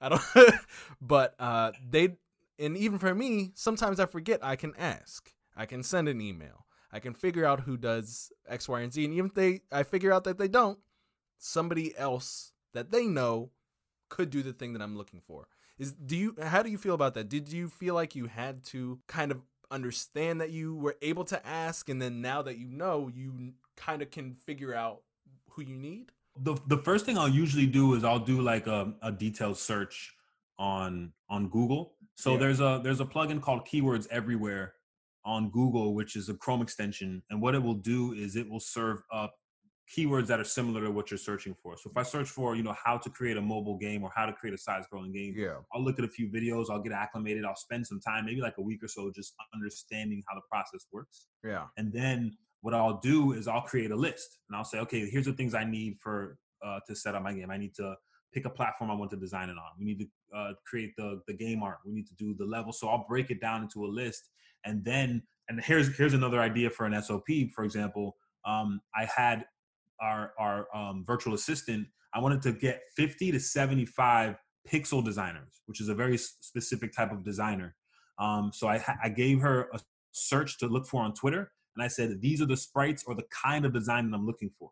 I 0.00 0.10
don't, 0.10 0.22
but 1.00 1.34
uh, 1.38 1.72
they, 1.88 2.16
and 2.58 2.76
even 2.76 2.98
for 2.98 3.14
me, 3.14 3.52
sometimes 3.54 3.98
I 3.98 4.06
forget 4.06 4.44
I 4.44 4.56
can 4.56 4.74
ask. 4.76 5.32
I 5.56 5.64
can 5.66 5.82
send 5.82 6.08
an 6.08 6.20
email. 6.20 6.65
I 6.96 6.98
can 6.98 7.12
figure 7.12 7.44
out 7.44 7.60
who 7.60 7.76
does 7.76 8.32
X, 8.48 8.70
Y, 8.70 8.80
and 8.80 8.90
Z. 8.90 9.04
And 9.04 9.12
even 9.12 9.26
if 9.26 9.34
they 9.34 9.60
I 9.70 9.82
figure 9.82 10.10
out 10.10 10.24
that 10.24 10.38
they 10.38 10.48
don't, 10.48 10.78
somebody 11.36 11.96
else 11.98 12.52
that 12.72 12.90
they 12.90 13.06
know 13.06 13.50
could 14.08 14.30
do 14.30 14.42
the 14.42 14.54
thing 14.54 14.72
that 14.72 14.80
I'm 14.80 14.96
looking 14.96 15.20
for. 15.20 15.48
Is 15.78 15.92
do 15.92 16.16
you 16.16 16.34
how 16.42 16.62
do 16.62 16.70
you 16.70 16.78
feel 16.78 16.94
about 16.94 17.12
that? 17.12 17.28
Did 17.28 17.52
you 17.52 17.68
feel 17.68 17.94
like 17.94 18.16
you 18.16 18.28
had 18.28 18.64
to 18.66 18.98
kind 19.08 19.30
of 19.30 19.42
understand 19.70 20.40
that 20.40 20.50
you 20.50 20.74
were 20.74 20.96
able 21.02 21.24
to 21.24 21.46
ask 21.46 21.90
and 21.90 22.00
then 22.00 22.22
now 22.22 22.40
that 22.40 22.56
you 22.56 22.66
know, 22.66 23.10
you 23.14 23.52
kind 23.76 24.00
of 24.00 24.10
can 24.10 24.32
figure 24.32 24.74
out 24.74 25.02
who 25.50 25.62
you 25.62 25.76
need? 25.76 26.12
The 26.40 26.56
the 26.66 26.78
first 26.78 27.04
thing 27.04 27.18
I'll 27.18 27.28
usually 27.28 27.66
do 27.66 27.92
is 27.92 28.04
I'll 28.04 28.18
do 28.18 28.40
like 28.40 28.66
a, 28.66 28.94
a 29.02 29.12
detailed 29.12 29.58
search 29.58 30.14
on 30.58 31.12
on 31.28 31.50
Google. 31.50 31.92
So 32.14 32.32
yeah. 32.32 32.38
there's 32.38 32.60
a 32.60 32.80
there's 32.82 33.00
a 33.00 33.04
plugin 33.04 33.42
called 33.42 33.66
Keywords 33.66 34.06
Everywhere 34.10 34.72
on 35.26 35.50
Google, 35.50 35.94
which 35.94 36.16
is 36.16 36.30
a 36.30 36.34
Chrome 36.34 36.62
extension. 36.62 37.22
And 37.28 37.42
what 37.42 37.54
it 37.54 37.62
will 37.62 37.74
do 37.74 38.12
is 38.14 38.36
it 38.36 38.48
will 38.48 38.60
serve 38.60 39.02
up 39.12 39.34
keywords 39.94 40.26
that 40.28 40.40
are 40.40 40.44
similar 40.44 40.82
to 40.84 40.90
what 40.90 41.10
you're 41.10 41.18
searching 41.18 41.54
for. 41.62 41.76
So 41.76 41.90
if 41.90 41.96
I 41.96 42.02
search 42.02 42.28
for, 42.28 42.56
you 42.56 42.62
know, 42.62 42.74
how 42.82 42.96
to 42.98 43.10
create 43.10 43.36
a 43.36 43.40
mobile 43.40 43.76
game 43.76 44.02
or 44.02 44.10
how 44.14 44.26
to 44.26 44.32
create 44.32 44.54
a 44.54 44.58
side-scrolling 44.58 45.12
game, 45.12 45.34
yeah. 45.36 45.56
I'll 45.72 45.84
look 45.84 45.98
at 45.98 46.04
a 46.04 46.08
few 46.08 46.28
videos, 46.28 46.66
I'll 46.70 46.82
get 46.82 46.92
acclimated, 46.92 47.44
I'll 47.44 47.54
spend 47.56 47.86
some 47.86 48.00
time, 48.00 48.24
maybe 48.24 48.40
like 48.40 48.58
a 48.58 48.62
week 48.62 48.82
or 48.82 48.88
so, 48.88 49.12
just 49.14 49.34
understanding 49.54 50.22
how 50.28 50.34
the 50.34 50.42
process 50.50 50.86
works. 50.92 51.26
Yeah. 51.44 51.66
And 51.76 51.92
then 51.92 52.36
what 52.62 52.74
I'll 52.74 52.98
do 53.00 53.32
is 53.32 53.46
I'll 53.46 53.62
create 53.62 53.90
a 53.90 53.96
list 53.96 54.38
and 54.48 54.56
I'll 54.56 54.64
say, 54.64 54.78
okay, 54.78 55.08
here's 55.08 55.26
the 55.26 55.32
things 55.32 55.54
I 55.54 55.64
need 55.64 55.98
for 56.00 56.38
uh, 56.64 56.80
to 56.88 56.96
set 56.96 57.14
up 57.14 57.22
my 57.22 57.32
game. 57.32 57.50
I 57.50 57.56
need 57.56 57.74
to 57.76 57.94
pick 58.32 58.44
a 58.44 58.50
platform 58.50 58.90
I 58.90 58.94
want 58.94 59.10
to 59.12 59.16
design 59.16 59.48
it 59.50 59.56
on. 59.56 59.70
We 59.78 59.84
need 59.84 60.00
to 60.00 60.06
uh, 60.36 60.52
create 60.66 60.94
the 60.96 61.20
the 61.28 61.34
game 61.34 61.62
art. 61.62 61.78
We 61.86 61.92
need 61.92 62.08
to 62.08 62.14
do 62.14 62.34
the 62.36 62.44
level. 62.44 62.72
So 62.72 62.88
I'll 62.88 63.06
break 63.08 63.30
it 63.30 63.40
down 63.40 63.62
into 63.62 63.84
a 63.84 63.86
list, 63.86 64.30
and 64.66 64.84
then 64.84 65.22
and 65.48 65.60
here's 65.60 65.96
here's 65.96 66.14
another 66.14 66.40
idea 66.40 66.68
for 66.68 66.86
an 66.86 67.00
SOP. 67.02 67.26
For 67.54 67.64
example, 67.64 68.16
um, 68.44 68.80
I 68.94 69.04
had 69.04 69.44
our 70.00 70.32
our 70.38 70.66
um, 70.74 71.04
virtual 71.06 71.34
assistant. 71.34 71.86
I 72.12 72.20
wanted 72.20 72.42
to 72.42 72.52
get 72.52 72.80
50 72.96 73.32
to 73.32 73.40
75 73.40 74.36
pixel 74.70 75.04
designers, 75.04 75.60
which 75.66 75.80
is 75.80 75.88
a 75.88 75.94
very 75.94 76.18
specific 76.18 76.92
type 76.92 77.12
of 77.12 77.24
designer. 77.24 77.74
Um, 78.18 78.50
so 78.52 78.68
I, 78.68 78.82
I 79.02 79.10
gave 79.10 79.40
her 79.40 79.68
a 79.74 79.80
search 80.12 80.58
to 80.58 80.66
look 80.66 80.86
for 80.86 81.02
on 81.02 81.12
Twitter, 81.14 81.52
and 81.76 81.84
I 81.84 81.88
said 81.88 82.20
these 82.20 82.40
are 82.40 82.46
the 82.46 82.56
sprites 82.56 83.04
or 83.06 83.14
the 83.14 83.24
kind 83.30 83.64
of 83.64 83.72
design 83.72 84.10
that 84.10 84.16
I'm 84.16 84.26
looking 84.26 84.50
for. 84.58 84.70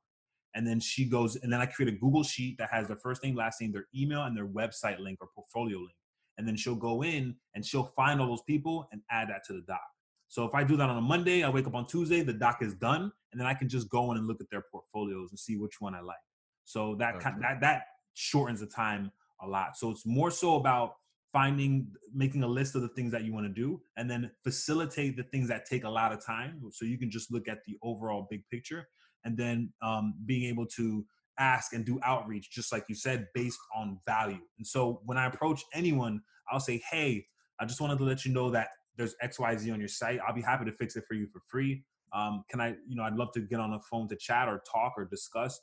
And 0.54 0.66
then 0.66 0.80
she 0.80 1.04
goes, 1.04 1.36
and 1.36 1.52
then 1.52 1.60
I 1.60 1.66
create 1.66 1.92
a 1.92 1.96
Google 1.96 2.22
sheet 2.22 2.56
that 2.58 2.70
has 2.70 2.86
their 2.86 2.96
first 2.96 3.22
name, 3.24 3.34
last 3.34 3.60
name, 3.60 3.72
their 3.72 3.86
email, 3.94 4.22
and 4.22 4.36
their 4.36 4.46
website 4.46 5.00
link 5.00 5.18
or 5.20 5.28
portfolio 5.34 5.78
link. 5.78 5.96
And 6.36 6.46
then 6.46 6.56
she'll 6.56 6.74
go 6.74 7.02
in 7.02 7.36
and 7.54 7.64
she'll 7.64 7.92
find 7.96 8.20
all 8.20 8.26
those 8.26 8.42
people 8.42 8.88
and 8.92 9.00
add 9.10 9.28
that 9.28 9.44
to 9.46 9.52
the 9.52 9.62
doc. 9.62 9.80
So 10.28 10.44
if 10.44 10.54
I 10.54 10.64
do 10.64 10.76
that 10.76 10.88
on 10.88 10.96
a 10.96 11.00
Monday, 11.00 11.44
I 11.44 11.48
wake 11.48 11.66
up 11.66 11.74
on 11.74 11.86
Tuesday, 11.86 12.22
the 12.22 12.32
doc 12.32 12.58
is 12.60 12.74
done, 12.74 13.12
and 13.30 13.40
then 13.40 13.46
I 13.46 13.54
can 13.54 13.68
just 13.68 13.88
go 13.88 14.10
in 14.10 14.18
and 14.18 14.26
look 14.26 14.40
at 14.40 14.50
their 14.50 14.64
portfolios 14.72 15.30
and 15.30 15.38
see 15.38 15.56
which 15.56 15.80
one 15.80 15.94
I 15.94 16.00
like. 16.00 16.16
So 16.64 16.96
that 16.96 17.16
okay. 17.16 17.30
that 17.40 17.60
that 17.60 17.82
shortens 18.14 18.60
the 18.60 18.66
time 18.66 19.12
a 19.42 19.46
lot. 19.46 19.76
So 19.76 19.90
it's 19.90 20.06
more 20.06 20.30
so 20.30 20.56
about 20.56 20.96
finding 21.32 21.88
making 22.14 22.44
a 22.44 22.46
list 22.46 22.76
of 22.76 22.82
the 22.82 22.88
things 22.88 23.10
that 23.10 23.24
you 23.24 23.32
want 23.32 23.44
to 23.44 23.52
do 23.52 23.80
and 23.96 24.08
then 24.08 24.30
facilitate 24.44 25.16
the 25.16 25.24
things 25.24 25.48
that 25.48 25.66
take 25.66 25.82
a 25.82 25.88
lot 25.88 26.12
of 26.12 26.24
time 26.24 26.62
so 26.70 26.84
you 26.84 26.96
can 26.96 27.10
just 27.10 27.32
look 27.32 27.48
at 27.48 27.58
the 27.66 27.76
overall 27.82 28.28
big 28.30 28.48
picture 28.48 28.86
and 29.24 29.36
then 29.36 29.72
um, 29.82 30.14
being 30.26 30.48
able 30.48 30.64
to 30.64 31.04
ask 31.38 31.72
and 31.72 31.84
do 31.84 31.98
outreach 32.04 32.50
just 32.50 32.72
like 32.72 32.84
you 32.88 32.94
said 32.94 33.26
based 33.34 33.58
on 33.74 33.98
value. 34.06 34.40
And 34.58 34.66
so 34.66 35.00
when 35.04 35.18
i 35.18 35.26
approach 35.26 35.62
anyone 35.72 36.20
i'll 36.50 36.60
say 36.60 36.82
hey 36.90 37.24
i 37.60 37.64
just 37.64 37.80
wanted 37.80 37.98
to 37.98 38.04
let 38.04 38.24
you 38.24 38.32
know 38.32 38.50
that 38.50 38.68
there's 38.96 39.14
xyz 39.24 39.72
on 39.72 39.78
your 39.78 39.88
site. 39.88 40.20
I'll 40.26 40.34
be 40.34 40.42
happy 40.42 40.64
to 40.64 40.72
fix 40.72 40.96
it 40.96 41.04
for 41.08 41.14
you 41.14 41.26
for 41.32 41.40
free. 41.48 41.84
Um, 42.12 42.44
can 42.50 42.60
i 42.60 42.68
you 42.86 42.96
know 42.96 43.02
i'd 43.04 43.16
love 43.16 43.32
to 43.32 43.40
get 43.40 43.60
on 43.60 43.70
the 43.70 43.80
phone 43.90 44.08
to 44.08 44.16
chat 44.16 44.48
or 44.48 44.62
talk 44.70 44.94
or 44.96 45.04
discuss. 45.04 45.60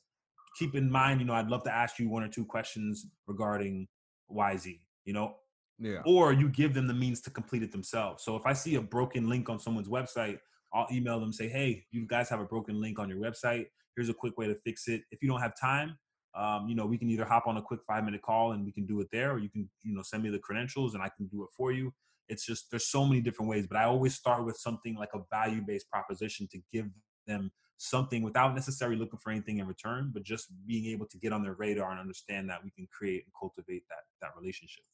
Keep 0.60 0.76
in 0.76 0.92
mind 0.92 1.22
you 1.22 1.26
know 1.26 1.34
i'd 1.34 1.48
love 1.48 1.64
to 1.64 1.74
ask 1.74 2.00
you 2.00 2.10
one 2.10 2.24
or 2.24 2.28
two 2.28 2.46
questions 2.46 3.06
regarding 3.28 3.88
yz 4.32 4.80
you 5.06 5.14
know 5.14 5.36
yeah. 5.80 6.02
or 6.06 6.32
you 6.32 6.48
give 6.48 6.74
them 6.74 6.88
the 6.88 6.94
means 6.94 7.22
to 7.22 7.32
complete 7.32 7.64
it 7.64 7.72
themselves. 7.72 8.24
So 8.24 8.36
if 8.36 8.46
i 8.46 8.54
see 8.54 8.76
a 8.76 8.82
broken 8.82 9.30
link 9.30 9.50
on 9.50 9.60
someone's 9.60 9.88
website 9.88 10.40
I'll 10.74 10.88
email 10.92 11.20
them 11.20 11.34
say, 11.34 11.50
hey, 11.50 11.86
you 11.92 12.06
guys 12.08 12.30
have 12.30 12.40
a 12.40 12.46
broken 12.46 12.80
link 12.80 13.00
on 13.00 13.10
your 13.10 13.20
website. 13.20 13.66
Here's 13.96 14.10
a 14.10 14.14
quick 14.14 14.38
way 14.38 14.48
to 14.48 14.56
fix 14.64 14.88
it. 14.88 15.02
If 15.12 15.22
you 15.22 15.30
don't 15.30 15.42
have 15.42 15.60
time, 15.60 15.98
um, 16.34 16.68
you 16.70 16.76
know, 16.76 16.86
we 16.86 16.98
can 16.98 17.10
either 17.10 17.26
hop 17.26 17.48
on 17.48 17.58
a 17.58 17.62
quick 17.62 17.82
five 17.86 18.06
minute 18.06 18.22
call 18.22 18.54
and 18.54 18.66
we 18.66 18.72
can 18.72 18.86
do 18.86 19.02
it 19.02 19.08
there, 19.12 19.32
or 19.32 19.40
you 19.40 19.50
can, 19.50 19.70
you 19.84 19.94
know, 19.94 20.02
send 20.02 20.24
me 20.24 20.30
the 20.30 20.40
credentials 20.40 20.94
and 20.94 21.04
I 21.04 21.10
can 21.16 21.28
do 21.28 21.44
it 21.44 21.50
for 21.56 21.72
you. 21.72 21.94
It's 22.30 22.46
just 22.46 22.72
there's 22.72 22.88
so 22.88 23.06
many 23.06 23.20
different 23.20 23.50
ways, 23.50 23.68
but 23.68 23.78
I 23.78 23.84
always 23.84 24.16
start 24.16 24.46
with 24.46 24.56
something 24.58 24.96
like 24.96 25.10
a 25.14 25.20
value 25.30 25.62
based 25.62 25.90
proposition 25.90 26.48
to 26.52 26.60
give 26.72 26.86
them 27.28 27.52
something 27.78 28.22
without 28.22 28.56
necessarily 28.56 28.96
looking 28.96 29.20
for 29.20 29.32
anything 29.32 29.58
in 29.58 29.68
return, 29.68 30.12
but 30.14 30.24
just 30.24 30.48
being 30.66 30.86
able 30.86 31.08
to 31.08 31.18
get 31.18 31.34
on 31.34 31.44
their 31.44 31.54
radar 31.54 31.92
and 31.92 32.00
understand 32.00 32.50
that 32.50 32.64
we 32.64 32.70
can 32.72 32.88
create 32.92 33.24
and 33.26 33.34
cultivate 33.38 33.84
that 33.90 34.04
that 34.22 34.32
relationship. 34.40 34.86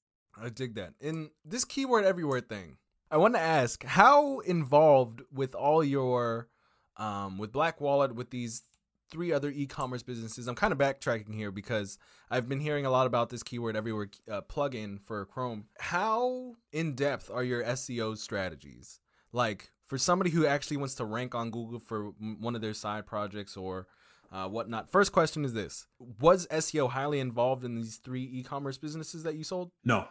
I 0.42 0.50
dig 0.50 0.76
that. 0.76 0.94
In 1.00 1.32
this 1.46 1.66
keyword 1.66 2.06
everywhere 2.06 2.42
thing, 2.42 2.78
I 3.10 3.18
want 3.18 3.36
to 3.36 3.40
ask 3.40 3.84
how 3.84 4.40
involved 4.40 5.22
with 5.32 5.56
all 5.56 5.84
your 5.84 6.50
um, 6.98 7.38
with 7.38 7.52
Black 7.52 7.80
Wallet 7.80 8.16
with 8.16 8.32
these 8.32 8.64
three 9.10 9.32
other 9.32 9.50
e-commerce 9.50 10.04
businesses. 10.04 10.48
I'm 10.48 10.56
kind 10.56 10.74
of 10.74 10.80
backtracking 10.80 11.34
here 11.34 11.52
because 11.52 11.98
I've 12.30 12.50
been 12.50 12.60
hearing 12.60 12.86
a 12.86 12.90
lot 12.90 13.08
about 13.08 13.30
this 13.30 13.44
keyword 13.44 13.78
everywhere 13.78 14.10
uh, 14.30 14.42
plugin 14.42 15.02
for 15.02 15.26
Chrome. 15.26 15.66
How 15.80 16.56
in 16.74 16.96
depth 16.96 17.32
are 17.32 17.44
your 17.44 17.64
SEO 17.64 18.18
strategies? 18.18 19.00
Like 19.32 19.72
for 19.86 19.98
somebody 19.98 20.32
who 20.32 20.46
actually 20.46 20.78
wants 20.78 20.96
to 20.96 21.06
rank 21.06 21.34
on 21.34 21.52
Google 21.52 21.80
for 21.80 22.12
one 22.20 22.56
of 22.56 22.62
their 22.62 22.74
side 22.74 23.06
projects 23.06 23.56
or 23.56 23.88
uh, 24.32 24.50
whatnot. 24.50 24.90
First 24.90 25.14
question 25.14 25.46
is 25.46 25.54
this: 25.54 25.88
Was 26.20 26.46
SEO 26.48 26.90
highly 26.90 27.22
involved 27.22 27.64
in 27.64 27.76
these 27.76 27.98
three 27.98 28.24
e-commerce 28.24 28.78
businesses 28.78 29.24
that 29.24 29.36
you 29.36 29.46
sold? 29.46 29.72
No, 29.86 30.08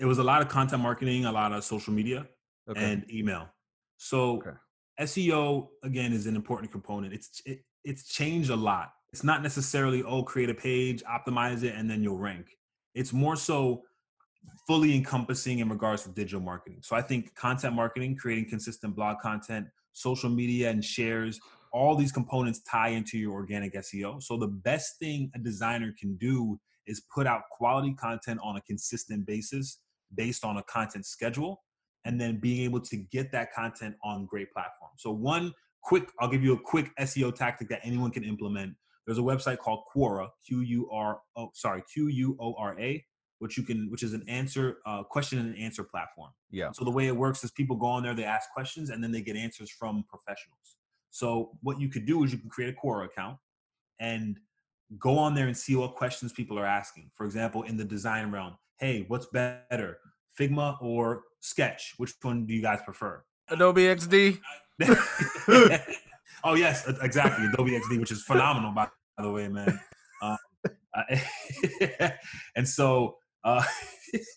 it 0.00 0.04
was 0.04 0.18
a 0.18 0.24
lot 0.24 0.42
of 0.42 0.48
content 0.48 0.82
marketing, 0.82 1.24
a 1.24 1.32
lot 1.32 1.52
of 1.52 1.64
social 1.64 1.92
media, 1.92 2.26
okay. 2.68 2.92
and 2.92 3.10
email. 3.10 3.48
So 3.96 4.38
okay. 4.38 4.56
SEO 5.00 5.68
again 5.82 6.12
is 6.12 6.26
an 6.26 6.36
important 6.36 6.72
component. 6.72 7.12
It's 7.12 7.42
it, 7.44 7.60
it's 7.84 8.08
changed 8.08 8.50
a 8.50 8.56
lot. 8.56 8.92
It's 9.12 9.24
not 9.24 9.42
necessarily 9.42 10.02
oh 10.02 10.22
create 10.22 10.50
a 10.50 10.54
page, 10.54 11.02
optimize 11.04 11.62
it, 11.62 11.74
and 11.74 11.90
then 11.90 12.02
you'll 12.02 12.18
rank. 12.18 12.46
It's 12.94 13.12
more 13.12 13.36
so 13.36 13.82
fully 14.66 14.94
encompassing 14.94 15.60
in 15.60 15.68
regards 15.68 16.02
to 16.04 16.10
digital 16.10 16.40
marketing. 16.40 16.78
So 16.82 16.96
I 16.96 17.02
think 17.02 17.34
content 17.34 17.74
marketing, 17.74 18.16
creating 18.16 18.48
consistent 18.48 18.94
blog 18.94 19.18
content, 19.20 19.66
social 19.92 20.30
media, 20.30 20.70
and 20.70 20.84
shares. 20.84 21.40
All 21.72 21.94
these 21.94 22.12
components 22.12 22.60
tie 22.62 22.88
into 22.88 23.18
your 23.18 23.32
organic 23.32 23.74
SEO. 23.74 24.22
So 24.22 24.36
the 24.36 24.48
best 24.48 24.98
thing 24.98 25.30
a 25.34 25.38
designer 25.38 25.94
can 25.98 26.16
do 26.16 26.58
is 26.86 27.02
put 27.14 27.26
out 27.26 27.42
quality 27.50 27.94
content 27.94 28.40
on 28.42 28.56
a 28.56 28.60
consistent 28.62 29.26
basis 29.26 29.80
based 30.14 30.44
on 30.44 30.58
a 30.58 30.62
content 30.64 31.06
schedule 31.06 31.62
and 32.04 32.20
then 32.20 32.38
being 32.38 32.62
able 32.62 32.80
to 32.80 32.96
get 32.96 33.32
that 33.32 33.52
content 33.52 33.96
on 34.04 34.26
great 34.26 34.52
platforms. 34.52 34.94
So 34.98 35.10
one 35.10 35.52
quick, 35.82 36.08
I'll 36.20 36.28
give 36.28 36.42
you 36.42 36.54
a 36.54 36.60
quick 36.60 36.90
SEO 37.00 37.34
tactic 37.34 37.68
that 37.68 37.80
anyone 37.82 38.10
can 38.10 38.24
implement. 38.24 38.74
There's 39.06 39.18
a 39.18 39.22
website 39.22 39.58
called 39.58 39.84
Quora, 39.94 40.28
Q 40.46 40.60
U 40.60 40.88
R 40.90 41.20
O, 41.36 41.50
sorry, 41.54 41.82
Q 41.92 42.08
U 42.08 42.36
O 42.40 42.54
R 42.58 42.78
A, 42.80 43.04
which 43.38 43.56
you 43.56 43.64
can, 43.64 43.90
which 43.90 44.02
is 44.02 44.14
an 44.14 44.24
answer, 44.28 44.78
uh, 44.86 45.02
question 45.02 45.38
and 45.38 45.56
answer 45.58 45.84
platform. 45.84 46.30
Yeah. 46.50 46.70
So 46.72 46.84
the 46.84 46.90
way 46.90 47.06
it 47.06 47.16
works 47.16 47.44
is 47.44 47.50
people 47.50 47.76
go 47.76 47.86
on 47.86 48.02
there, 48.02 48.14
they 48.14 48.24
ask 48.24 48.50
questions, 48.52 48.90
and 48.90 49.02
then 49.02 49.12
they 49.12 49.20
get 49.20 49.36
answers 49.36 49.70
from 49.70 50.04
professionals. 50.08 50.76
So 51.10 51.52
what 51.62 51.80
you 51.80 51.88
could 51.88 52.06
do 52.06 52.24
is 52.24 52.32
you 52.32 52.38
can 52.38 52.50
create 52.50 52.74
a 52.74 52.86
Quora 52.86 53.06
account, 53.06 53.38
and 54.00 54.38
go 54.98 55.18
on 55.18 55.34
there 55.34 55.46
and 55.46 55.56
see 55.56 55.76
what 55.76 55.94
questions 55.94 56.32
people 56.32 56.58
are 56.58 56.66
asking. 56.66 57.10
For 57.14 57.24
example, 57.26 57.62
in 57.62 57.76
the 57.76 57.84
design 57.84 58.30
realm, 58.30 58.56
hey, 58.78 59.04
what's 59.08 59.26
better, 59.26 59.98
Figma 60.38 60.80
or 60.80 61.22
Sketch? 61.40 61.94
Which 61.96 62.12
one 62.22 62.46
do 62.46 62.54
you 62.54 62.62
guys 62.62 62.80
prefer? 62.84 63.22
Adobe 63.48 63.82
XD. 63.82 64.40
oh 66.44 66.54
yes, 66.54 66.88
exactly. 67.00 67.46
Adobe 67.46 67.72
XD, 67.72 68.00
which 68.00 68.10
is 68.10 68.22
phenomenal 68.22 68.72
by, 68.72 68.88
the 69.18 69.30
way, 69.30 69.48
man. 69.48 69.80
Um, 70.22 70.36
and 72.56 72.68
so, 72.68 73.16
uh, 73.44 73.62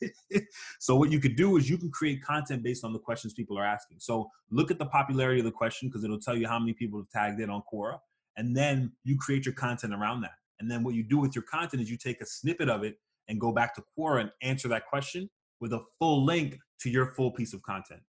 so 0.79 0.95
what 0.95 1.11
you 1.11 1.19
could 1.19 1.35
do 1.35 1.57
is 1.57 1.69
you 1.69 1.77
can 1.77 1.91
create 1.91 2.23
content 2.23 2.63
based 2.63 2.83
on 2.83 2.93
the 2.93 2.99
questions 2.99 3.33
people 3.33 3.57
are 3.57 3.65
asking. 3.65 3.97
So 3.99 4.29
look 4.51 4.71
at 4.71 4.79
the 4.79 4.85
popularity 4.85 5.39
of 5.39 5.45
the 5.45 5.51
question 5.51 5.89
because 5.89 6.03
it'll 6.03 6.19
tell 6.19 6.35
you 6.35 6.47
how 6.47 6.59
many 6.59 6.73
people 6.73 6.99
have 6.99 7.09
tagged 7.09 7.41
it 7.41 7.49
on 7.49 7.61
Quora, 7.71 7.99
and 8.37 8.55
then 8.55 8.91
you 9.03 9.17
create 9.17 9.45
your 9.45 9.55
content 9.55 9.93
around 9.93 10.21
that. 10.21 10.31
And 10.59 10.69
then 10.69 10.83
what 10.83 10.93
you 10.93 11.03
do 11.03 11.17
with 11.17 11.35
your 11.35 11.43
content 11.43 11.81
is 11.81 11.89
you 11.89 11.97
take 11.97 12.21
a 12.21 12.25
snippet 12.25 12.69
of 12.69 12.83
it 12.83 12.95
and 13.27 13.39
go 13.39 13.51
back 13.51 13.75
to 13.75 13.83
Quora 13.97 14.21
and 14.21 14.31
answer 14.41 14.67
that 14.69 14.85
question 14.87 15.29
with 15.61 15.73
a 15.73 15.81
full 15.99 16.25
link 16.25 16.57
to 16.81 16.89
your 16.89 17.13
full 17.13 17.31
piece 17.31 17.53
of 17.53 17.61
content. 17.63 18.01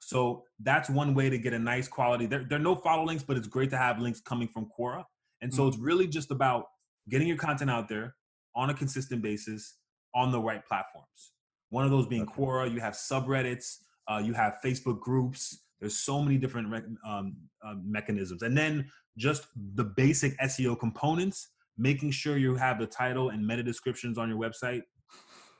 So 0.00 0.44
that's 0.60 0.90
one 0.90 1.14
way 1.14 1.30
to 1.30 1.38
get 1.38 1.54
a 1.54 1.58
nice 1.58 1.88
quality. 1.88 2.26
There, 2.26 2.44
there 2.48 2.58
are 2.58 2.62
no 2.62 2.74
follow 2.74 3.04
links, 3.04 3.22
but 3.22 3.36
it's 3.36 3.48
great 3.48 3.70
to 3.70 3.78
have 3.78 3.98
links 3.98 4.20
coming 4.20 4.48
from 4.48 4.68
Quora. 4.78 5.04
And 5.40 5.52
so 5.52 5.62
mm-hmm. 5.62 5.68
it's 5.68 5.78
really 5.78 6.06
just 6.06 6.30
about 6.30 6.66
getting 7.08 7.26
your 7.26 7.36
content 7.36 7.70
out 7.70 7.88
there 7.88 8.14
on 8.54 8.70
a 8.70 8.74
consistent 8.74 9.22
basis 9.22 9.76
on 10.14 10.30
the 10.30 10.40
right 10.40 10.64
platforms. 10.66 11.32
One 11.70 11.84
of 11.84 11.90
those 11.90 12.06
being 12.06 12.22
okay. 12.22 12.34
Quora. 12.34 12.72
You 12.72 12.80
have 12.80 12.94
subreddits. 12.94 13.78
Uh, 14.06 14.20
you 14.22 14.32
have 14.34 14.58
Facebook 14.64 15.00
groups. 15.00 15.64
There's 15.80 15.96
so 15.96 16.22
many 16.22 16.38
different 16.38 16.72
um, 17.06 17.36
uh, 17.64 17.74
mechanisms, 17.84 18.42
and 18.42 18.56
then 18.56 18.88
just 19.18 19.46
the 19.74 19.84
basic 19.84 20.38
SEO 20.38 20.78
components 20.78 21.50
making 21.76 22.10
sure 22.10 22.38
you 22.38 22.56
have 22.56 22.78
the 22.78 22.86
title 22.86 23.28
and 23.30 23.46
meta 23.46 23.62
descriptions 23.62 24.18
on 24.18 24.28
your 24.28 24.38
website. 24.38 24.82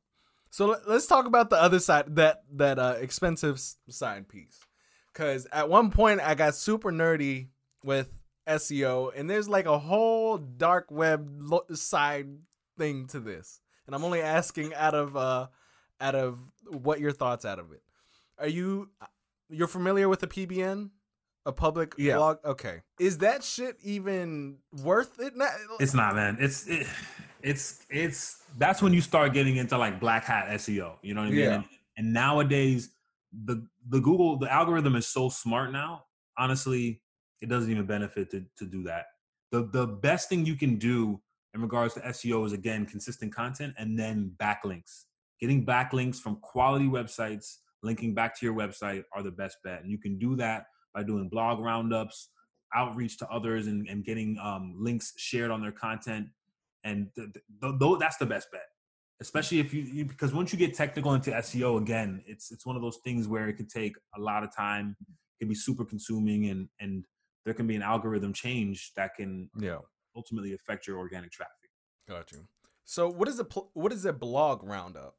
so 0.49 0.77
let's 0.87 1.07
talk 1.07 1.25
about 1.25 1.49
the 1.49 1.61
other 1.61 1.79
side 1.79 2.15
that 2.15 2.43
that 2.51 2.77
uh 2.77 2.95
expensive 2.99 3.59
side 3.89 4.27
piece 4.27 4.59
because 5.13 5.47
at 5.51 5.69
one 5.69 5.89
point 5.89 6.19
i 6.21 6.35
got 6.35 6.55
super 6.55 6.91
nerdy 6.91 7.47
with 7.83 8.17
SEO, 8.47 9.11
and 9.15 9.29
there's 9.29 9.47
like 9.47 9.65
a 9.65 9.79
whole 9.79 10.37
dark 10.37 10.89
web 10.89 11.27
lo- 11.39 11.65
side 11.73 12.27
thing 12.77 13.07
to 13.07 13.19
this. 13.19 13.61
And 13.85 13.95
I'm 13.95 14.03
only 14.03 14.21
asking 14.21 14.73
out 14.73 14.95
of 14.95 15.15
uh 15.15 15.47
out 15.99 16.15
of 16.15 16.39
what 16.67 16.99
your 16.99 17.11
thoughts 17.11 17.45
out 17.45 17.59
of 17.59 17.71
it. 17.71 17.81
Are 18.41 18.47
you 18.47 18.89
uh, 19.01 19.05
you're 19.49 19.67
familiar 19.67 20.09
with 20.09 20.19
the 20.19 20.27
PBN? 20.27 20.89
A 21.45 21.51
public 21.51 21.95
Yeah. 21.97 22.17
blog? 22.17 22.37
Okay. 22.45 22.81
Is 22.99 23.17
that 23.19 23.43
shit 23.43 23.75
even 23.83 24.57
worth 24.83 25.19
it? 25.19 25.33
It's 25.79 25.93
not, 25.95 26.15
man. 26.15 26.37
It's 26.39 26.67
it, 26.67 26.85
it's 27.41 27.83
it's 27.89 28.43
that's 28.57 28.81
when 28.81 28.93
you 28.93 29.01
start 29.01 29.33
getting 29.33 29.55
into 29.57 29.77
like 29.77 29.99
black 29.99 30.23
hat 30.25 30.49
SEO. 30.59 30.97
You 31.01 31.13
know 31.15 31.21
what 31.21 31.27
I 31.27 31.31
mean? 31.31 31.39
Yeah. 31.39 31.53
And, 31.55 31.65
and 31.97 32.13
nowadays, 32.13 32.89
the 33.45 33.65
the 33.89 33.99
Google 33.99 34.37
the 34.37 34.51
algorithm 34.51 34.95
is 34.95 35.07
so 35.07 35.29
smart 35.29 35.71
now. 35.71 36.03
Honestly, 36.37 37.01
it 37.41 37.49
doesn't 37.49 37.71
even 37.71 37.85
benefit 37.85 38.29
to 38.31 38.45
to 38.57 38.65
do 38.65 38.83
that. 38.83 39.05
The 39.51 39.63
the 39.63 39.87
best 39.87 40.29
thing 40.29 40.45
you 40.45 40.55
can 40.55 40.77
do 40.77 41.21
in 41.55 41.61
regards 41.61 41.95
to 41.95 42.01
SEO 42.01 42.45
is 42.45 42.53
again 42.53 42.85
consistent 42.85 43.33
content 43.33 43.73
and 43.79 43.97
then 43.97 44.33
backlinks. 44.37 45.05
Getting 45.39 45.65
backlinks 45.65 46.17
from 46.17 46.35
quality 46.37 46.85
websites, 46.85 47.57
linking 47.83 48.13
back 48.13 48.37
to 48.39 48.45
your 48.45 48.55
website 48.55 49.03
are 49.13 49.23
the 49.23 49.31
best 49.31 49.57
bet. 49.63 49.81
And 49.81 49.91
you 49.91 49.97
can 49.97 50.17
do 50.17 50.35
that 50.37 50.65
by 50.93 51.03
doing 51.03 51.29
blog 51.29 51.59
roundups, 51.59 52.29
outreach 52.75 53.17
to 53.19 53.27
others, 53.29 53.67
and, 53.67 53.87
and 53.87 54.03
getting 54.03 54.37
um, 54.41 54.73
links 54.77 55.13
shared 55.17 55.51
on 55.51 55.61
their 55.61 55.71
content. 55.71 56.27
And 56.83 57.07
th- 57.15 57.29
th- 57.33 57.79
th- 57.79 57.99
that's 57.99 58.17
the 58.17 58.25
best 58.25 58.47
bet, 58.51 58.65
especially 59.21 59.59
if 59.59 59.73
you, 59.73 59.81
you 59.83 60.05
because 60.05 60.33
once 60.33 60.51
you 60.51 60.57
get 60.57 60.73
technical 60.73 61.13
into 61.13 61.29
SEO 61.31 61.79
again, 61.79 62.23
it's 62.25 62.51
it's 62.51 62.65
one 62.65 62.75
of 62.75 62.81
those 62.81 62.97
things 63.03 63.27
where 63.27 63.47
it 63.47 63.53
can 63.53 63.67
take 63.67 63.93
a 64.17 64.19
lot 64.19 64.43
of 64.43 64.55
time, 64.55 64.95
can 65.39 65.47
be 65.47 65.53
super 65.55 65.85
consuming, 65.85 66.47
and 66.47 66.67
and 66.79 67.05
there 67.45 67.53
can 67.53 67.67
be 67.67 67.75
an 67.75 67.83
algorithm 67.83 68.33
change 68.33 68.93
that 68.95 69.13
can 69.15 69.49
Yeah. 69.59 69.77
ultimately 70.15 70.53
affect 70.53 70.87
your 70.87 70.97
organic 70.97 71.31
traffic. 71.31 71.69
Got 72.09 72.31
you. 72.31 72.47
So 72.83 73.09
what 73.09 73.27
is 73.27 73.37
a 73.39 73.45
pl- 73.45 73.69
what 73.73 73.93
is 73.93 74.05
a 74.05 74.13
blog 74.13 74.63
roundup? 74.63 75.15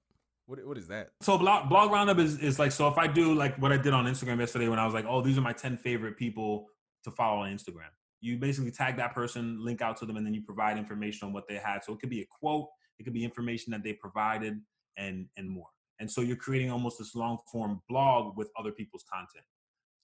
What 0.46 0.64
what 0.66 0.78
is 0.78 0.88
that? 0.88 1.10
So 1.20 1.38
blog 1.38 1.68
blog 1.68 1.90
roundup 1.92 2.18
is 2.18 2.38
is 2.38 2.58
like 2.58 2.72
so 2.72 2.88
if 2.88 2.98
I 2.98 3.06
do 3.06 3.34
like 3.34 3.56
what 3.56 3.72
I 3.72 3.76
did 3.76 3.92
on 3.92 4.06
Instagram 4.06 4.38
yesterday 4.40 4.68
when 4.68 4.78
I 4.78 4.84
was 4.84 4.94
like, 4.94 5.06
oh, 5.08 5.22
these 5.22 5.38
are 5.38 5.42
my 5.42 5.52
ten 5.52 5.76
favorite 5.76 6.16
people 6.16 6.66
to 7.04 7.10
follow 7.10 7.42
on 7.42 7.50
Instagram. 7.52 7.90
You 8.20 8.38
basically 8.38 8.70
tag 8.70 8.96
that 8.96 9.14
person, 9.14 9.64
link 9.64 9.82
out 9.82 9.96
to 9.98 10.06
them, 10.06 10.16
and 10.16 10.24
then 10.26 10.34
you 10.34 10.42
provide 10.42 10.78
information 10.78 11.26
on 11.26 11.32
what 11.32 11.48
they 11.48 11.56
had. 11.56 11.84
So 11.84 11.92
it 11.92 12.00
could 12.00 12.10
be 12.10 12.20
a 12.22 12.26
quote, 12.30 12.68
it 12.98 13.04
could 13.04 13.12
be 13.12 13.24
information 13.24 13.70
that 13.72 13.82
they 13.82 13.92
provided, 13.92 14.60
and 14.96 15.26
and 15.36 15.48
more. 15.48 15.68
And 16.00 16.10
so 16.10 16.20
you're 16.20 16.36
creating 16.36 16.70
almost 16.70 16.98
this 16.98 17.14
long 17.14 17.38
form 17.50 17.80
blog 17.88 18.36
with 18.36 18.50
other 18.58 18.72
people's 18.72 19.04
content. 19.12 19.44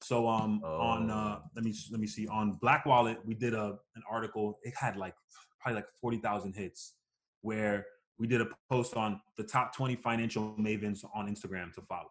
So 0.02 0.28
um 0.28 0.62
on 0.64 1.10
uh 1.10 1.38
Oh. 1.38 1.42
let 1.56 1.64
me 1.64 1.74
let 1.90 2.00
me 2.00 2.06
see 2.06 2.28
on 2.28 2.52
Black 2.60 2.86
Wallet 2.86 3.18
we 3.24 3.34
did 3.34 3.54
a 3.54 3.76
an 3.96 4.02
article. 4.08 4.58
It 4.62 4.74
had 4.76 4.96
like 4.96 5.14
probably 5.60 5.76
like 5.80 5.88
forty 6.00 6.18
thousand 6.18 6.54
hits 6.54 6.94
where 7.42 7.86
we 8.18 8.26
did 8.26 8.40
a 8.40 8.48
post 8.68 8.96
on 8.96 9.20
the 9.36 9.44
top 9.44 9.74
20 9.74 9.96
financial 9.96 10.54
mavens 10.58 11.04
on 11.14 11.28
Instagram 11.28 11.72
to 11.74 11.82
follow. 11.82 12.10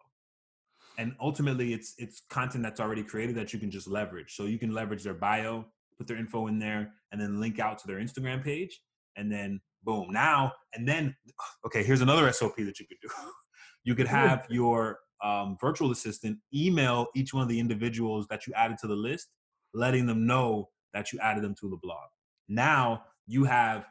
And 0.97 1.13
ultimately 1.21 1.73
it's 1.73 1.93
it's 1.97 2.23
content 2.29 2.63
that's 2.63 2.79
already 2.79 3.03
created 3.03 3.35
that 3.35 3.53
you 3.53 3.59
can 3.59 3.69
just 3.69 3.87
leverage. 3.87 4.35
So 4.35 4.45
you 4.45 4.57
can 4.57 4.73
leverage 4.73 5.03
their 5.03 5.13
bio, 5.13 5.65
put 5.97 6.07
their 6.07 6.17
info 6.17 6.47
in 6.47 6.57
there 6.57 6.91
and 7.11 7.21
then 7.21 7.39
link 7.39 7.59
out 7.59 7.77
to 7.79 7.87
their 7.87 7.97
Instagram 7.97 8.43
page 8.43 8.81
and 9.15 9.31
then 9.31 9.59
boom. 9.83 10.07
Now 10.11 10.53
and 10.73 10.87
then 10.87 11.15
okay, 11.65 11.83
here's 11.83 12.01
another 12.01 12.31
SOP 12.31 12.55
that 12.57 12.79
you 12.79 12.87
could 12.87 12.99
do. 13.01 13.09
You 13.83 13.95
could 13.95 14.07
have 14.07 14.45
your 14.49 14.99
um, 15.23 15.55
virtual 15.61 15.91
assistant 15.91 16.39
email 16.53 17.07
each 17.15 17.33
one 17.33 17.43
of 17.43 17.47
the 17.47 17.57
individuals 17.57 18.27
that 18.29 18.45
you 18.45 18.51
added 18.53 18.77
to 18.81 18.87
the 18.87 18.95
list, 18.95 19.29
letting 19.73 20.05
them 20.05 20.25
know 20.25 20.67
that 20.93 21.13
you 21.13 21.19
added 21.19 21.41
them 21.41 21.55
to 21.61 21.69
the 21.69 21.77
blog. 21.81 22.03
Now 22.49 23.03
you 23.27 23.45
have 23.45 23.85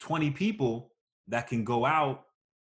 20 0.00 0.32
people 0.32 0.90
that 1.28 1.46
can 1.46 1.64
go 1.64 1.84
out 1.84 2.24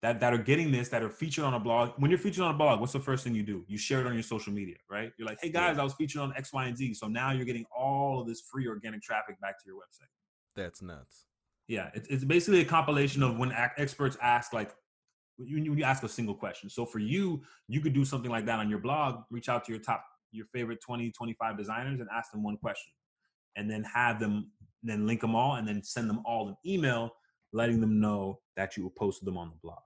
that, 0.03 0.21
that 0.21 0.33
are 0.33 0.39
getting 0.39 0.71
this, 0.71 0.89
that 0.91 1.03
are 1.03 1.11
featured 1.11 1.45
on 1.45 1.55
a 1.55 1.61
blog. 1.61 1.91
When 1.97 2.11
you're 2.11 2.19
featured 2.19 2.45
on 2.45 2.55
a 2.55 2.59
blog, 2.59 2.81
what's 2.81 2.93
the 2.93 3.01
first 3.01 3.25
thing 3.25 3.35
you 3.35 3.43
do? 3.43 3.65
You 3.67 3.77
share 3.77 4.01
it 4.01 4.07
on 4.07 4.15
your 4.15 4.23
social 4.23 4.53
media, 4.53 4.77
right? 4.89 5.11
You're 5.19 5.27
like, 5.27 5.39
hey 5.43 5.51
guys, 5.51 5.79
I 5.79 5.83
was 5.83 5.95
featured 5.95 6.23
on 6.23 6.33
X, 6.37 6.53
Y, 6.53 6.67
and 6.67 6.77
Z. 6.77 6.95
So 6.95 7.09
now 7.09 7.33
you're 7.33 7.45
getting 7.45 7.65
all 7.77 8.21
of 8.21 8.29
this 8.29 8.43
free 8.43 8.69
organic 8.69 9.03
traffic 9.03 9.41
back 9.41 9.59
to 9.59 9.65
your 9.67 9.77
website. 9.77 10.09
That's 10.55 10.83
nuts. 10.83 11.25
Yeah, 11.67 11.91
it's, 11.95 12.09
it's 12.09 12.25
basically 12.25 12.61
a 12.61 12.65
compilation 12.65 13.23
of 13.23 13.39
when 13.39 13.51
ac- 13.51 13.73
experts 13.77 14.17
ask 14.23 14.53
like 14.53 14.73
you, 15.37 15.59
you 15.59 15.85
ask 15.85 16.03
a 16.03 16.09
single 16.09 16.35
question. 16.35 16.71
So 16.71 16.87
for 16.87 16.99
you, 17.01 17.43
you 17.69 17.81
could 17.81 17.93
do 17.93 18.05
something 18.05 18.31
like 18.31 18.47
that 18.47 18.59
on 18.59 18.71
your 18.71 18.79
blog, 18.79 19.23
reach 19.31 19.49
out 19.49 19.65
to 19.67 19.73
your 19.73 19.81
top 19.81 20.05
your 20.31 20.47
favorite 20.47 20.81
20, 20.81 21.11
25 21.11 21.57
designers 21.57 22.01
and 22.01 22.09
ask 22.15 22.31
them 22.33 22.43
one 22.43 22.57
question. 22.57 22.93
And 23.57 23.71
then 23.71 23.83
have 23.85 24.21
them 24.21 24.53
then 24.85 25.07
link 25.07 25.21
them 25.21 25.35
all 25.35 25.57
and 25.57 25.67
then 25.67 25.83
send 25.83 26.09
them 26.09 26.21
all 26.25 26.49
an 26.49 26.57
email 26.65 27.11
letting 27.53 27.81
them 27.81 28.01
know 28.01 28.41
that 28.57 28.77
you 28.77 28.91
posted 28.97 29.27
them 29.27 29.37
on 29.37 29.51
the 29.51 29.57
blog. 29.63 29.79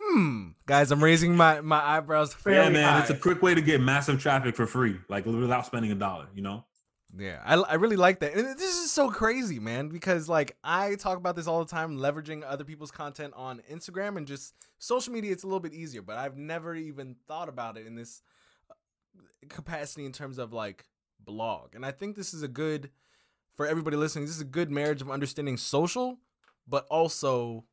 Hmm. 0.00 0.48
Guys, 0.66 0.90
I'm 0.90 1.02
raising 1.02 1.36
my 1.36 1.60
my 1.60 1.80
eyebrows 1.80 2.36
yeah, 2.46 2.68
man, 2.68 2.84
high. 2.84 3.00
it's 3.00 3.10
a 3.10 3.16
quick 3.16 3.42
way 3.42 3.54
to 3.54 3.60
get 3.60 3.80
massive 3.80 4.20
traffic 4.20 4.56
for 4.56 4.66
free, 4.66 4.98
like 5.08 5.26
without 5.26 5.66
spending 5.66 5.92
a 5.92 5.94
dollar, 5.94 6.26
you 6.34 6.42
know? 6.42 6.64
Yeah, 7.16 7.40
I, 7.44 7.54
I 7.54 7.74
really 7.74 7.96
like 7.96 8.20
that. 8.20 8.34
And 8.34 8.58
this 8.58 8.82
is 8.82 8.90
so 8.90 9.08
crazy, 9.08 9.60
man, 9.60 9.88
because 9.88 10.28
like 10.28 10.56
I 10.64 10.96
talk 10.96 11.16
about 11.16 11.36
this 11.36 11.46
all 11.46 11.64
the 11.64 11.70
time, 11.70 11.98
leveraging 11.98 12.42
other 12.44 12.64
people's 12.64 12.90
content 12.90 13.34
on 13.36 13.62
Instagram 13.70 14.16
and 14.16 14.26
just 14.26 14.54
social 14.78 15.12
media. 15.12 15.30
It's 15.30 15.44
a 15.44 15.46
little 15.46 15.60
bit 15.60 15.74
easier, 15.74 16.02
but 16.02 16.16
I've 16.16 16.36
never 16.36 16.74
even 16.74 17.14
thought 17.28 17.48
about 17.48 17.76
it 17.76 17.86
in 17.86 17.94
this 17.94 18.20
uh, 18.68 18.74
capacity 19.48 20.06
in 20.06 20.12
terms 20.12 20.38
of 20.38 20.52
like 20.52 20.86
blog. 21.20 21.76
And 21.76 21.86
I 21.86 21.92
think 21.92 22.16
this 22.16 22.34
is 22.34 22.42
a 22.42 22.48
good 22.48 22.90
for 23.52 23.66
everybody 23.66 23.96
listening. 23.96 24.24
This 24.24 24.34
is 24.34 24.40
a 24.40 24.46
good 24.46 24.70
marriage 24.70 25.00
of 25.00 25.10
understanding 25.10 25.56
social, 25.56 26.18
but 26.68 26.86
also 26.90 27.64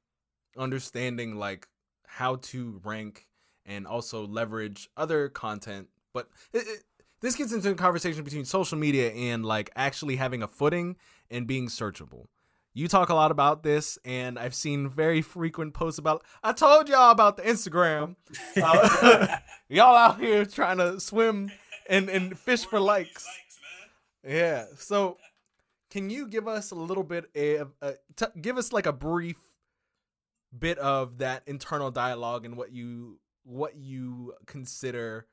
understanding 0.57 1.35
like 1.35 1.67
how 2.05 2.35
to 2.35 2.81
rank 2.83 3.27
and 3.65 3.87
also 3.87 4.25
leverage 4.25 4.89
other 4.97 5.29
content. 5.29 5.87
But 6.13 6.29
it, 6.53 6.67
it, 6.67 6.83
this 7.21 7.35
gets 7.35 7.53
into 7.53 7.71
a 7.71 7.75
conversation 7.75 8.23
between 8.23 8.45
social 8.45 8.77
media 8.77 9.11
and 9.11 9.45
like 9.45 9.69
actually 9.75 10.15
having 10.15 10.43
a 10.43 10.47
footing 10.47 10.97
and 11.29 11.47
being 11.47 11.67
searchable. 11.67 12.25
You 12.73 12.87
talk 12.87 13.09
a 13.09 13.13
lot 13.13 13.31
about 13.31 13.63
this, 13.63 13.97
and 14.05 14.39
I've 14.39 14.55
seen 14.55 14.87
very 14.87 15.21
frequent 15.21 15.73
posts 15.73 15.99
about. 15.99 16.23
I 16.41 16.53
told 16.53 16.87
y'all 16.87 17.11
about 17.11 17.35
the 17.35 17.43
Instagram. 17.43 18.15
Uh, 18.61 19.37
y'all 19.69 19.95
out 19.95 20.21
here 20.21 20.45
trying 20.45 20.77
to 20.77 20.99
swim 20.99 21.51
and, 21.89 22.09
and 22.09 22.39
fish 22.39 22.65
for 22.65 22.79
likes. 22.79 23.27
Yeah. 24.25 24.65
So, 24.77 25.17
can 25.91 26.09
you 26.09 26.27
give 26.27 26.47
us 26.47 26.71
a 26.71 26.75
little 26.75 27.03
bit 27.03 27.25
of 27.35 27.73
uh, 27.81 27.91
give 28.41 28.57
us 28.57 28.73
like 28.73 28.85
a 28.87 28.93
brief 28.93 29.37
bit 30.57 30.77
of 30.79 31.19
that 31.19 31.43
internal 31.45 31.91
dialogue 31.91 32.45
and 32.45 32.57
what 32.57 32.71
you 32.71 33.19
what 33.43 33.75
you 33.75 34.33
consider 34.45 35.27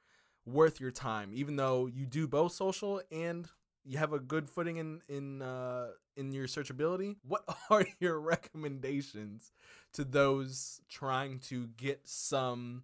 worth 0.44 0.80
your 0.80 0.90
time, 0.90 1.30
even 1.34 1.56
though 1.56 1.86
you 1.86 2.06
do 2.06 2.26
both 2.26 2.52
social 2.52 3.00
and 3.12 3.48
you 3.84 3.98
have 3.98 4.12
a 4.12 4.18
good 4.18 4.50
footing 4.50 4.76
in 4.76 5.00
in 5.09 5.42
uh, 5.42 5.88
in 6.16 6.32
your 6.32 6.46
searchability. 6.46 7.16
What 7.22 7.44
are 7.70 7.86
your 8.00 8.20
recommendations 8.20 9.52
to 9.94 10.04
those 10.04 10.80
trying 10.88 11.38
to 11.40 11.68
get 11.76 12.00
some 12.04 12.82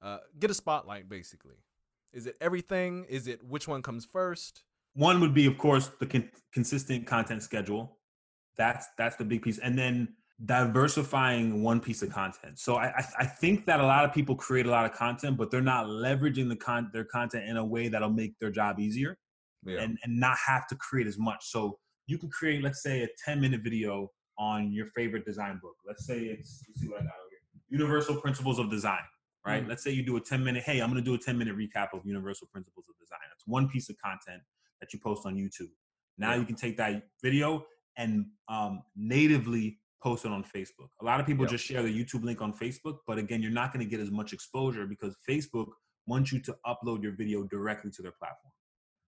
uh, 0.00 0.18
get 0.38 0.50
a 0.50 0.54
spotlight? 0.54 1.08
Basically, 1.08 1.56
is 2.12 2.26
it 2.26 2.36
everything? 2.40 3.04
Is 3.08 3.26
it 3.26 3.44
which 3.44 3.66
one 3.66 3.82
comes 3.82 4.04
first? 4.04 4.62
One 4.96 5.20
would 5.20 5.34
be, 5.34 5.46
of 5.46 5.58
course, 5.58 5.90
the 6.00 6.06
con- 6.06 6.30
consistent 6.52 7.06
content 7.06 7.42
schedule. 7.42 7.98
That's 8.56 8.86
that's 8.96 9.16
the 9.16 9.24
big 9.24 9.42
piece, 9.42 9.58
and 9.58 9.78
then 9.78 10.14
diversifying 10.44 11.62
one 11.62 11.80
piece 11.80 12.02
of 12.02 12.10
content. 12.10 12.58
So 12.58 12.76
I, 12.76 12.86
I 12.88 13.04
I 13.20 13.24
think 13.26 13.66
that 13.66 13.80
a 13.80 13.86
lot 13.86 14.04
of 14.06 14.12
people 14.12 14.34
create 14.34 14.66
a 14.66 14.70
lot 14.70 14.86
of 14.86 14.92
content, 14.92 15.36
but 15.36 15.50
they're 15.50 15.60
not 15.60 15.86
leveraging 15.86 16.48
the 16.48 16.56
con 16.56 16.90
their 16.92 17.04
content 17.04 17.44
in 17.48 17.58
a 17.58 17.64
way 17.64 17.88
that'll 17.88 18.10
make 18.10 18.38
their 18.38 18.50
job 18.50 18.80
easier 18.80 19.18
Yeah. 19.64 19.80
and 19.82 19.98
and 20.02 20.18
not 20.18 20.36
have 20.46 20.66
to 20.68 20.76
create 20.76 21.06
as 21.06 21.18
much. 21.18 21.44
So 21.44 21.78
you 22.06 22.16
can 22.18 22.30
create, 22.30 22.62
let's 22.62 22.82
say, 22.82 23.02
a 23.02 23.08
10 23.24 23.40
minute 23.40 23.60
video 23.62 24.10
on 24.38 24.72
your 24.72 24.86
favorite 24.96 25.24
design 25.26 25.58
book. 25.62 25.74
Let's 25.86 26.06
say 26.06 26.18
it's 26.20 26.64
let's 26.68 26.80
see 26.80 26.88
what 26.88 27.00
I 27.00 27.04
got 27.04 27.14
over 27.20 27.30
here. 27.30 27.78
Universal 27.78 28.20
Principles 28.22 28.58
of 28.58 28.70
Design. 28.70 29.04
Right. 29.44 29.64
Mm. 29.64 29.68
Let's 29.68 29.84
say 29.84 29.90
you 29.90 30.02
do 30.04 30.16
a 30.16 30.20
10 30.20 30.42
minute. 30.42 30.62
Hey, 30.64 30.80
I'm 30.80 30.90
going 30.90 31.02
to 31.02 31.08
do 31.10 31.14
a 31.14 31.18
10 31.18 31.36
minute 31.36 31.56
recap 31.56 31.88
of 31.92 32.04
Universal 32.04 32.48
Principles 32.52 32.86
of 32.88 32.94
Design. 32.98 33.20
That's 33.30 33.46
one 33.46 33.68
piece 33.68 33.88
of 33.90 33.96
content 33.98 34.42
that 34.80 34.92
you 34.92 34.98
post 34.98 35.26
on 35.26 35.34
YouTube. 35.36 35.70
Now 36.18 36.32
Yeah. 36.32 36.40
you 36.40 36.44
can 36.44 36.56
take 36.56 36.76
that 36.78 37.02
video 37.22 37.64
and 37.96 38.26
um, 38.48 38.82
natively 38.94 39.78
post 40.02 40.24
it 40.24 40.30
on 40.32 40.44
Facebook. 40.44 40.88
A 41.00 41.04
lot 41.04 41.20
of 41.20 41.26
people 41.26 41.44
Yep. 41.44 41.50
just 41.52 41.64
share 41.64 41.82
the 41.82 41.88
YouTube 42.04 42.22
link 42.22 42.40
on 42.40 42.52
Facebook, 42.52 42.98
but 43.06 43.18
again, 43.18 43.42
you're 43.42 43.50
not 43.50 43.72
going 43.72 43.84
to 43.84 43.90
get 43.90 44.00
as 44.00 44.10
much 44.10 44.32
exposure 44.32 44.86
because 44.86 45.16
Facebook 45.28 45.68
wants 46.06 46.32
you 46.32 46.40
to 46.40 46.56
upload 46.66 47.02
your 47.02 47.12
video 47.12 47.42
directly 47.44 47.90
to 47.90 48.02
their 48.02 48.12
platform. 48.12 48.52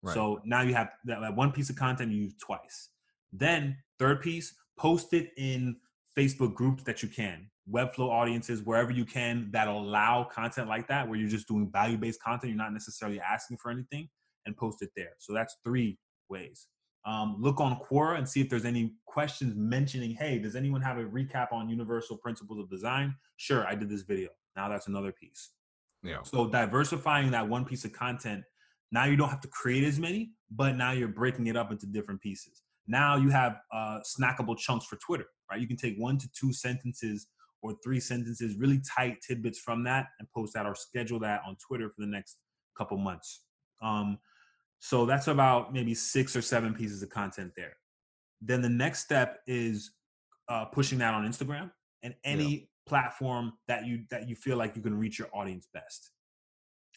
Right. 0.03 0.15
So 0.15 0.41
now 0.45 0.63
you 0.63 0.75
have 0.75 0.91
that, 1.05 1.21
that 1.21 1.37
one 1.37 1.53
piece 1.53 1.71
of 1.71 1.77
content 1.77 2.13
you 2.13 2.23
use 2.25 2.35
twice. 2.41 2.91
Then 3.33 3.77
third 3.99 4.23
piece, 4.23 4.55
post 4.79 5.13
it 5.13 5.33
in 5.37 5.77
Facebook 6.17 6.55
groups 6.55 6.83
that 6.85 7.03
you 7.03 7.09
can, 7.09 7.51
Webflow 7.71 8.09
audiences, 8.09 8.63
wherever 8.63 8.91
you 8.91 9.05
can 9.05 9.51
that 9.53 9.69
allow 9.69 10.25
content 10.25 10.69
like 10.69 10.89
that, 10.89 11.07
where 11.07 11.19
you're 11.19 11.29
just 11.29 11.47
doing 11.47 11.71
value-based 11.71 12.21
content, 12.23 12.49
you're 12.51 12.57
not 12.57 12.73
necessarily 12.73 13.21
asking 13.21 13.59
for 13.59 13.71
anything, 13.71 14.09
and 14.47 14.57
post 14.57 14.83
it 14.83 14.91
there. 14.97 15.13
So 15.19 15.33
that's 15.33 15.57
three 15.65 15.99
ways. 16.29 16.67
Um, 17.05 17.37
look 17.39 17.61
on 17.61 17.79
Quora 17.79 18.19
and 18.19 18.29
see 18.29 18.41
if 18.41 18.51
there's 18.51 18.65
any 18.65 18.93
questions 19.07 19.55
mentioning, 19.57 20.11
hey, 20.11 20.39
does 20.39 20.57
anyone 20.57 20.83
have 20.83 20.99
a 20.99 21.05
recap 21.05 21.53
on 21.53 21.69
universal 21.69 22.17
principles 22.17 22.59
of 22.59 22.69
design? 22.69 23.15
Sure, 23.37 23.67
I 23.67 23.75
did 23.75 23.89
this 23.89 24.03
video. 24.03 24.29
Now 24.57 24.69
that's 24.69 24.89
another 24.89 25.13
piece. 25.13 25.51
Yeah. 26.03 26.23
So 26.23 26.49
diversifying 26.49 27.31
that 27.31 27.49
one 27.49 27.65
piece 27.65 27.85
of 27.85 27.93
content, 27.93 28.45
now 28.93 29.05
you 29.05 29.17
don't 29.17 29.29
have 29.29 29.41
to 29.41 29.49
create 29.49 29.85
as 29.85 29.99
many, 29.99 30.33
but 30.51 30.77
now 30.77 30.93
you're 30.93 31.09
breaking 31.09 31.47
it 31.47 31.57
up 31.57 31.71
into 31.71 31.87
different 31.87 32.21
pieces. 32.21 32.63
Now 32.87 33.17
you 33.17 33.31
have 33.31 33.57
uh, 33.73 34.01
snackable 34.01 34.57
chunks 34.57 34.87
for 34.87 34.97
Twitter, 34.97 35.27
right? 35.51 35.61
You 35.61 35.67
can 35.67 35.77
take 35.77 35.97
one 35.99 36.19
to 36.19 36.29
two 36.39 36.53
sentences 36.53 37.29
or 37.63 37.75
three 37.85 38.01
sentences, 38.01 38.57
really 38.57 38.81
tight 38.97 39.19
tidbits 39.27 39.59
from 39.59 39.85
that, 39.85 40.07
and 40.19 40.29
post 40.35 40.55
that 40.55 40.67
or 40.67 40.75
schedule 40.75 41.19
that 41.21 41.43
on 41.47 41.57
Twitter 41.57 41.89
for 41.89 42.01
the 42.01 42.07
next 42.07 42.39
couple 42.77 42.97
months. 42.97 43.45
Um, 43.81 44.19
so 44.81 45.07
that's 45.07 45.27
about 45.29 45.73
maybe 45.73 45.95
six 45.95 46.37
or 46.37 46.43
seven 46.43 46.75
pieces 46.75 47.03
of 47.03 47.11
content 47.11 47.53
there. 47.57 47.77
Then 48.41 48.63
the 48.63 48.69
next 48.69 49.01
step 49.01 49.41
is 49.47 49.91
uh, 50.49 50.67
pushing 50.67 50.99
that 50.99 51.15
on 51.15 51.27
Instagram 51.27 51.71
and 52.03 52.15
any 52.25 52.45
yeah. 52.45 52.65
platform 52.87 53.53
that 53.67 53.87
you 53.87 54.05
that 54.11 54.29
you 54.29 54.37
feel 54.37 54.57
like 54.57 54.77
you 54.77 54.83
can 54.83 54.97
reach 54.97 55.19
your 55.19 55.29
audience 55.35 55.67
best. 55.75 56.11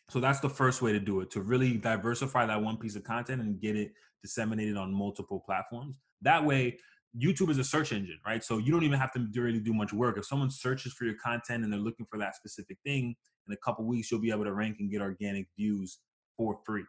So 0.09 0.19
that's 0.19 0.39
the 0.41 0.49
first 0.49 0.81
way 0.81 0.91
to 0.91 0.99
do 0.99 1.21
it 1.21 1.31
to 1.31 1.41
really 1.41 1.77
diversify 1.77 2.45
that 2.45 2.61
one 2.61 2.77
piece 2.77 2.95
of 2.95 3.03
content 3.03 3.41
and 3.41 3.59
get 3.59 3.75
it 3.75 3.93
disseminated 4.21 4.77
on 4.77 4.93
multiple 4.93 5.41
platforms. 5.45 5.97
That 6.21 6.45
way, 6.45 6.77
YouTube 7.19 7.49
is 7.49 7.57
a 7.57 7.63
search 7.63 7.93
engine, 7.93 8.19
right? 8.25 8.43
So 8.43 8.57
you 8.57 8.71
don't 8.71 8.83
even 8.83 8.99
have 8.99 9.11
to 9.13 9.25
really 9.35 9.59
do 9.59 9.73
much 9.73 9.93
work. 9.93 10.17
If 10.17 10.25
someone 10.25 10.51
searches 10.51 10.93
for 10.93 11.05
your 11.05 11.15
content 11.23 11.63
and 11.63 11.71
they're 11.71 11.79
looking 11.79 12.05
for 12.09 12.19
that 12.19 12.35
specific 12.35 12.77
thing, 12.85 13.15
in 13.47 13.53
a 13.53 13.57
couple 13.57 13.85
weeks 13.85 14.11
you'll 14.11 14.21
be 14.21 14.31
able 14.31 14.43
to 14.43 14.53
rank 14.53 14.77
and 14.79 14.91
get 14.91 15.01
organic 15.01 15.47
views 15.57 15.99
for 16.41 16.57
free. 16.65 16.85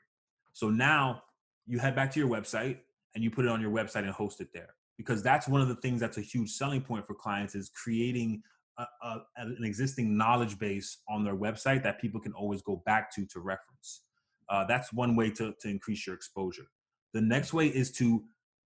So 0.55 0.71
now 0.71 1.23
you 1.67 1.79
head 1.79 1.95
back 1.95 2.11
to 2.13 2.19
your 2.19 2.29
website 2.31 2.79
and 3.15 3.23
you 3.23 3.31
put 3.31 3.45
it 3.45 3.51
on 3.51 3.61
your 3.61 3.71
website 3.71 4.05
and 4.05 4.11
host 4.11 4.41
it 4.41 4.49
there 4.55 4.75
because 4.97 5.23
that's 5.23 5.47
one 5.47 5.61
of 5.61 5.69
the 5.69 5.75
things 5.77 6.01
that's 6.01 6.17
a 6.17 6.23
huge 6.23 6.51
selling 6.51 6.81
point 6.81 7.07
for 7.07 7.13
clients 7.13 7.55
is 7.55 7.69
creating 7.69 8.43
a, 8.79 8.87
a, 9.03 9.19
an 9.37 9.59
existing 9.63 10.17
knowledge 10.17 10.59
base 10.59 11.03
on 11.07 11.23
their 11.23 11.37
website 11.37 11.83
that 11.83 12.01
people 12.01 12.19
can 12.19 12.33
always 12.33 12.63
go 12.63 12.83
back 12.87 13.15
to 13.15 13.27
to 13.27 13.41
reference. 13.41 14.05
Uh, 14.49 14.65
that's 14.65 14.91
one 14.91 15.15
way 15.17 15.29
to, 15.31 15.53
to 15.61 15.69
increase 15.69 16.07
your 16.07 16.17
exposure. 16.17 16.65
The 17.13 17.21
next 17.21 17.53
way 17.53 17.67
is 17.67 17.91
to 17.93 18.25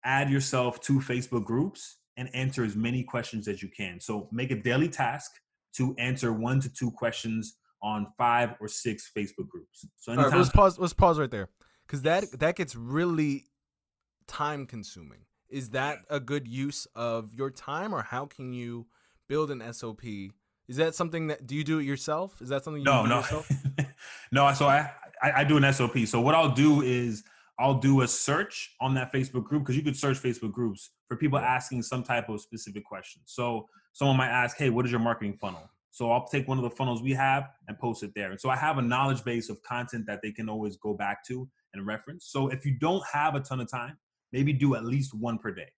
add 0.04 0.32
yourself 0.32 0.82
to 0.82 0.94
Facebook 0.94 1.46
groups 1.46 2.00
and 2.18 2.28
answer 2.34 2.64
as 2.64 2.76
many 2.76 3.04
questions 3.04 3.48
as 3.48 3.62
you 3.62 3.70
can. 3.70 4.00
So 4.00 4.28
make 4.32 4.50
a 4.50 4.56
daily 4.56 4.90
task 4.90 5.30
to 5.76 5.96
answer 6.00 6.34
one 6.34 6.60
to 6.62 6.74
two 6.74 6.90
questions 6.90 7.58
on 7.84 8.08
five 8.18 8.56
or 8.60 8.68
six 8.68 9.12
Facebook 9.16 9.48
groups. 9.48 9.86
So 9.98 10.14
anytime- 10.14 10.38
let's 10.38 10.50
pause. 10.50 10.80
Let's 10.80 10.94
pause 10.94 11.20
right 11.20 11.32
there 11.32 11.50
because 11.86 12.04
that 12.04 12.26
that 12.40 12.56
gets 12.56 12.76
really 12.76 13.46
time 14.28 14.66
consuming. 14.66 15.26
Is 15.50 15.72
that 15.72 16.00
a 16.10 16.20
good 16.20 16.48
use 16.48 16.88
of 16.96 17.34
your 17.34 17.50
time, 17.50 17.94
or 17.94 18.02
how 18.02 18.26
can 18.26 18.54
you 18.54 18.88
build 19.28 19.52
an 19.52 19.62
SOP? 19.74 20.32
Is 20.68 20.78
that 20.78 20.96
something 20.96 21.28
that 21.28 21.46
do 21.46 21.56
you 21.56 21.64
do 21.64 21.80
it 21.80 21.84
yourself? 21.84 22.42
Is 22.42 22.50
that 22.50 22.64
something 22.64 22.82
you 22.82 22.86
no, 22.86 23.04
do 23.04 23.10
no. 23.10 23.18
yourself? 23.18 23.52
no, 24.32 24.54
so 24.54 24.68
I, 24.68 24.92
I 25.22 25.32
I 25.42 25.44
do 25.44 25.58
an 25.58 25.74
SOP. 25.74 25.98
So 26.06 26.22
what 26.22 26.36
I'll 26.36 26.54
do 26.54 26.82
is 26.82 27.24
I'll 27.60 27.80
do 27.80 28.02
a 28.02 28.08
search 28.08 28.74
on 28.80 28.94
that 28.96 29.12
Facebook 29.12 29.44
group 29.44 29.64
because 29.64 29.76
you 29.76 29.84
could 29.84 29.98
search 29.98 30.18
Facebook 30.18 30.52
groups 30.52 30.92
for 31.08 31.18
people 31.18 31.38
asking 31.38 31.84
some 31.84 32.04
type 32.04 32.30
of 32.30 32.40
specific 32.42 32.86
question. 32.86 33.22
So 33.26 33.68
someone 33.92 34.18
might 34.18 34.30
ask, 34.30 34.56
"Hey, 34.56 34.70
what 34.70 34.86
is 34.86 34.92
your 34.92 35.02
marketing 35.02 35.38
funnel?" 35.38 35.70
So 35.92 36.12
I'll 36.12 36.26
take 36.26 36.48
one 36.48 36.58
of 36.58 36.64
the 36.64 36.70
funnels 36.70 37.04
we 37.04 37.14
have 37.14 37.50
and 37.68 37.78
post 37.78 38.02
it 38.02 38.12
there. 38.16 38.32
And 38.32 38.40
so 38.40 38.50
I 38.50 38.56
have 38.56 38.78
a 38.78 38.82
knowledge 38.82 39.24
base 39.24 39.50
of 39.50 39.62
content 39.64 40.06
that 40.08 40.22
they 40.24 40.32
can 40.32 40.50
always 40.50 40.78
go 40.78 40.94
back 40.94 41.26
to 41.28 41.48
and 41.74 41.86
reference. 41.86 42.28
So 42.32 42.48
if 42.48 42.66
you 42.66 42.78
don't 42.80 43.04
have 43.12 43.36
a 43.36 43.42
ton 43.42 43.60
of 43.60 43.70
time, 43.70 43.98
maybe 44.32 44.54
do 44.54 44.76
at 44.76 44.86
least 44.86 45.14
one 45.14 45.38
per 45.38 45.52
day. 45.52 45.70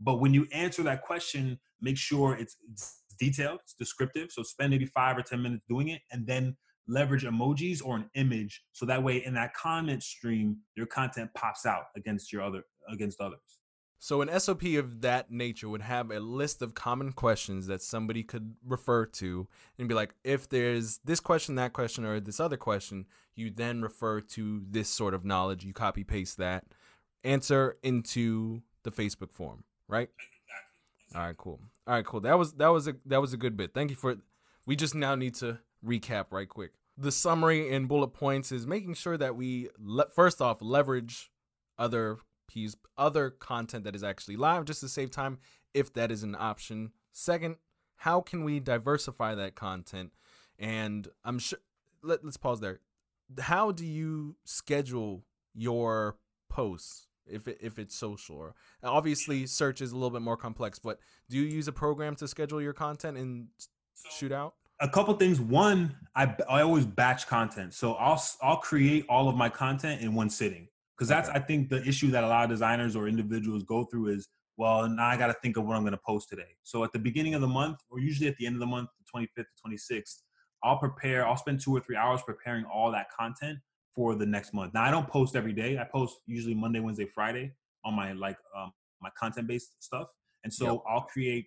But 0.00 0.16
when 0.16 0.34
you 0.34 0.46
answer 0.52 0.82
that 0.82 1.02
question, 1.02 1.58
make 1.80 1.96
sure 1.96 2.34
it's, 2.36 2.56
it's 2.70 3.02
detailed, 3.18 3.60
it's 3.62 3.74
descriptive. 3.78 4.32
So 4.32 4.42
spend 4.42 4.70
maybe 4.70 4.86
five 4.86 5.16
or 5.16 5.22
10 5.22 5.40
minutes 5.40 5.62
doing 5.68 5.88
it 5.88 6.02
and 6.10 6.26
then 6.26 6.56
leverage 6.88 7.24
emojis 7.24 7.80
or 7.84 7.96
an 7.96 8.10
image. 8.14 8.62
So 8.72 8.84
that 8.86 9.02
way 9.02 9.24
in 9.24 9.34
that 9.34 9.54
comment 9.54 10.02
stream, 10.02 10.58
your 10.76 10.86
content 10.86 11.30
pops 11.34 11.64
out 11.64 11.84
against 11.96 12.32
your 12.32 12.42
other 12.42 12.64
against 12.90 13.20
others. 13.20 13.60
So 14.04 14.20
an 14.20 14.38
SOP 14.38 14.64
of 14.76 15.00
that 15.00 15.30
nature 15.30 15.66
would 15.66 15.80
have 15.80 16.10
a 16.10 16.20
list 16.20 16.60
of 16.60 16.74
common 16.74 17.12
questions 17.12 17.68
that 17.68 17.80
somebody 17.80 18.22
could 18.22 18.54
refer 18.62 19.06
to 19.06 19.48
and 19.78 19.88
be 19.88 19.94
like, 19.94 20.14
if 20.22 20.46
there's 20.46 21.00
this 21.06 21.20
question, 21.20 21.54
that 21.54 21.72
question, 21.72 22.04
or 22.04 22.20
this 22.20 22.38
other 22.38 22.58
question, 22.58 23.06
you 23.34 23.48
then 23.48 23.80
refer 23.80 24.20
to 24.20 24.62
this 24.68 24.90
sort 24.90 25.14
of 25.14 25.24
knowledge. 25.24 25.64
You 25.64 25.72
copy 25.72 26.04
paste 26.04 26.36
that 26.36 26.66
answer 27.24 27.78
into 27.82 28.60
the 28.82 28.90
Facebook 28.90 29.32
form, 29.32 29.64
right? 29.88 30.10
All 31.14 31.22
right, 31.22 31.36
cool. 31.38 31.60
All 31.86 31.94
right, 31.94 32.04
cool. 32.04 32.20
That 32.20 32.38
was 32.38 32.52
that 32.56 32.68
was 32.68 32.86
a 32.86 32.96
that 33.06 33.22
was 33.22 33.32
a 33.32 33.38
good 33.38 33.56
bit. 33.56 33.72
Thank 33.72 33.88
you 33.88 33.96
for. 33.96 34.16
We 34.66 34.76
just 34.76 34.94
now 34.94 35.14
need 35.14 35.34
to 35.36 35.60
recap 35.82 36.26
right 36.30 36.46
quick. 36.46 36.72
The 36.98 37.10
summary 37.10 37.74
and 37.74 37.88
bullet 37.88 38.08
points 38.08 38.52
is 38.52 38.66
making 38.66 38.96
sure 38.96 39.16
that 39.16 39.34
we 39.34 39.70
le- 39.78 40.10
first 40.10 40.42
off 40.42 40.60
leverage 40.60 41.30
other 41.78 42.18
piece 42.46 42.76
other 42.96 43.30
content 43.30 43.84
that 43.84 43.96
is 43.96 44.04
actually 44.04 44.36
live 44.36 44.64
just 44.64 44.80
to 44.80 44.88
save 44.88 45.10
time 45.10 45.38
if 45.72 45.92
that 45.94 46.10
is 46.10 46.22
an 46.22 46.36
option. 46.38 46.92
Second, 47.12 47.56
how 47.96 48.20
can 48.20 48.44
we 48.44 48.60
diversify 48.60 49.34
that 49.34 49.54
content? 49.54 50.12
And 50.58 51.08
I'm 51.24 51.38
sure 51.38 51.58
let, 52.02 52.24
let's 52.24 52.36
pause 52.36 52.60
there. 52.60 52.80
How 53.40 53.72
do 53.72 53.84
you 53.84 54.36
schedule 54.44 55.24
your 55.54 56.16
posts 56.48 57.08
if 57.26 57.48
it, 57.48 57.58
if 57.60 57.78
it's 57.78 57.94
social 57.94 58.36
or 58.36 58.54
obviously 58.82 59.46
search 59.46 59.80
is 59.80 59.92
a 59.92 59.94
little 59.94 60.10
bit 60.10 60.22
more 60.22 60.36
complex 60.36 60.78
but 60.78 60.98
do 61.30 61.38
you 61.38 61.44
use 61.44 61.66
a 61.68 61.72
program 61.72 62.14
to 62.14 62.28
schedule 62.28 62.60
your 62.60 62.72
content 62.72 63.16
and 63.16 63.46
shoot 64.10 64.30
out 64.30 64.54
a 64.80 64.88
couple 64.88 65.14
things 65.14 65.40
one 65.40 65.96
I, 66.14 66.34
I 66.48 66.60
always 66.60 66.84
batch 66.84 67.26
content 67.26 67.72
so 67.72 67.94
i'll 67.94 68.22
i'll 68.42 68.58
create 68.58 69.06
all 69.08 69.28
of 69.28 69.36
my 69.36 69.48
content 69.48 70.02
in 70.02 70.14
one 70.14 70.28
sitting 70.28 70.68
because 70.96 71.08
that's 71.08 71.28
okay. 71.28 71.38
i 71.38 71.40
think 71.40 71.68
the 71.68 71.82
issue 71.86 72.10
that 72.10 72.24
a 72.24 72.26
lot 72.26 72.44
of 72.44 72.50
designers 72.50 72.96
or 72.96 73.08
individuals 73.08 73.62
go 73.64 73.84
through 73.84 74.08
is 74.08 74.28
well 74.56 74.88
now 74.88 75.06
i 75.06 75.16
got 75.16 75.26
to 75.28 75.36
think 75.42 75.56
of 75.56 75.64
what 75.64 75.76
i'm 75.76 75.82
going 75.82 75.92
to 75.92 76.00
post 76.06 76.28
today 76.28 76.56
so 76.62 76.84
at 76.84 76.92
the 76.92 76.98
beginning 76.98 77.34
of 77.34 77.40
the 77.40 77.48
month 77.48 77.78
or 77.90 77.98
usually 77.98 78.28
at 78.28 78.36
the 78.36 78.46
end 78.46 78.54
of 78.54 78.60
the 78.60 78.66
month 78.66 78.88
the 78.98 79.18
25th 79.18 79.44
to 79.56 79.94
26th 79.94 80.16
i'll 80.62 80.78
prepare 80.78 81.26
i'll 81.26 81.36
spend 81.36 81.60
two 81.60 81.74
or 81.74 81.80
three 81.80 81.96
hours 81.96 82.20
preparing 82.22 82.64
all 82.64 82.90
that 82.90 83.06
content 83.10 83.58
for 83.94 84.14
the 84.14 84.26
next 84.26 84.52
month 84.54 84.72
now 84.74 84.82
i 84.82 84.90
don't 84.90 85.08
post 85.08 85.36
every 85.36 85.52
day 85.52 85.78
i 85.78 85.84
post 85.84 86.18
usually 86.26 86.54
monday 86.54 86.80
wednesday 86.80 87.06
friday 87.14 87.52
on 87.84 87.94
my 87.94 88.12
like 88.12 88.36
um, 88.56 88.72
my 89.00 89.10
content 89.18 89.46
based 89.46 89.74
stuff 89.80 90.08
and 90.44 90.52
so 90.52 90.72
yep. 90.72 90.82
i'll 90.88 91.02
create 91.02 91.46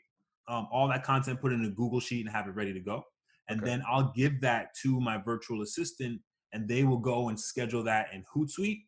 um, 0.50 0.68
all 0.72 0.88
that 0.88 1.04
content 1.04 1.42
put 1.42 1.52
in 1.52 1.66
a 1.66 1.70
google 1.70 2.00
sheet 2.00 2.26
and 2.26 2.34
have 2.34 2.48
it 2.48 2.56
ready 2.56 2.74
to 2.74 2.80
go 2.80 3.04
and 3.50 3.60
okay. 3.60 3.70
then 3.70 3.84
i'll 3.90 4.14
give 4.16 4.40
that 4.42 4.68
to 4.82 5.00
my 5.00 5.18
virtual 5.18 5.62
assistant 5.62 6.22
and 6.54 6.68
they 6.68 6.84
will 6.84 7.00
go 7.00 7.30
and 7.30 7.40
schedule 7.40 7.84
that 7.84 8.08
in 8.14 8.24
hootsuite 8.34 8.82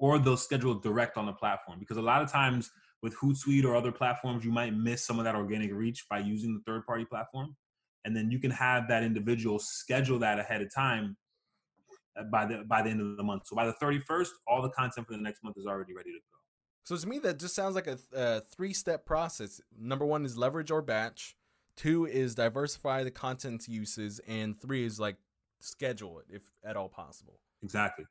or 0.00 0.18
they'll 0.18 0.36
schedule 0.36 0.74
direct 0.74 1.16
on 1.18 1.26
the 1.26 1.32
platform 1.32 1.78
because 1.78 1.98
a 1.98 2.02
lot 2.02 2.22
of 2.22 2.32
times 2.32 2.70
with 3.02 3.14
Hootsuite 3.16 3.64
or 3.64 3.76
other 3.76 3.92
platforms, 3.92 4.44
you 4.44 4.50
might 4.50 4.74
miss 4.74 5.06
some 5.06 5.18
of 5.18 5.24
that 5.24 5.34
organic 5.34 5.72
reach 5.72 6.06
by 6.08 6.18
using 6.18 6.54
the 6.54 6.60
third 6.66 6.84
party 6.86 7.04
platform. 7.04 7.54
And 8.04 8.16
then 8.16 8.30
you 8.30 8.38
can 8.38 8.50
have 8.50 8.88
that 8.88 9.02
individual 9.02 9.58
schedule 9.58 10.18
that 10.20 10.38
ahead 10.38 10.62
of 10.62 10.74
time 10.74 11.16
uh, 12.18 12.24
by 12.24 12.46
the 12.46 12.64
by 12.66 12.80
the 12.80 12.90
end 12.90 13.02
of 13.02 13.18
the 13.18 13.22
month. 13.22 13.42
So 13.46 13.54
by 13.54 13.66
the 13.66 13.74
31st, 13.74 14.28
all 14.48 14.62
the 14.62 14.70
content 14.70 15.06
for 15.06 15.12
the 15.12 15.22
next 15.22 15.44
month 15.44 15.56
is 15.58 15.66
already 15.66 15.94
ready 15.94 16.10
to 16.10 16.18
go. 16.18 16.38
So 16.84 16.96
to 16.96 17.06
me, 17.06 17.18
that 17.20 17.38
just 17.38 17.54
sounds 17.54 17.74
like 17.74 17.86
a, 17.86 17.98
a 18.14 18.40
three 18.40 18.72
step 18.72 19.04
process. 19.04 19.60
Number 19.78 20.06
one 20.06 20.24
is 20.24 20.38
leverage 20.38 20.70
or 20.70 20.80
batch. 20.80 21.36
Two 21.76 22.06
is 22.06 22.34
diversify 22.34 23.04
the 23.04 23.10
content 23.10 23.68
uses, 23.68 24.18
and 24.26 24.58
three 24.58 24.84
is 24.84 24.98
like 24.98 25.16
schedule 25.60 26.20
it 26.20 26.26
if 26.30 26.42
at 26.64 26.76
all 26.76 26.88
possible. 26.88 27.40
Exactly. 27.62 28.06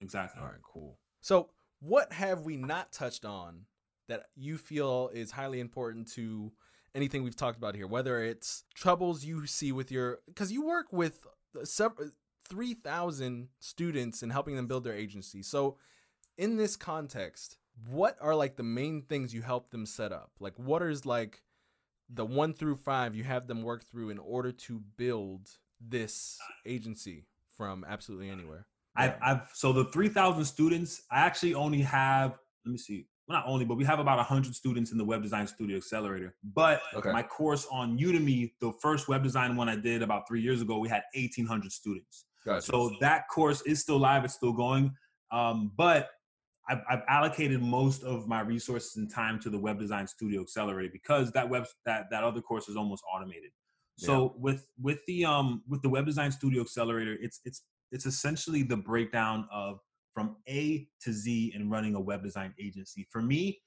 Exactly. 0.00 0.40
All 0.40 0.46
right. 0.46 0.62
Cool. 0.62 0.98
So, 1.22 1.50
what 1.80 2.12
have 2.12 2.40
we 2.40 2.56
not 2.56 2.92
touched 2.92 3.24
on 3.24 3.66
that 4.08 4.24
you 4.36 4.58
feel 4.58 5.10
is 5.14 5.30
highly 5.30 5.60
important 5.60 6.12
to 6.12 6.52
anything 6.94 7.22
we've 7.22 7.36
talked 7.36 7.56
about 7.56 7.76
here? 7.76 7.86
Whether 7.86 8.22
it's 8.22 8.64
troubles 8.74 9.24
you 9.24 9.46
see 9.46 9.72
with 9.72 9.90
your, 9.90 10.18
because 10.26 10.52
you 10.52 10.66
work 10.66 10.92
with 10.92 11.26
several, 11.62 12.10
3,000 12.48 13.48
students 13.60 14.22
and 14.22 14.32
helping 14.32 14.56
them 14.56 14.66
build 14.66 14.84
their 14.84 14.94
agency. 14.94 15.42
So, 15.42 15.78
in 16.36 16.56
this 16.56 16.74
context, 16.74 17.56
what 17.88 18.16
are 18.20 18.34
like 18.34 18.56
the 18.56 18.64
main 18.64 19.02
things 19.02 19.32
you 19.32 19.42
help 19.42 19.70
them 19.70 19.86
set 19.86 20.12
up? 20.12 20.32
Like, 20.40 20.58
what 20.58 20.82
is 20.82 21.06
like 21.06 21.42
the 22.12 22.24
one 22.24 22.52
through 22.52 22.76
five 22.76 23.14
you 23.14 23.24
have 23.24 23.46
them 23.46 23.62
work 23.62 23.84
through 23.84 24.10
in 24.10 24.18
order 24.18 24.50
to 24.50 24.82
build 24.96 25.50
this 25.80 26.38
agency 26.66 27.26
from 27.46 27.84
absolutely 27.88 28.28
anywhere? 28.28 28.66
I've, 28.96 29.14
I've 29.22 29.50
so 29.54 29.72
the 29.72 29.86
3,000 29.86 30.44
students, 30.44 31.02
I 31.10 31.20
actually 31.20 31.54
only 31.54 31.80
have, 31.80 32.38
let 32.64 32.72
me 32.72 32.78
see, 32.78 33.06
well, 33.26 33.38
not 33.38 33.48
only, 33.48 33.64
but 33.64 33.76
we 33.76 33.84
have 33.84 34.00
about 34.00 34.18
100 34.18 34.54
students 34.54 34.92
in 34.92 34.98
the 34.98 35.04
Web 35.04 35.22
Design 35.22 35.46
Studio 35.46 35.76
Accelerator. 35.76 36.34
But 36.54 36.82
okay. 36.94 37.12
my 37.12 37.22
course 37.22 37.66
on 37.70 37.98
Udemy, 37.98 38.52
the 38.60 38.72
first 38.82 39.08
web 39.08 39.22
design 39.22 39.56
one 39.56 39.68
I 39.68 39.76
did 39.76 40.02
about 40.02 40.26
three 40.28 40.40
years 40.40 40.60
ago, 40.60 40.78
we 40.78 40.88
had 40.88 41.02
1,800 41.14 41.72
students. 41.72 42.26
Gotcha. 42.44 42.62
So 42.62 42.96
that 43.00 43.28
course 43.28 43.62
is 43.62 43.80
still 43.80 43.98
live, 43.98 44.24
it's 44.24 44.34
still 44.34 44.52
going. 44.52 44.94
Um, 45.30 45.72
but 45.76 46.10
I've, 46.68 46.80
I've, 46.88 47.02
allocated 47.08 47.60
most 47.60 48.04
of 48.04 48.28
my 48.28 48.40
resources 48.40 48.96
and 48.96 49.10
time 49.10 49.40
to 49.40 49.50
the 49.50 49.58
Web 49.58 49.78
Design 49.78 50.06
Studio 50.06 50.42
Accelerator 50.42 50.90
because 50.92 51.32
that 51.32 51.48
web 51.48 51.66
that 51.86 52.06
that 52.10 52.22
other 52.22 52.40
course 52.40 52.68
is 52.68 52.76
almost 52.76 53.02
automated. 53.12 53.50
So 53.98 54.22
yeah. 54.22 54.28
with 54.36 54.66
with 54.80 54.98
the 55.06 55.24
um 55.24 55.62
with 55.68 55.82
the 55.82 55.88
Web 55.88 56.06
Design 56.06 56.30
Studio 56.30 56.62
Accelerator, 56.62 57.16
it's 57.20 57.40
it's 57.44 57.62
it's 57.92 58.06
essentially 58.06 58.62
the 58.62 58.76
breakdown 58.76 59.46
of 59.52 59.78
from 60.14 60.36
A 60.48 60.88
to 61.02 61.12
Z 61.12 61.52
in 61.54 61.70
running 61.70 61.94
a 61.94 62.00
web 62.00 62.22
design 62.22 62.52
agency. 62.60 63.06
For 63.10 63.22
me, 63.22 63.60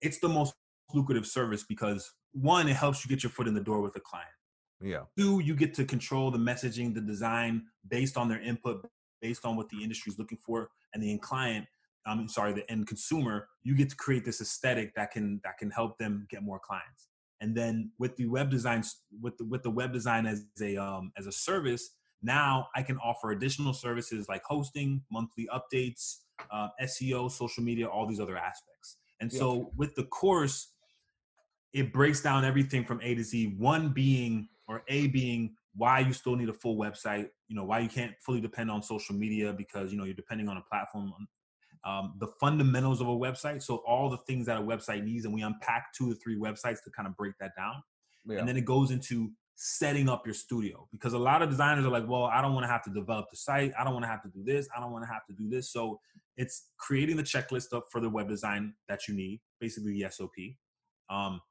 it's 0.00 0.18
the 0.20 0.28
most 0.28 0.54
lucrative 0.94 1.26
service 1.26 1.64
because 1.64 2.10
one, 2.32 2.68
it 2.68 2.76
helps 2.76 3.04
you 3.04 3.08
get 3.08 3.22
your 3.22 3.30
foot 3.30 3.48
in 3.48 3.54
the 3.54 3.60
door 3.60 3.80
with 3.80 3.96
a 3.96 4.00
client. 4.00 4.28
Yeah. 4.80 5.02
Two, 5.18 5.40
you 5.40 5.54
get 5.54 5.74
to 5.74 5.84
control 5.84 6.30
the 6.30 6.38
messaging, 6.38 6.94
the 6.94 7.00
design 7.00 7.64
based 7.88 8.16
on 8.16 8.28
their 8.28 8.40
input, 8.40 8.86
based 9.20 9.44
on 9.44 9.56
what 9.56 9.68
the 9.68 9.82
industry 9.82 10.10
is 10.10 10.18
looking 10.18 10.38
for, 10.38 10.70
and 10.94 11.02
the 11.02 11.10
end 11.10 11.22
client. 11.22 11.66
I'm 12.06 12.28
sorry, 12.28 12.54
the 12.54 12.70
end 12.70 12.86
consumer. 12.86 13.48
You 13.62 13.76
get 13.76 13.90
to 13.90 13.96
create 13.96 14.24
this 14.24 14.40
aesthetic 14.40 14.94
that 14.94 15.10
can 15.10 15.40
that 15.44 15.58
can 15.58 15.70
help 15.70 15.98
them 15.98 16.26
get 16.30 16.42
more 16.42 16.58
clients. 16.58 17.08
And 17.42 17.54
then 17.54 17.92
with 17.98 18.16
the 18.16 18.26
web 18.26 18.50
design, 18.50 18.82
with 19.20 19.36
the 19.36 19.44
with 19.44 19.62
the 19.62 19.70
web 19.70 19.92
design 19.92 20.24
as 20.26 20.46
a 20.62 20.78
um, 20.78 21.12
as 21.18 21.26
a 21.26 21.32
service, 21.32 21.90
now 22.22 22.68
I 22.74 22.82
can 22.82 22.98
offer 22.98 23.30
additional 23.30 23.72
services 23.72 24.28
like 24.28 24.42
hosting, 24.44 25.02
monthly 25.10 25.48
updates, 25.52 26.16
uh, 26.50 26.68
SEO, 26.82 27.30
social 27.30 27.62
media, 27.62 27.86
all 27.86 28.06
these 28.06 28.20
other 28.20 28.36
aspects. 28.36 28.98
And 29.20 29.32
so 29.32 29.56
yeah. 29.56 29.64
with 29.76 29.94
the 29.94 30.04
course, 30.04 30.72
it 31.72 31.92
breaks 31.92 32.20
down 32.20 32.44
everything 32.44 32.84
from 32.84 33.00
A 33.02 33.14
to 33.14 33.22
Z. 33.22 33.54
One 33.58 33.90
being, 33.90 34.48
or 34.66 34.82
A 34.88 35.08
being, 35.08 35.54
why 35.76 36.00
you 36.00 36.12
still 36.12 36.36
need 36.36 36.48
a 36.48 36.54
full 36.54 36.76
website. 36.76 37.28
You 37.48 37.56
know, 37.56 37.64
why 37.64 37.80
you 37.80 37.88
can't 37.88 38.12
fully 38.24 38.40
depend 38.40 38.70
on 38.70 38.82
social 38.82 39.14
media 39.14 39.52
because 39.52 39.92
you 39.92 39.98
know 39.98 40.04
you're 40.04 40.14
depending 40.14 40.48
on 40.48 40.56
a 40.56 40.62
platform. 40.62 41.12
Um, 41.84 42.14
the 42.18 42.26
fundamentals 42.38 43.00
of 43.00 43.08
a 43.08 43.16
website. 43.16 43.62
So 43.62 43.76
all 43.86 44.10
the 44.10 44.18
things 44.18 44.46
that 44.46 44.58
a 44.58 44.60
website 44.60 45.04
needs, 45.04 45.24
and 45.24 45.32
we 45.32 45.42
unpack 45.42 45.94
two 45.96 46.10
or 46.10 46.14
three 46.14 46.36
websites 46.36 46.82
to 46.84 46.90
kind 46.94 47.08
of 47.08 47.16
break 47.16 47.32
that 47.40 47.52
down. 47.56 47.82
Yeah. 48.26 48.38
And 48.38 48.48
then 48.48 48.56
it 48.56 48.66
goes 48.66 48.90
into 48.90 49.30
setting 49.62 50.08
up 50.08 50.26
your 50.26 50.32
studio 50.32 50.88
because 50.90 51.12
a 51.12 51.18
lot 51.18 51.42
of 51.42 51.50
designers 51.50 51.84
are 51.84 51.90
like, 51.90 52.08
well, 52.08 52.24
I 52.24 52.40
don't 52.40 52.54
want 52.54 52.64
to 52.64 52.68
have 52.68 52.82
to 52.84 52.90
develop 52.90 53.26
the 53.30 53.36
site. 53.36 53.72
I 53.78 53.84
don't 53.84 53.92
want 53.92 54.04
to 54.04 54.08
have 54.08 54.22
to 54.22 54.28
do 54.30 54.42
this. 54.42 54.66
I 54.74 54.80
don't 54.80 54.90
want 54.90 55.04
to 55.04 55.12
have 55.12 55.26
to 55.26 55.34
do 55.34 55.50
this. 55.50 55.70
So 55.70 56.00
it's 56.38 56.68
creating 56.78 57.18
the 57.18 57.22
checklist 57.22 57.76
up 57.76 57.84
for 57.92 58.00
the 58.00 58.08
web 58.08 58.26
design 58.26 58.72
that 58.88 59.06
you 59.06 59.12
need, 59.12 59.42
basically 59.60 59.92
the 59.92 60.08
SOP. 60.10 60.32
Um, 61.10 61.42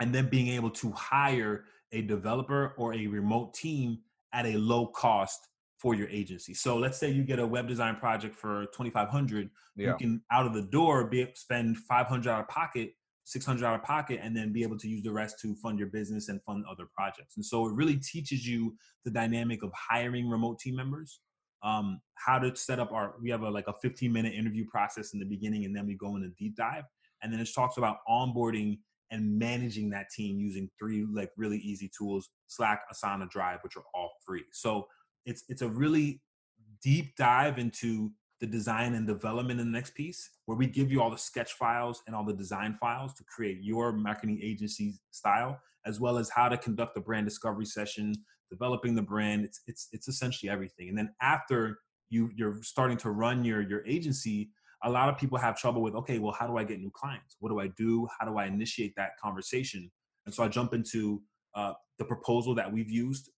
and 0.00 0.14
then 0.14 0.30
being 0.30 0.48
able 0.48 0.70
to 0.70 0.92
hire 0.92 1.66
a 1.92 2.00
developer 2.00 2.74
or 2.78 2.94
a 2.94 3.06
remote 3.06 3.52
team 3.52 3.98
at 4.32 4.46
a 4.46 4.56
low 4.56 4.86
cost 4.86 5.46
for 5.76 5.94
your 5.94 6.08
agency. 6.08 6.54
So 6.54 6.78
let's 6.78 6.96
say 6.96 7.10
you 7.10 7.22
get 7.22 7.38
a 7.38 7.46
web 7.46 7.68
design 7.68 7.96
project 7.96 8.34
for 8.34 8.64
2500, 8.74 9.50
yeah. 9.76 9.88
you 9.88 9.96
can 9.98 10.22
out 10.32 10.46
of 10.46 10.54
the 10.54 10.62
door 10.62 11.04
be 11.04 11.26
spend 11.34 11.76
500 11.76 12.30
out 12.30 12.40
of 12.40 12.48
pocket 12.48 12.94
600 13.24 13.64
out 13.64 13.74
of 13.74 13.82
pocket 13.82 14.20
and 14.22 14.36
then 14.36 14.52
be 14.52 14.62
able 14.62 14.78
to 14.78 14.88
use 14.88 15.02
the 15.02 15.12
rest 15.12 15.38
to 15.40 15.54
fund 15.56 15.78
your 15.78 15.88
business 15.88 16.28
and 16.28 16.42
fund 16.42 16.64
other 16.70 16.88
projects. 16.94 17.36
And 17.36 17.44
so 17.44 17.66
it 17.66 17.74
really 17.74 17.96
teaches 17.96 18.46
you 18.46 18.74
the 19.04 19.10
dynamic 19.10 19.62
of 19.62 19.70
hiring 19.74 20.28
remote 20.28 20.58
team 20.58 20.76
members 20.76 21.20
um, 21.62 22.00
how 22.14 22.38
to 22.38 22.54
set 22.56 22.78
up 22.80 22.92
our 22.92 23.14
we 23.22 23.30
have 23.30 23.42
a 23.42 23.50
like 23.50 23.68
a 23.68 23.74
15 23.80 24.12
minute 24.12 24.34
interview 24.34 24.66
process 24.66 25.12
in 25.12 25.20
the 25.20 25.24
beginning 25.24 25.64
and 25.64 25.74
then 25.74 25.86
we 25.86 25.94
go 25.94 26.16
in 26.16 26.24
a 26.24 26.28
deep 26.38 26.56
dive. 26.56 26.84
And 27.22 27.32
then 27.32 27.40
it 27.40 27.48
talks 27.54 27.76
about 27.76 27.98
onboarding 28.08 28.78
and 29.12 29.38
managing 29.38 29.90
that 29.90 30.06
team 30.10 30.38
using 30.38 30.68
three 30.78 31.06
like 31.12 31.30
really 31.36 31.58
easy 31.58 31.90
tools 31.96 32.30
slack 32.48 32.82
asana 32.92 33.30
drive 33.30 33.58
which 33.62 33.76
are 33.76 33.84
all 33.94 34.10
free. 34.26 34.44
So 34.52 34.86
it's 35.24 35.44
it's 35.48 35.62
a 35.62 35.68
really 35.68 36.20
deep 36.82 37.14
dive 37.16 37.58
into 37.58 38.10
the 38.42 38.46
design 38.48 38.94
and 38.94 39.06
development 39.06 39.60
in 39.60 39.66
the 39.66 39.72
next 39.72 39.94
piece, 39.94 40.28
where 40.46 40.58
we 40.58 40.66
give 40.66 40.90
you 40.90 41.00
all 41.00 41.10
the 41.10 41.16
sketch 41.16 41.52
files 41.52 42.02
and 42.08 42.16
all 42.16 42.24
the 42.24 42.34
design 42.34 42.76
files 42.80 43.14
to 43.14 43.22
create 43.22 43.58
your 43.62 43.92
marketing 43.92 44.40
agency 44.42 44.98
style, 45.12 45.60
as 45.86 46.00
well 46.00 46.18
as 46.18 46.28
how 46.28 46.48
to 46.48 46.58
conduct 46.58 46.96
a 46.96 47.00
brand 47.00 47.24
discovery 47.24 47.64
session, 47.64 48.12
developing 48.50 48.96
the 48.96 49.02
brand. 49.02 49.44
It's 49.44 49.60
it's 49.68 49.88
it's 49.92 50.08
essentially 50.08 50.50
everything. 50.50 50.88
And 50.88 50.98
then 50.98 51.14
after 51.22 51.78
you 52.10 52.30
you're 52.34 52.60
starting 52.64 52.96
to 52.98 53.12
run 53.12 53.44
your 53.44 53.62
your 53.62 53.86
agency, 53.86 54.50
a 54.82 54.90
lot 54.90 55.08
of 55.08 55.16
people 55.16 55.38
have 55.38 55.56
trouble 55.56 55.80
with 55.80 55.94
okay, 55.94 56.18
well, 56.18 56.32
how 56.36 56.48
do 56.48 56.56
I 56.56 56.64
get 56.64 56.80
new 56.80 56.90
clients? 56.92 57.36
What 57.38 57.50
do 57.50 57.60
I 57.60 57.68
do? 57.68 58.08
How 58.18 58.26
do 58.26 58.38
I 58.38 58.46
initiate 58.46 58.92
that 58.96 59.10
conversation? 59.22 59.88
And 60.26 60.34
so 60.34 60.42
I 60.42 60.48
jump 60.48 60.74
into 60.74 61.22
uh, 61.54 61.74
the 61.98 62.04
proposal 62.04 62.56
that 62.56 62.72
we've 62.72 62.90
used 62.90 63.30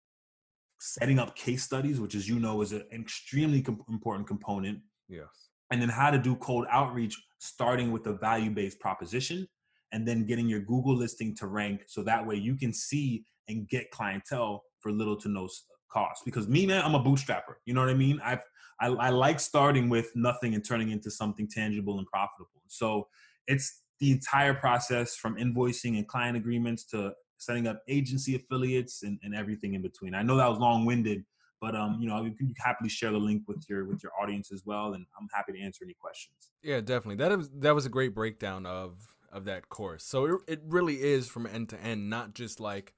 setting 0.80 1.20
up 1.20 1.36
case 1.36 1.64
studies, 1.64 1.99
which, 1.99 2.16
as 2.16 2.28
you 2.28 2.39
know, 2.39 2.62
is 2.62 2.72
an 2.72 2.84
extremely 2.93 3.62
com- 3.62 3.84
important 3.89 4.28
component 4.28 4.80
Yes. 5.14 5.49
And 5.72 5.82
then 5.82 5.89
how 5.89 6.11
to 6.11 6.18
do 6.18 6.36
cold 6.36 6.66
outreach, 6.70 7.22
starting 7.39 7.91
with 7.91 8.05
a 8.07 8.14
value 8.14 8.49
based 8.49 8.80
proposition 8.80 9.47
and 9.91 10.07
then 10.07 10.26
getting 10.26 10.47
your 10.47 10.59
Google 10.59 10.95
listing 10.95 11.36
to 11.38 11.47
rank 11.47 11.84
so 11.88 12.03
that 12.03 12.26
way 12.26 12.36
you 12.36 12.55
can 12.55 12.74
see 12.74 13.26
and 13.47 13.68
get 13.70 13.91
clientele 13.91 14.64
for 14.80 14.91
little 14.91 15.16
to 15.18 15.30
no 15.30 15.47
cost. 15.91 16.26
Because 16.26 16.47
me, 16.47 16.66
man, 16.66 16.84
I'm 16.84 16.95
a 16.95 17.03
bootstrapper. 17.03 17.55
You 17.66 17.74
know 17.74 17.82
what 17.82 17.89
I 17.89 17.95
mean? 17.95 18.20
I've, 18.24 18.43
I, 18.80 18.88
I 18.88 19.09
like 19.09 19.39
starting 19.39 19.89
with 19.89 20.11
nothing 20.16 20.55
and 20.55 20.66
turning 20.66 20.91
into 20.91 21.11
something 21.11 21.47
tangible 21.47 21.99
and 21.99 22.07
profitable. 22.07 22.64
So 22.68 23.07
it's 23.47 23.84
the 23.99 24.11
entire 24.11 24.53
process 24.53 25.16
from 25.16 25.36
invoicing 25.36 25.97
and 25.97 26.07
client 26.07 26.36
agreements 26.36 26.86
to 26.86 27.14
setting 27.38 27.68
up 27.68 27.82
agency 27.88 28.36
affiliates 28.36 29.03
and, 29.03 29.20
and 29.24 29.36
everything 29.36 29.76
in 29.76 29.82
between. 29.82 30.16
I 30.16 30.24
know 30.24 30.38
that 30.38 30.49
was 30.49 30.59
long 30.59 30.86
winded, 30.86 31.24
but 31.64 31.78
um, 31.78 31.97
you 32.01 32.09
know, 32.09 32.22
you 32.26 32.32
can 32.32 32.53
happily 32.57 32.89
share 32.89 33.11
the 33.11 33.18
link 33.18 33.43
with 33.47 33.64
your 33.70 33.86
with 33.86 34.03
your 34.03 34.11
audience 34.22 34.51
as 34.51 34.64
well, 34.66 34.95
and 34.95 35.05
I'm 35.18 35.30
happy 35.34 35.53
to 35.53 35.61
answer 35.61 35.86
any 35.86 35.93
questions. 35.93 36.51
Yeah, 36.61 36.82
definitely. 36.82 37.16
That 37.16 37.38
was 37.38 37.49
that 37.59 37.74
was 37.74 37.86
a 37.86 37.89
great 37.89 38.14
breakdown 38.14 38.66
of 38.66 39.16
of 39.32 39.45
that 39.45 39.70
course. 39.70 40.03
So 40.03 40.26
it, 40.26 40.41
it 40.45 40.61
really 40.66 41.01
is 41.01 41.30
from 41.30 41.47
end 41.47 41.70
to 41.70 41.80
end, 41.82 42.09
not 42.09 42.34
just 42.34 42.59
like, 42.59 42.93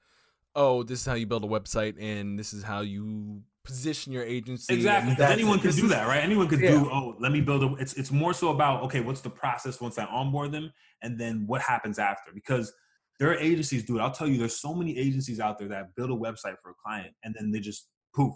oh, 0.55 0.81
this 0.81 1.01
is 1.01 1.05
how 1.05 1.13
you 1.13 1.27
build 1.27 1.43
a 1.43 1.47
website, 1.47 2.01
and 2.01 2.39
this 2.39 2.53
is 2.53 2.63
how 2.63 2.81
you 2.81 3.43
position 3.63 4.11
your 4.11 4.23
agency. 4.23 4.73
Exactly. 4.73 5.23
Anyone 5.23 5.59
can 5.59 5.71
do 5.71 5.87
that, 5.89 6.07
right? 6.07 6.23
Anyone 6.23 6.47
could 6.47 6.59
yeah. 6.59 6.71
do. 6.71 6.89
Oh, 6.91 7.15
let 7.19 7.31
me 7.31 7.41
build 7.41 7.63
a. 7.63 7.75
It's 7.75 7.93
it's 7.93 8.11
more 8.11 8.33
so 8.33 8.49
about 8.49 8.81
okay, 8.85 8.99
what's 8.99 9.21
the 9.21 9.29
process 9.29 9.79
once 9.79 9.99
I 9.99 10.05
onboard 10.05 10.51
them, 10.51 10.73
and 11.03 11.19
then 11.19 11.43
what 11.45 11.61
happens 11.61 11.99
after 11.99 12.31
because 12.33 12.73
there 13.19 13.29
are 13.29 13.35
agencies 13.35 13.85
do 13.85 13.99
it. 13.99 14.01
I'll 14.01 14.09
tell 14.09 14.27
you, 14.27 14.39
there's 14.39 14.59
so 14.59 14.73
many 14.73 14.97
agencies 14.97 15.39
out 15.39 15.59
there 15.59 15.67
that 15.67 15.95
build 15.95 16.09
a 16.09 16.15
website 16.15 16.55
for 16.63 16.71
a 16.71 16.75
client 16.83 17.13
and 17.23 17.33
then 17.37 17.51
they 17.51 17.59
just 17.59 17.87
poof, 18.15 18.33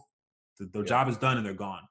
the, 0.60 0.70
the 0.74 0.80
yeah. 0.80 0.86
job 0.86 1.10
is 1.10 1.18
done 1.18 1.38
and 1.38 1.46
they're 1.46 1.54
gone. 1.54 1.82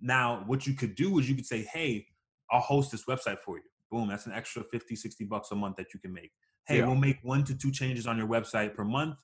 Now, 0.00 0.42
what 0.46 0.66
you 0.66 0.74
could 0.74 0.94
do 0.94 1.18
is 1.18 1.28
you 1.28 1.34
could 1.34 1.46
say, 1.46 1.62
hey, 1.72 2.06
I'll 2.50 2.60
host 2.60 2.90
this 2.90 3.04
website 3.04 3.38
for 3.44 3.56
you. 3.56 3.64
Boom, 3.90 4.08
that's 4.08 4.26
an 4.26 4.32
extra 4.32 4.62
50, 4.64 4.96
60 4.96 5.24
bucks 5.24 5.50
a 5.52 5.54
month 5.54 5.76
that 5.76 5.94
you 5.94 6.00
can 6.00 6.12
make. 6.12 6.30
Hey, 6.66 6.78
yeah. 6.78 6.86
we'll 6.86 6.96
make 6.96 7.18
one 7.22 7.44
to 7.44 7.56
two 7.56 7.70
changes 7.70 8.06
on 8.06 8.16
your 8.16 8.26
website 8.26 8.74
per 8.74 8.84
month. 8.84 9.16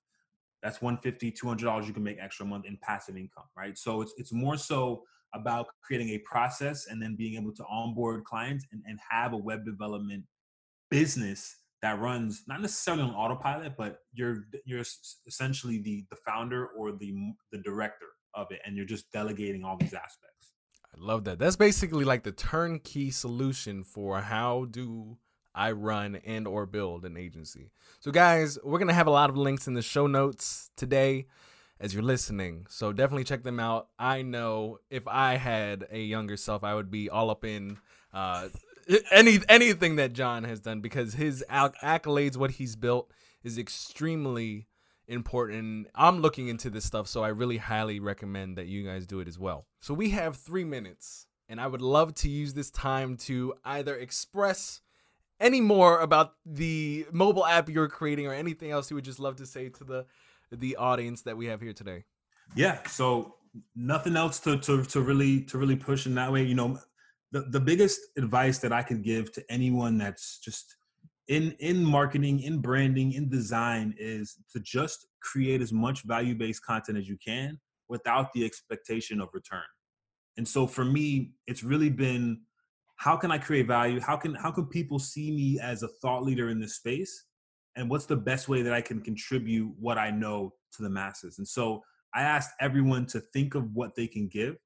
That's 0.63 0.83
150, 0.83 1.31
200 1.31 1.65
dollars 1.65 1.87
you 1.87 1.95
can 1.95 2.03
make 2.03 2.19
extra 2.21 2.45
month 2.45 2.67
in 2.67 2.79
passive 2.83 3.17
income, 3.17 3.45
right? 3.57 3.79
So 3.79 4.03
it's 4.03 4.13
it's 4.17 4.33
more 4.33 4.57
so 4.57 5.05
about 5.35 5.67
creating 5.85 6.09
a 6.11 6.19
process 6.19 6.87
and 6.89 7.01
then 7.01 7.15
being 7.15 7.41
able 7.41 7.53
to 7.53 7.65
onboard 7.71 8.25
clients 8.25 8.67
and, 8.73 8.83
and 8.87 8.99
have 9.09 9.35
a 9.35 9.37
web 9.37 9.65
development 9.65 10.25
business 10.91 11.57
that 11.83 12.01
runs 12.01 12.43
not 12.49 12.61
necessarily 12.61 13.05
on 13.05 13.11
autopilot, 13.11 13.77
but 13.77 14.01
you're 14.13 14.47
you're 14.65 14.83
essentially 15.27 15.79
the 15.79 16.05
the 16.11 16.17
founder 16.27 16.67
or 16.77 16.93
the 16.93 17.15
the 17.53 17.59
director 17.59 18.07
of 18.35 18.49
it 18.51 18.61
and 18.65 18.77
you're 18.77 18.87
just 18.87 19.11
delegating 19.13 19.65
all 19.65 19.77
these 19.77 19.95
aspects. 19.95 20.53
I 20.95 21.05
love 21.05 21.25
that. 21.25 21.39
That's 21.39 21.57
basically 21.57 22.05
like 22.05 22.23
the 22.23 22.33
turnkey 22.33 23.11
solution 23.11 23.85
for 23.85 24.21
how 24.21 24.67
do 24.71 25.19
I 25.55 25.73
run 25.73 26.17
and 26.25 26.47
or 26.47 26.67
build 26.67 27.05
an 27.05 27.17
agency. 27.17 27.71
So 28.01 28.11
guys, 28.11 28.59
we're 28.63 28.79
to 28.79 28.95
have 28.95 29.07
a 29.07 29.13
lot 29.13 29.31
of 29.31 29.37
links 29.37 29.67
in 29.67 29.75
the 29.75 29.83
show 29.83 30.07
notes 30.07 30.71
today 30.77 31.27
as 31.81 31.95
you're 31.95 32.03
listening. 32.03 32.67
So 32.69 32.93
definitely 32.93 33.25
check 33.25 33.43
them 33.43 33.61
out. 33.61 33.89
I 33.99 34.23
know 34.23 34.79
if 34.91 35.07
I 35.07 35.37
had 35.37 35.87
a 35.91 36.01
younger 36.01 36.37
self, 36.37 36.65
I 36.65 36.75
would 36.75 36.91
be 36.91 37.11
all 37.11 37.31
up 37.31 37.45
in 37.45 37.79
uh, 38.13 38.49
any 39.11 39.39
anything 39.49 39.97
that 39.97 40.13
John 40.13 40.45
has 40.45 40.61
done 40.61 40.81
because 40.81 41.15
his 41.15 41.45
accolades, 41.51 42.37
what 42.37 42.53
he's 42.53 42.77
built, 42.77 43.13
is 43.43 43.59
extremely 43.59 44.67
important. 45.09 45.89
I'm 45.95 46.21
looking 46.21 46.49
into 46.49 46.71
this 46.71 46.85
stuff, 46.85 47.09
so 47.09 47.25
I 47.25 47.29
really 47.29 47.57
highly 47.57 47.99
recommend 47.99 48.57
that 48.57 48.67
you 48.67 48.85
guys 48.85 49.07
do 49.07 49.21
it 49.21 49.29
as 49.29 49.39
well. 49.39 49.67
So 49.81 49.95
we 49.95 50.11
have 50.11 50.37
three 50.37 50.65
minutes, 50.65 51.27
and 51.49 51.61
I 51.61 51.67
would 51.67 51.83
love 51.83 52.15
to 52.17 52.29
use 52.29 52.55
this 52.55 52.71
time 52.71 53.17
to 53.19 53.55
either 53.65 53.97
express 53.97 54.81
any 55.41 55.61
more 55.61 56.01
about 56.01 56.35
the 56.45 57.07
mobile 57.13 57.47
app 57.47 57.69
you're 57.69 57.89
creating 57.89 58.27
or 58.27 58.35
anything 58.35 58.71
else 58.71 58.91
you 58.91 58.95
would 58.97 59.05
just 59.05 59.21
love 59.21 59.37
to 59.37 59.47
say 59.47 59.69
to 59.69 59.85
the 59.85 60.07
the 60.51 60.77
audience 60.77 61.23
that 61.23 61.37
we 61.37 61.47
have 61.47 61.61
here 61.61 61.73
today. 61.73 62.05
Yeah. 62.57 62.79
So 62.87 63.35
nothing 63.77 64.17
else 64.17 64.41
to 64.41 64.59
to 64.59 64.85
to 64.85 65.01
really 65.01 65.43
to 65.43 65.59
really 65.59 65.77
push 65.77 66.07
in 66.07 66.15
that 66.15 66.33
way. 66.33 66.43
You 66.43 66.55
know, 66.55 66.79
the, 67.33 67.43
the 67.43 67.61
biggest 67.61 68.01
advice 68.17 68.59
that 68.59 68.73
I 68.73 68.83
can 68.83 69.03
give 69.03 69.33
to 69.33 69.45
anyone 69.51 69.99
that's 69.99 70.39
just 70.39 70.77
in 71.29 71.55
in 71.61 71.85
marketing 71.85 72.41
in 72.41 72.59
branding 72.59 73.13
in 73.13 73.29
design 73.29 73.95
is 73.99 74.37
to 74.53 74.61
just 74.61 75.07
create 75.23 75.61
as 75.61 75.73
much 75.73 76.03
value 76.03 76.35
based 76.35 76.65
content 76.65 76.99
as 76.99 77.09
you 77.09 77.17
can 77.25 77.59
without 77.89 78.33
the 78.33 78.45
expectation 78.45 79.21
of 79.21 79.29
return 79.33 79.63
and 80.37 80.47
so 80.47 80.67
for 80.67 80.85
me 80.85 81.33
it's 81.47 81.63
really 81.63 81.91
been 81.91 82.41
how 82.99 83.17
can 83.17 83.31
I 83.31 83.39
create 83.39 83.67
value? 83.67 84.01
How 84.01 84.17
can 84.17 84.35
how 84.35 84.51
can 84.51 84.67
people 84.67 84.99
see 84.99 85.31
me 85.31 85.59
as 85.61 85.83
a 85.83 85.89
thought 85.89 86.25
leader 86.25 86.51
in 86.51 86.61
this 86.61 86.75
space? 86.75 87.25
And 87.77 87.89
what's 87.89 88.07
the 88.07 88.17
best 88.17 88.49
way 88.49 88.63
that 88.63 88.73
I 88.73 88.81
can 88.81 89.01
contribute 89.01 89.73
what 89.79 89.99
I 89.99 90.11
know 90.11 90.53
to 90.73 90.83
the 90.83 90.91
masses? 90.91 91.39
And 91.39 91.47
so 91.47 91.83
I 92.13 92.23
asked 92.23 92.51
everyone 92.61 93.07
to 93.07 93.21
think 93.33 93.55
of 93.55 93.73
what 93.73 93.95
they 93.95 94.09
can 94.09 94.27
give, 94.27 94.57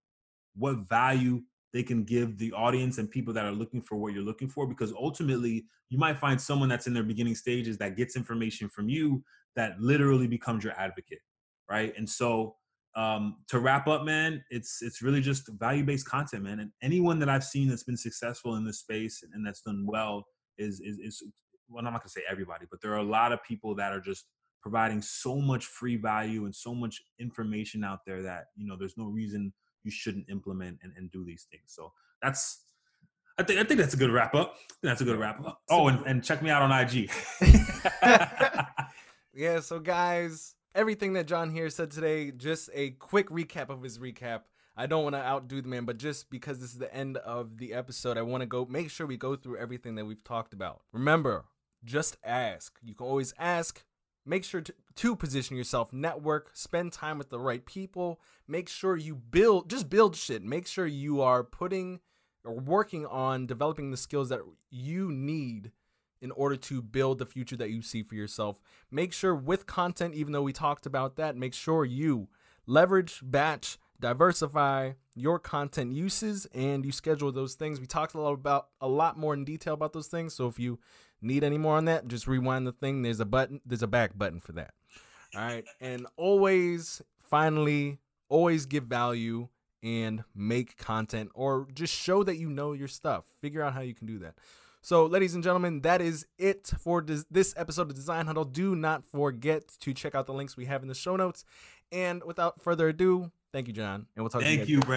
what 0.57 0.89
value 0.89 1.43
they 1.73 1.83
can 1.83 2.05
give 2.05 2.39
the 2.39 2.53
audience 2.53 2.99
and 2.99 3.11
people 3.11 3.33
that 3.33 3.45
are 3.45 3.53
looking 3.53 3.81
for 3.81 3.97
what 3.97 4.13
you're 4.13 4.23
looking 4.23 4.49
for 4.49 4.67
because 4.67 4.93
ultimately 4.93 5.65
you 5.89 5.99
might 5.99 6.19
find 6.19 6.41
someone 6.41 6.69
that's 6.69 6.87
in 6.87 6.95
their 6.95 7.03
beginning 7.03 7.35
stages 7.35 7.79
that 7.79 7.97
gets 7.97 8.17
information 8.17 8.69
from 8.69 8.89
you 8.89 9.23
that 9.57 9.81
literally 9.81 10.27
becomes 10.27 10.65
your 10.65 10.75
advocate 10.79 11.21
right 11.69 11.93
and 11.97 12.09
so 12.09 12.55
um, 12.95 13.37
to 13.49 13.59
wrap 13.59 13.89
up, 13.89 14.05
man, 14.05 14.45
it's 14.51 14.83
it's 14.83 15.01
really 15.01 15.21
just 15.21 15.49
value 15.59 15.85
based 15.85 16.07
content, 16.07 16.45
man. 16.45 16.61
And 16.61 16.71
anyone 16.83 17.19
that 17.21 17.29
I've 17.29 17.45
seen 17.45 17.69
that's 17.69 17.85
been 17.85 17.97
successful 17.97 18.57
in 18.57 18.65
this 18.65 18.81
space 18.81 19.23
and, 19.23 19.33
and 19.35 19.47
that's 19.47 19.63
done 19.63 19.87
well 19.87 20.25
is, 20.59 20.81
is 20.81 20.99
is 20.99 21.23
well, 21.69 21.87
I'm 21.87 21.93
not 21.93 22.03
gonna 22.03 22.11
say 22.11 22.23
everybody, 22.31 22.67
but 22.71 22.83
there 22.83 22.93
are 22.93 22.99
a 22.99 23.03
lot 23.03 23.33
of 23.33 23.43
people 23.45 23.75
that 23.77 23.93
are 23.93 24.01
just 24.01 24.27
providing 24.61 25.01
so 25.01 25.37
much 25.37 25.65
free 25.65 25.97
value 25.97 26.45
and 26.45 26.55
so 26.55 26.75
much 26.75 27.01
information 27.19 27.83
out 27.83 28.01
there 28.07 28.23
that 28.23 28.47
you 28.57 28.67
know 28.67 28.77
there's 28.79 28.99
no 28.99 29.07
reason 29.07 29.53
you 29.85 29.91
shouldn't 29.91 30.29
implement 30.29 30.79
and, 30.83 30.93
and 30.97 31.11
do 31.11 31.25
these 31.25 31.47
things. 31.51 31.65
So 31.67 31.93
that's 32.21 32.65
I 33.39 33.43
think 33.43 33.61
I 33.61 33.65
think 33.65 33.81
that's 33.81 33.95
a 33.95 33.97
good 33.97 34.11
wrap 34.11 34.35
up. 34.35 34.57
that's 34.83 35.01
a 35.01 35.05
good 35.05 35.19
wrap 35.19 35.45
up. 35.47 35.63
Oh, 35.71 35.89
and, 35.89 36.05
and 36.07 36.23
check 36.23 36.43
me 36.43 36.51
out 36.51 36.63
on 36.63 36.71
IG. 36.73 37.11
yeah, 39.35 39.61
so 39.61 39.79
guys, 39.79 40.55
everything 40.75 41.15
that 41.15 41.27
John 41.27 41.51
here 41.51 41.71
said 41.71 41.91
today, 41.91 42.31
just 42.31 42.71
a 42.75 42.91
quick 42.91 43.29
recap 43.29 43.71
of 43.71 43.83
his 43.83 43.99
recap. 43.99 44.43
I 44.75 44.87
don't 44.87 45.03
want 45.03 45.15
to 45.15 45.23
outdo 45.23 45.61
the 45.61 45.69
man, 45.69 45.85
but 45.85 45.99
just 45.99 46.31
because 46.31 46.61
this 46.61 46.73
is 46.73 46.79
the 46.79 46.95
end 46.95 47.19
of 47.19 47.59
the 47.59 47.75
episode, 47.75 48.17
I 48.17 48.23
want 48.23 48.41
to 48.41 48.47
go 48.47 48.67
make 48.69 48.91
sure 48.91 49.07
we 49.07 49.19
go 49.19 49.37
through 49.37 49.59
everything 49.59 49.97
that 49.97 50.07
we've 50.07 50.25
talked 50.25 50.55
about. 50.55 50.81
Remember, 50.93 51.45
just 51.85 52.17
ask. 52.25 52.79
You 52.83 52.95
can 52.95 53.07
always 53.07 53.35
ask. 53.39 53.85
Make 54.25 54.45
sure 54.45 54.61
to, 54.61 54.75
to 54.97 55.17
position 55.17 55.57
yourself, 55.57 55.93
network, 55.93 56.51
spend 56.55 56.93
time 56.93 57.19
with 57.19 57.31
the 57.31 57.41
right 57.41 57.65
people. 57.65 58.21
Make 58.47 58.69
sure 58.69 58.97
you 58.97 59.17
build, 59.17 59.69
just 59.69 59.91
build 59.91 60.15
shit. 60.15 60.43
Make 60.43 60.67
sure 60.67 60.87
you 60.87 61.21
are 61.21 61.43
putting 61.43 62.01
or 62.45 62.55
working 62.55 63.07
on 63.07 63.47
developing 63.47 63.91
the 63.91 63.97
skills 63.97 64.29
that 64.29 64.41
you 64.71 65.11
need 65.11 65.73
in 66.21 66.31
order 66.31 66.57
to 66.57 66.81
build 66.81 67.19
the 67.19 67.27
future 67.27 67.57
that 67.57 67.71
you 67.71 67.83
see 67.83 68.03
for 68.03 68.15
yourself. 68.15 68.63
Make 68.91 69.13
sure 69.13 69.35
with 69.35 69.67
content, 69.67 70.15
even 70.15 70.33
though 70.33 70.43
we 70.43 70.53
talked 70.53 70.87
about 70.87 71.17
that, 71.17 71.37
make 71.37 71.53
sure 71.53 71.85
you 71.85 72.29
leverage, 72.65 73.21
batch, 73.25 73.77
diversify 73.99 74.93
your 75.15 75.39
content 75.39 75.93
uses 75.93 76.47
and 76.55 76.85
you 76.85 76.93
schedule 76.93 77.33
those 77.33 77.55
things. 77.55 77.81
We 77.81 77.87
talked 77.87 78.15
a 78.15 78.21
lot 78.21 78.33
about 78.33 78.69
a 78.81 78.89
lot 78.89 79.19
more 79.19 79.35
in 79.35 79.45
detail 79.45 79.75
about 79.75 79.93
those 79.93 80.09
things. 80.09 80.35
So 80.35 80.47
if 80.47 80.59
you 80.59 80.79
need 81.23 81.45
any 81.45 81.59
more 81.59 81.77
on 81.77 81.87
that, 81.87 82.09
just 82.09 82.27
rewind 82.27 82.67
the 82.67 82.73
thing. 82.73 83.03
There's 83.03 83.21
a 83.21 83.25
button, 83.25 83.61
there's 83.65 83.83
a 83.83 83.89
back 83.89 84.17
button 84.17 84.41
for 84.41 84.53
that. 84.53 84.75
All 85.35 85.41
right. 85.41 85.65
And 85.81 86.07
always, 86.17 87.01
finally, 87.19 87.99
always 88.29 88.67
give 88.67 88.85
value 88.85 89.49
and 89.83 90.25
make 90.35 90.77
content 90.77 91.31
or 91.35 91.67
just 91.75 91.95
show 91.95 92.23
that 92.23 92.37
you 92.37 92.49
know 92.49 92.73
your 92.73 92.89
stuff. 92.89 93.25
Figure 93.41 93.63
out 93.63 93.73
how 93.73 93.81
you 93.81 93.95
can 93.95 94.07
do 94.07 94.19
that. 94.19 94.35
So, 94.85 95.07
ladies 95.07 95.35
and 95.35 95.45
gentlemen, 95.45 95.83
that 95.83 96.01
is 96.01 96.27
it 96.39 96.73
for 96.79 97.01
this 97.03 97.55
episode 97.57 97.83
of 97.83 97.95
Design 97.95 98.27
Huddle. 98.27 98.45
Do 98.45 98.75
not 98.75 99.05
forget 99.05 99.69
to 99.81 99.95
check 99.95 100.17
out 100.17 100.27
the 100.27 100.35
links 100.35 100.57
we 100.57 100.65
have 100.65 100.83
in 100.83 100.89
the 100.89 100.95
show 100.95 101.15
notes. 101.15 101.45
And 101.93 102.23
without 102.25 102.61
further 102.61 102.89
ado, 102.89 103.31
thank 103.53 103.69
you, 103.69 103.73
John. 103.73 104.07
And 104.17 104.25
we'll 104.25 104.31
talk 104.31 104.43
thank 104.43 104.65
to 104.65 104.69
you. 104.69 104.81
Thank 104.81 104.89
you, 104.89 104.97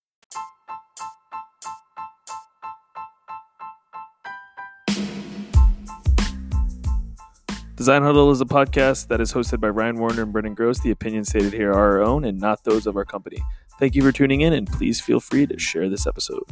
Design 7.81 8.03
Huddle 8.03 8.29
is 8.29 8.39
a 8.41 8.45
podcast 8.45 9.07
that 9.07 9.19
is 9.19 9.33
hosted 9.33 9.59
by 9.59 9.69
Ryan 9.69 9.95
Warner 9.95 10.21
and 10.21 10.31
Brendan 10.31 10.53
Gross. 10.53 10.79
The 10.81 10.91
opinions 10.91 11.29
stated 11.29 11.51
here 11.51 11.71
are 11.71 11.97
our 11.97 12.03
own 12.03 12.25
and 12.25 12.39
not 12.39 12.63
those 12.63 12.85
of 12.85 12.95
our 12.95 13.05
company. 13.05 13.39
Thank 13.79 13.95
you 13.95 14.03
for 14.03 14.11
tuning 14.11 14.41
in, 14.41 14.53
and 14.53 14.67
please 14.67 15.01
feel 15.01 15.19
free 15.19 15.47
to 15.47 15.57
share 15.57 15.89
this 15.89 16.05
episode. 16.05 16.43